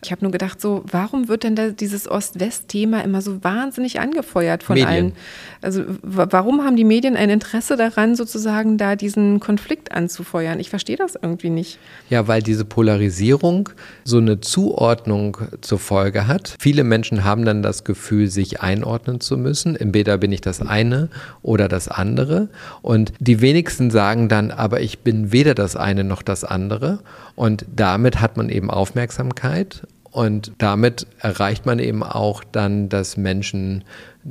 Ich 0.00 0.12
habe 0.12 0.24
nur 0.24 0.30
gedacht, 0.30 0.60
so, 0.60 0.84
warum 0.90 1.26
wird 1.26 1.42
denn 1.42 1.56
da 1.56 1.70
dieses 1.70 2.08
Ost-West-Thema 2.08 3.02
immer 3.02 3.20
so 3.20 3.42
wahnsinnig 3.42 3.98
angefeuert 3.98 4.62
von 4.62 4.74
Medien. 4.74 4.88
allen? 4.88 5.12
Also 5.60 5.82
warum 6.02 6.62
haben 6.62 6.76
die 6.76 6.84
Medien 6.84 7.16
ein 7.16 7.30
Interesse 7.30 7.76
daran, 7.76 8.14
sozusagen 8.14 8.78
da 8.78 8.94
diesen 8.94 9.40
Konflikt 9.40 9.90
anzufeuern? 9.90 10.60
Ich 10.60 10.70
verstehe 10.70 10.96
das 10.96 11.16
irgendwie 11.20 11.50
nicht. 11.50 11.80
Ja, 12.10 12.28
weil 12.28 12.42
diese 12.42 12.64
Polarisierung 12.64 13.70
so 14.04 14.18
eine 14.18 14.40
Zuordnung 14.40 15.38
zur 15.62 15.80
Folge 15.80 16.28
hat. 16.28 16.54
Viele 16.60 16.84
Menschen 16.84 17.24
haben 17.24 17.44
dann 17.44 17.62
das 17.62 17.82
Gefühl, 17.82 18.28
sich 18.28 18.60
einordnen 18.68 19.20
zu 19.20 19.38
müssen. 19.38 19.76
Entweder 19.76 20.18
bin 20.18 20.32
ich 20.32 20.40
das 20.40 20.60
eine 20.60 21.08
oder 21.42 21.68
das 21.68 21.88
andere. 21.88 22.48
Und 22.82 23.12
die 23.18 23.40
wenigsten 23.40 23.90
sagen 23.90 24.28
dann, 24.28 24.50
aber 24.50 24.80
ich 24.80 25.00
bin 25.00 25.32
weder 25.32 25.54
das 25.54 25.74
eine 25.74 26.04
noch 26.04 26.22
das 26.22 26.44
andere. 26.44 26.98
Und 27.34 27.64
damit 27.74 28.20
hat 28.20 28.36
man 28.36 28.50
eben 28.50 28.70
Aufmerksamkeit 28.70 29.82
und 30.10 30.52
damit 30.58 31.06
erreicht 31.20 31.66
man 31.66 31.78
eben 31.78 32.02
auch 32.02 32.42
dann, 32.44 32.88
dass 32.88 33.16
Menschen 33.16 33.84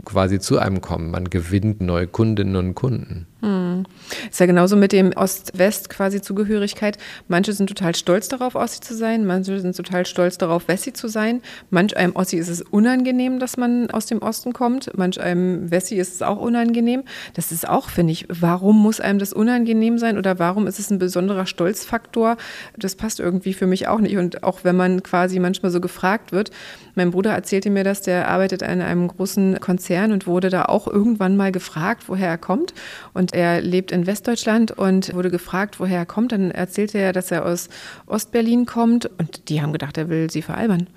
quasi 0.05 0.39
zu 0.39 0.59
einem 0.59 0.81
kommen. 0.81 1.11
Man 1.11 1.29
gewinnt 1.29 1.81
neue 1.81 2.07
Kundinnen 2.07 2.55
und 2.55 2.75
Kunden. 2.75 3.27
Hm. 3.41 3.85
Ist 4.31 4.39
ja 4.39 4.47
genauso 4.47 4.75
mit 4.75 4.91
dem 4.91 5.11
Ost-West 5.11 5.89
quasi 5.89 6.21
Zugehörigkeit. 6.21 6.97
Manche 7.27 7.53
sind 7.53 7.67
total 7.67 7.95
stolz 7.95 8.27
darauf, 8.29 8.55
Ossi 8.55 8.79
zu 8.79 8.95
sein, 8.95 9.27
manche 9.27 9.59
sind 9.59 9.77
total 9.77 10.07
stolz 10.07 10.39
darauf, 10.39 10.67
Wessi 10.67 10.91
zu 10.91 11.07
sein. 11.07 11.41
Manch 11.69 11.95
einem 11.95 12.15
Ossi 12.15 12.37
ist 12.37 12.47
es 12.47 12.63
unangenehm, 12.63 13.39
dass 13.39 13.55
man 13.55 13.91
aus 13.91 14.07
dem 14.07 14.23
Osten 14.23 14.53
kommt, 14.53 14.89
manch 14.97 15.21
einem 15.21 15.69
Wessi 15.69 15.95
ist 15.95 16.15
es 16.15 16.21
auch 16.23 16.39
unangenehm. 16.39 17.03
Das 17.35 17.51
ist 17.51 17.69
auch, 17.69 17.89
finde 17.89 18.13
ich, 18.13 18.25
warum 18.27 18.81
muss 18.81 18.99
einem 18.99 19.19
das 19.19 19.33
unangenehm 19.33 19.99
sein 19.99 20.17
oder 20.17 20.39
warum 20.39 20.65
ist 20.65 20.79
es 20.79 20.89
ein 20.89 20.97
besonderer 20.97 21.45
Stolzfaktor? 21.45 22.37
Das 22.75 22.95
passt 22.95 23.19
irgendwie 23.19 23.53
für 23.53 23.67
mich 23.67 23.87
auch 23.87 23.99
nicht. 23.99 24.17
Und 24.17 24.43
auch 24.43 24.63
wenn 24.63 24.75
man 24.75 25.03
quasi 25.03 25.37
manchmal 25.39 25.71
so 25.71 25.79
gefragt 25.79 26.31
wird, 26.31 26.49
mein 26.95 27.11
Bruder 27.11 27.33
erzählte 27.33 27.69
mir 27.69 27.83
das, 27.83 28.01
der 28.01 28.27
arbeitet 28.27 28.63
in 28.63 28.81
einem 28.81 29.07
großen 29.07 29.59
Konzern 29.59 30.11
und 30.11 30.25
wurde 30.25 30.49
da 30.49 30.65
auch 30.65 30.87
irgendwann 30.87 31.37
mal 31.37 31.51
gefragt, 31.51 32.05
woher 32.07 32.29
er 32.29 32.39
kommt. 32.39 32.73
Und 33.13 33.26
er 33.33 33.61
lebt 33.61 33.91
in 33.91 34.07
Westdeutschland 34.07 34.71
und 34.71 35.13
wurde 35.13 35.31
gefragt, 35.31 35.79
woher 35.79 35.99
er 35.99 36.05
kommt. 36.05 36.31
Dann 36.31 36.51
erzählte 36.51 36.97
er, 36.97 37.13
dass 37.13 37.31
er 37.31 37.45
aus 37.45 37.69
Ostberlin 38.05 38.65
kommt. 38.65 39.09
Und 39.17 39.49
die 39.49 39.61
haben 39.61 39.73
gedacht, 39.73 39.97
er 39.97 40.09
will 40.09 40.29
sie 40.29 40.41
veralbern. 40.41 40.87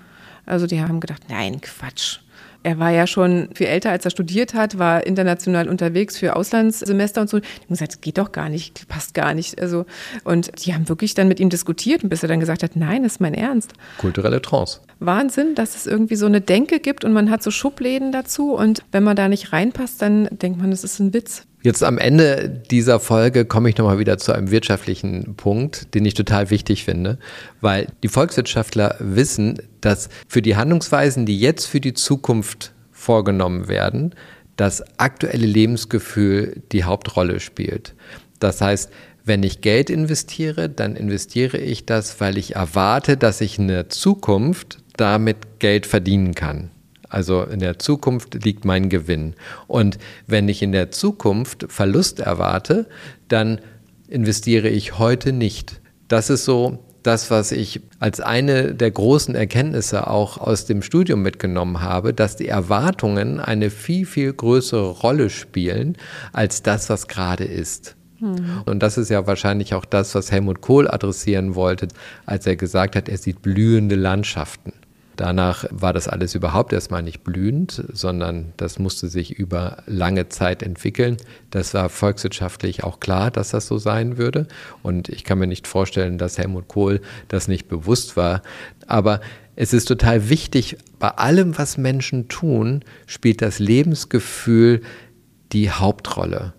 Also 0.45 0.67
die 0.67 0.81
haben 0.81 0.99
gedacht, 0.99 1.23
nein, 1.29 1.61
Quatsch 1.61 2.19
er 2.63 2.79
war 2.79 2.91
ja 2.91 3.07
schon 3.07 3.49
viel 3.53 3.67
älter, 3.67 3.91
als 3.91 4.05
er 4.05 4.11
studiert 4.11 4.53
hat, 4.53 4.77
war 4.77 5.05
international 5.05 5.67
unterwegs 5.67 6.17
für 6.17 6.35
Auslandssemester 6.35 7.21
und 7.21 7.29
so. 7.29 7.39
Die 7.39 7.45
haben 7.45 7.69
gesagt, 7.69 7.93
das 7.93 8.01
geht 8.01 8.17
doch 8.17 8.31
gar 8.31 8.49
nicht, 8.49 8.87
passt 8.87 9.13
gar 9.13 9.33
nicht. 9.33 9.59
Also, 9.61 9.85
und 10.23 10.65
die 10.65 10.73
haben 10.73 10.87
wirklich 10.87 11.13
dann 11.13 11.27
mit 11.27 11.39
ihm 11.39 11.49
diskutiert, 11.49 12.07
bis 12.07 12.23
er 12.23 12.29
dann 12.29 12.39
gesagt 12.39 12.63
hat, 12.63 12.75
nein, 12.75 13.03
das 13.03 13.13
ist 13.13 13.21
mein 13.21 13.33
Ernst. 13.33 13.73
Kulturelle 13.97 14.41
Trance. 14.41 14.79
Wahnsinn, 14.99 15.55
dass 15.55 15.75
es 15.75 15.87
irgendwie 15.87 16.15
so 16.15 16.27
eine 16.27 16.41
Denke 16.41 16.79
gibt 16.79 17.03
und 17.03 17.13
man 17.13 17.31
hat 17.31 17.41
so 17.41 17.49
Schubläden 17.49 18.11
dazu 18.11 18.53
und 18.53 18.83
wenn 18.91 19.03
man 19.03 19.15
da 19.15 19.27
nicht 19.27 19.51
reinpasst, 19.51 20.01
dann 20.01 20.27
denkt 20.31 20.59
man, 20.59 20.71
das 20.71 20.83
ist 20.83 20.99
ein 20.99 21.13
Witz. 21.13 21.47
Jetzt 21.63 21.83
am 21.83 21.99
Ende 21.99 22.49
dieser 22.71 22.99
Folge 22.99 23.45
komme 23.45 23.69
ich 23.69 23.77
nochmal 23.77 23.99
wieder 23.99 24.17
zu 24.17 24.31
einem 24.31 24.49
wirtschaftlichen 24.49 25.35
Punkt, 25.35 25.93
den 25.93 26.05
ich 26.05 26.15
total 26.15 26.49
wichtig 26.49 26.83
finde, 26.83 27.19
weil 27.61 27.87
die 28.01 28.07
Volkswirtschaftler 28.07 28.95
wissen, 28.99 29.59
dass 29.79 30.09
für 30.27 30.41
die 30.41 30.55
Handlungsweisen, 30.55 31.27
die 31.27 31.39
jetzt 31.39 31.67
für 31.67 31.79
die 31.79 31.93
Zukunft 31.93 32.73
vorgenommen 32.91 33.67
werden, 33.67 34.15
das 34.55 34.83
aktuelle 34.99 35.45
Lebensgefühl 35.45 36.63
die 36.71 36.83
Hauptrolle 36.83 37.39
spielt. 37.39 37.93
Das 38.39 38.59
heißt, 38.59 38.89
wenn 39.23 39.43
ich 39.43 39.61
Geld 39.61 39.91
investiere, 39.91 40.67
dann 40.67 40.95
investiere 40.95 41.59
ich 41.59 41.85
das, 41.85 42.19
weil 42.19 42.39
ich 42.39 42.55
erwarte, 42.55 43.17
dass 43.17 43.39
ich 43.39 43.59
in 43.59 43.67
der 43.67 43.89
Zukunft 43.89 44.79
damit 44.97 45.59
Geld 45.59 45.85
verdienen 45.85 46.33
kann. 46.33 46.71
Also 47.11 47.43
in 47.43 47.59
der 47.59 47.77
Zukunft 47.77 48.43
liegt 48.43 48.63
mein 48.63 48.89
Gewinn. 48.89 49.35
Und 49.67 49.99
wenn 50.27 50.47
ich 50.47 50.61
in 50.61 50.71
der 50.71 50.91
Zukunft 50.91 51.65
Verlust 51.69 52.21
erwarte, 52.21 52.87
dann 53.27 53.59
investiere 54.07 54.69
ich 54.69 54.97
heute 54.97 55.33
nicht. 55.33 55.81
Das 56.07 56.29
ist 56.29 56.45
so 56.45 56.79
das, 57.03 57.29
was 57.29 57.51
ich 57.51 57.81
als 57.99 58.21
eine 58.21 58.73
der 58.73 58.91
großen 58.91 59.35
Erkenntnisse 59.35 60.07
auch 60.07 60.37
aus 60.37 60.65
dem 60.65 60.81
Studium 60.81 61.21
mitgenommen 61.21 61.81
habe, 61.81 62.13
dass 62.13 62.37
die 62.37 62.47
Erwartungen 62.47 63.39
eine 63.39 63.69
viel, 63.69 64.05
viel 64.05 64.31
größere 64.31 64.89
Rolle 64.89 65.29
spielen 65.29 65.97
als 66.31 66.63
das, 66.63 66.89
was 66.89 67.07
gerade 67.07 67.43
ist. 67.43 67.95
Mhm. 68.19 68.61
Und 68.65 68.79
das 68.79 68.97
ist 68.97 69.09
ja 69.09 69.25
wahrscheinlich 69.27 69.73
auch 69.73 69.85
das, 69.85 70.15
was 70.15 70.31
Helmut 70.31 70.61
Kohl 70.61 70.87
adressieren 70.87 71.55
wollte, 71.55 71.87
als 72.25 72.45
er 72.47 72.55
gesagt 72.55 72.95
hat, 72.95 73.09
er 73.09 73.17
sieht 73.17 73.41
blühende 73.41 73.95
Landschaften. 73.95 74.73
Danach 75.17 75.65
war 75.69 75.93
das 75.93 76.07
alles 76.07 76.35
überhaupt 76.35 76.73
erstmal 76.73 77.03
nicht 77.03 77.23
blühend, 77.23 77.83
sondern 77.91 78.53
das 78.57 78.79
musste 78.79 79.07
sich 79.07 79.31
über 79.31 79.83
lange 79.85 80.29
Zeit 80.29 80.63
entwickeln. 80.63 81.17
Das 81.49 81.73
war 81.73 81.89
volkswirtschaftlich 81.89 82.83
auch 82.83 82.99
klar, 82.99 83.29
dass 83.29 83.51
das 83.51 83.67
so 83.67 83.77
sein 83.77 84.17
würde. 84.17 84.47
Und 84.83 85.09
ich 85.09 85.23
kann 85.23 85.39
mir 85.39 85.47
nicht 85.47 85.67
vorstellen, 85.67 86.17
dass 86.17 86.37
Helmut 86.37 86.67
Kohl 86.67 87.01
das 87.27 87.47
nicht 87.47 87.67
bewusst 87.67 88.15
war. 88.17 88.41
Aber 88.87 89.19
es 89.55 89.73
ist 89.73 89.85
total 89.85 90.29
wichtig, 90.29 90.77
bei 90.97 91.09
allem, 91.09 91.57
was 91.57 91.77
Menschen 91.77 92.27
tun, 92.29 92.83
spielt 93.05 93.41
das 93.41 93.59
Lebensgefühl 93.59 94.81
die 95.51 95.69
Hauptrolle. 95.69 96.53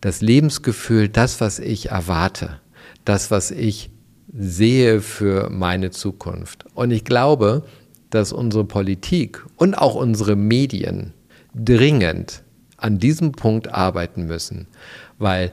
Das 0.00 0.20
Lebensgefühl, 0.20 1.08
das, 1.08 1.40
was 1.40 1.58
ich 1.58 1.90
erwarte, 1.90 2.60
das, 3.04 3.30
was 3.30 3.50
ich 3.50 3.90
sehe 4.32 5.00
für 5.00 5.50
meine 5.50 5.90
Zukunft. 5.90 6.66
Und 6.74 6.90
ich 6.90 7.04
glaube, 7.04 7.64
dass 8.10 8.32
unsere 8.32 8.64
Politik 8.64 9.44
und 9.56 9.74
auch 9.74 9.94
unsere 9.94 10.36
Medien 10.36 11.12
dringend 11.54 12.42
an 12.76 12.98
diesem 12.98 13.32
Punkt 13.32 13.72
arbeiten 13.72 14.26
müssen, 14.26 14.66
weil 15.18 15.52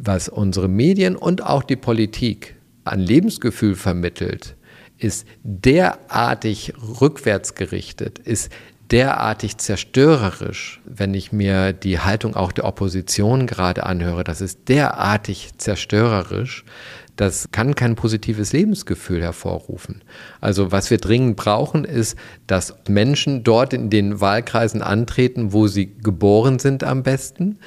was 0.00 0.28
unsere 0.28 0.68
Medien 0.68 1.16
und 1.16 1.42
auch 1.42 1.62
die 1.62 1.76
Politik 1.76 2.56
an 2.84 3.00
Lebensgefühl 3.00 3.74
vermittelt, 3.74 4.56
ist 4.98 5.26
derartig 5.42 6.72
rückwärtsgerichtet, 7.00 8.18
ist 8.18 8.50
derartig 8.90 9.58
zerstörerisch, 9.58 10.80
wenn 10.84 11.14
ich 11.14 11.32
mir 11.32 11.72
die 11.72 12.00
Haltung 12.00 12.34
auch 12.34 12.52
der 12.52 12.64
Opposition 12.64 13.46
gerade 13.46 13.84
anhöre, 13.84 14.24
das 14.24 14.40
ist 14.40 14.68
derartig 14.68 15.50
zerstörerisch, 15.58 16.64
das 17.18 17.48
kann 17.50 17.74
kein 17.74 17.96
positives 17.96 18.52
Lebensgefühl 18.52 19.20
hervorrufen. 19.20 20.02
Also 20.40 20.70
was 20.70 20.88
wir 20.90 20.98
dringend 20.98 21.36
brauchen, 21.36 21.84
ist, 21.84 22.16
dass 22.46 22.76
Menschen 22.88 23.42
dort 23.42 23.72
in 23.72 23.90
den 23.90 24.20
Wahlkreisen 24.20 24.82
antreten, 24.82 25.52
wo 25.52 25.66
sie 25.66 25.92
geboren 26.00 26.60
sind 26.60 26.84
am 26.84 27.02
besten, 27.02 27.58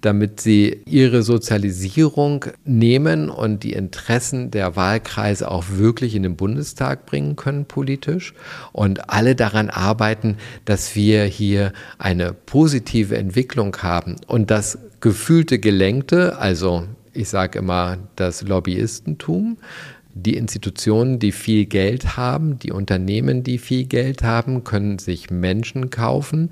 damit 0.00 0.40
sie 0.40 0.82
ihre 0.86 1.24
Sozialisierung 1.24 2.44
nehmen 2.64 3.30
und 3.30 3.64
die 3.64 3.72
Interessen 3.72 4.52
der 4.52 4.76
Wahlkreise 4.76 5.50
auch 5.50 5.64
wirklich 5.70 6.14
in 6.14 6.22
den 6.22 6.36
Bundestag 6.36 7.04
bringen 7.04 7.34
können 7.34 7.64
politisch 7.64 8.32
und 8.72 9.10
alle 9.10 9.34
daran 9.34 9.70
arbeiten, 9.70 10.36
dass 10.66 10.94
wir 10.94 11.24
hier 11.24 11.72
eine 11.98 12.32
positive 12.32 13.16
Entwicklung 13.16 13.76
haben 13.78 14.16
und 14.28 14.52
das 14.52 14.78
gefühlte 15.00 15.58
Gelenkte, 15.58 16.38
also 16.38 16.84
ich 17.14 17.28
sage 17.28 17.58
immer, 17.58 17.98
das 18.16 18.42
Lobbyistentum, 18.42 19.58
die 20.14 20.36
Institutionen, 20.36 21.18
die 21.18 21.32
viel 21.32 21.66
Geld 21.66 22.16
haben, 22.16 22.58
die 22.58 22.72
Unternehmen, 22.72 23.42
die 23.42 23.58
viel 23.58 23.84
Geld 23.84 24.22
haben, 24.22 24.62
können 24.64 24.98
sich 24.98 25.30
Menschen 25.30 25.90
kaufen, 25.90 26.50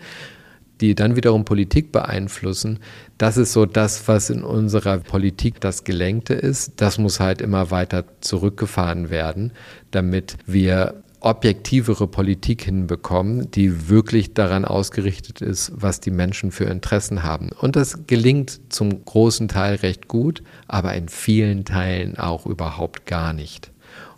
die 0.80 0.96
dann 0.96 1.14
wiederum 1.14 1.44
Politik 1.44 1.92
beeinflussen. 1.92 2.80
Das 3.18 3.36
ist 3.36 3.52
so 3.52 3.66
das, 3.66 4.08
was 4.08 4.30
in 4.30 4.42
unserer 4.42 4.98
Politik 4.98 5.60
das 5.60 5.84
Gelenkte 5.84 6.34
ist. 6.34 6.80
Das 6.80 6.98
muss 6.98 7.20
halt 7.20 7.40
immer 7.40 7.70
weiter 7.70 8.04
zurückgefahren 8.20 9.10
werden, 9.10 9.52
damit 9.92 10.36
wir 10.44 11.04
objektivere 11.22 12.08
Politik 12.08 12.62
hinbekommen, 12.64 13.50
die 13.52 13.88
wirklich 13.88 14.34
daran 14.34 14.64
ausgerichtet 14.64 15.40
ist, 15.40 15.72
was 15.74 16.00
die 16.00 16.10
Menschen 16.10 16.50
für 16.50 16.64
Interessen 16.64 17.22
haben. 17.22 17.50
Und 17.60 17.76
das 17.76 18.06
gelingt 18.06 18.60
zum 18.72 19.04
großen 19.04 19.46
Teil 19.46 19.76
recht 19.76 20.08
gut, 20.08 20.42
aber 20.66 20.94
in 20.94 21.08
vielen 21.08 21.64
Teilen 21.64 22.18
auch 22.18 22.44
überhaupt 22.44 23.06
gar 23.06 23.32
nicht. 23.32 23.70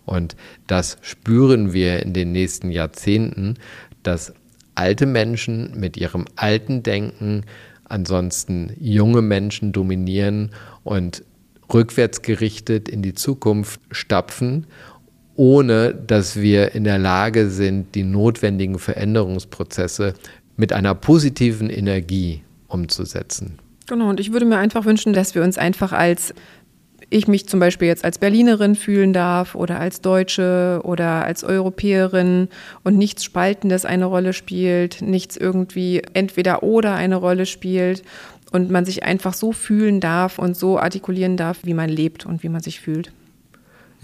Und 0.07 0.35
das 0.67 0.97
spüren 1.03 1.73
wir 1.75 2.03
in 2.03 2.15
den 2.15 2.33
nächsten 2.33 2.71
Jahrzehnten, 2.71 3.59
dass 4.03 4.33
alte 4.75 5.05
Menschen 5.07 5.79
mit 5.79 5.99
ihrem 5.99 6.25
alten 6.37 6.83
Denken 6.83 7.43
ansonsten 7.85 8.73
junge 8.81 9.21
Menschen 9.21 9.73
dominieren 9.73 10.51
und 10.85 11.23
rückwärts 11.73 12.23
gerichtet 12.23 12.89
in 12.89 13.03
die 13.03 13.15
Zukunft 13.15 13.81
stapfen 13.91 14.67
ohne 15.37 15.95
dass 15.95 16.37
wir 16.37 16.75
in 16.75 16.85
der 16.85 16.99
Lage 16.99 17.51
sind, 17.51 17.95
die 17.95 18.05
notwendigen 18.05 18.79
Veränderungsprozesse 18.79 20.15
mit 20.57 20.73
einer 20.73 20.95
positiven 20.95 21.71
Energie 21.71 22.43
umzusetzen. 22.69 23.59
Genau, 23.87 24.09
und 24.09 24.21
ich 24.21 24.33
würde 24.33 24.47
mir 24.47 24.59
einfach 24.59 24.85
wünschen, 24.85 25.13
dass 25.13 25.35
wir 25.35 25.43
uns 25.43 25.59
einfach 25.59 25.93
als 25.93 26.35
ich 27.11 27.29
mich 27.29 27.47
zum 27.49 27.61
Beispiel 27.61 27.87
jetzt 27.87 28.05
als 28.05 28.19
Berlinerin 28.19 28.75
fühlen 28.75 29.13
darf 29.13 29.55
oder 29.55 29.79
als 29.79 30.01
Deutsche 30.01 30.81
oder 30.85 31.25
als 31.25 31.45
Europäerin 31.45 32.49
und 32.83 32.97
nichts 32.97 33.25
Spaltendes 33.25 33.85
eine 33.85 34.07
Rolle 34.07 34.33
spielt, 34.33 35.03
nichts 35.03 35.37
irgendwie 35.37 36.03
entweder 36.15 36.63
oder 36.63 36.95
eine 36.95 37.17
Rolle 37.17 37.47
spielt 37.47 38.03
und 38.53 38.71
man 38.71 38.85
sich 38.85 39.03
einfach 39.05 39.35
so 39.35 39.53
fühlen 39.53 40.01
darf 40.01 40.39
und 40.39 40.57
so 40.57 40.79
artikulieren 40.79 41.37
darf, 41.37 41.59
wie 41.63 41.75
man 41.75 41.89
lebt 41.89 42.27
und 42.27 42.43
wie 42.43 42.49
man 42.49 42.63
sich 42.63 42.81
fühlt. 42.81 43.13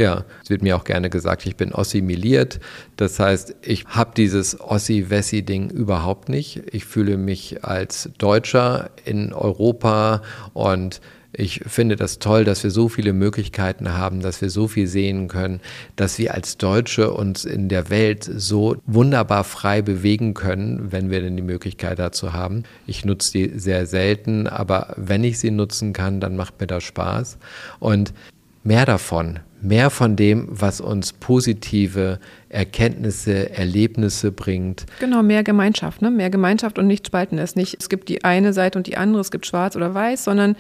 Ja, 0.01 0.25
es 0.43 0.49
wird 0.49 0.63
mir 0.63 0.77
auch 0.77 0.85
gerne 0.85 1.11
gesagt, 1.11 1.45
ich 1.45 1.57
bin 1.57 1.75
ossimiliert. 1.75 2.59
Das 2.97 3.21
heißt, 3.21 3.55
ich 3.61 3.85
habe 3.85 4.13
dieses 4.17 4.59
Ossi-Wessi-Ding 4.59 5.69
überhaupt 5.69 6.31
nicht. 6.31 6.63
Ich 6.73 6.87
fühle 6.87 7.19
mich 7.19 7.67
als 7.67 8.09
Deutscher 8.17 8.93
in 9.05 9.35
Europa 9.35 10.23
und 10.55 11.03
ich 11.35 11.61
finde 11.67 11.97
das 11.97 12.19
toll, 12.19 12.45
dass 12.45 12.65
wir 12.65 12.71
so 12.71 12.89
viele 12.89 13.13
Möglichkeiten 13.13 13.93
haben, 13.93 14.23
dass 14.23 14.41
wir 14.41 14.49
so 14.49 14.69
viel 14.69 14.87
sehen 14.87 15.29
können, 15.29 15.61
dass 15.97 16.19
wir 16.19 16.33
als 16.33 16.57
Deutsche 16.57 17.13
uns 17.13 17.45
in 17.45 17.69
der 17.69 17.91
Welt 17.91 18.25
so 18.25 18.79
wunderbar 18.87 19.45
frei 19.45 19.83
bewegen 19.83 20.33
können, 20.33 20.93
wenn 20.93 21.11
wir 21.11 21.21
denn 21.21 21.37
die 21.37 21.43
Möglichkeit 21.43 21.99
dazu 21.99 22.33
haben. 22.33 22.63
Ich 22.87 23.05
nutze 23.05 23.33
die 23.33 23.59
sehr 23.59 23.85
selten, 23.85 24.47
aber 24.47 24.95
wenn 24.97 25.25
ich 25.25 25.39
sie 25.39 25.51
nutzen 25.51 25.93
kann, 25.93 26.21
dann 26.21 26.37
macht 26.37 26.59
mir 26.59 26.67
das 26.67 26.85
Spaß. 26.85 27.37
Und 27.81 28.15
mehr 28.63 28.87
davon, 28.87 29.41
mehr 29.61 29.91
von 29.91 30.17
dem, 30.17 30.49
was 30.51 30.81
uns 30.81 31.13
positive 31.13 32.19
Erkenntnisse, 32.49 33.51
Erlebnisse 33.51 34.33
bringt. 34.33 34.87
Genau, 34.99 35.23
mehr 35.23 35.43
Gemeinschaft, 35.43 36.03
ne? 36.03 36.11
mehr 36.11 36.31
Gemeinschaft 36.31 36.79
und 36.79 36.87
nicht 36.87 37.07
spalten 37.07 37.39
es 37.39 37.57
nicht. 37.57 37.77
Es 37.79 37.89
gibt 37.89 38.09
die 38.09 38.25
eine 38.25 38.53
Seite 38.53 38.79
und 38.79 38.87
die 38.87 38.97
andere, 38.97 39.21
es 39.21 39.31
gibt 39.31 39.47
schwarz 39.47 39.77
oder 39.77 39.95
weiß, 39.95 40.25
sondern 40.25 40.57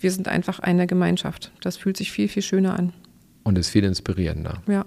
wir 0.00 0.10
sind 0.10 0.28
einfach 0.28 0.58
eine 0.58 0.86
Gemeinschaft. 0.86 1.52
Das 1.60 1.76
fühlt 1.76 1.96
sich 1.96 2.10
viel, 2.10 2.28
viel 2.28 2.42
schöner 2.42 2.78
an. 2.78 2.92
Und 3.44 3.58
ist 3.58 3.70
viel 3.70 3.84
inspirierender. 3.84 4.62
Ja. 4.66 4.84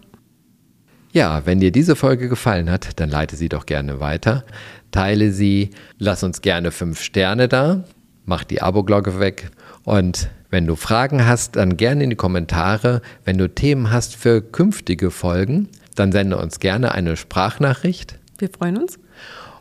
Ja, 1.11 1.45
wenn 1.45 1.61
dir 1.61 1.71
diese 1.71 1.95
Folge 1.95 2.27
gefallen 2.27 2.69
hat, 2.69 2.99
dann 2.99 3.09
leite 3.09 3.37
sie 3.37 3.47
doch 3.47 3.65
gerne 3.65 4.01
weiter. 4.01 4.43
Teile 4.91 5.31
sie, 5.31 5.69
lass 5.97 6.23
uns 6.23 6.41
gerne 6.41 6.71
fünf 6.71 7.01
Sterne 7.01 7.47
da, 7.47 7.85
mach 8.25 8.43
die 8.43 8.61
Abo-Glocke 8.61 9.19
weg 9.19 9.51
und 9.83 10.29
wenn 10.49 10.67
du 10.67 10.75
Fragen 10.75 11.25
hast, 11.25 11.57
dann 11.57 11.75
gerne 11.75 12.05
in 12.05 12.11
die 12.11 12.15
Kommentare. 12.15 13.01
Wenn 13.25 13.37
du 13.37 13.49
Themen 13.49 13.91
hast 13.91 14.15
für 14.15 14.41
künftige 14.41 15.11
Folgen, 15.11 15.67
dann 15.95 16.11
sende 16.11 16.37
uns 16.37 16.59
gerne 16.59 16.93
eine 16.93 17.17
Sprachnachricht. 17.17 18.19
Wir 18.37 18.49
freuen 18.49 18.77
uns. 18.77 18.97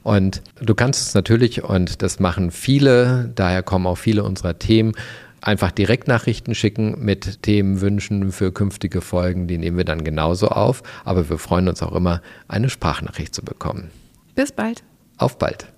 Und 0.05 0.43
du 0.61 0.75
kannst 0.75 1.09
es 1.09 1.15
natürlich, 1.15 1.65
und 1.65 2.03
das 2.03 2.21
machen 2.21 2.51
viele, 2.51 3.33
daher 3.35 3.63
kommen 3.63 3.87
auch 3.87 3.97
viele 3.97 4.23
unserer 4.23 4.59
Themen, 4.59 4.93
einfach 5.41 5.73
Direktnachrichten 5.73 6.55
schicken 6.55 7.05
mit 7.05 7.43
Themenwünschen 7.43 8.31
für 8.31 8.53
künftige 8.53 9.01
Folgen. 9.01 9.47
Die 9.47 9.59
nehmen 9.59 9.77
wir 9.77 9.85
dann 9.85 10.05
genauso 10.05 10.49
auf. 10.49 10.83
Aber 11.05 11.29
wir 11.29 11.39
freuen 11.39 11.69
uns 11.69 11.83
auch 11.83 11.95
immer, 11.95 12.23
eine 12.49 12.71
Sprachnachricht 12.71 13.35
zu 13.35 13.43
bekommen. 13.43 13.91
Bis 14.35 14.53
bald. 14.53 14.85
Auf 15.19 15.39
bald. 15.39 15.74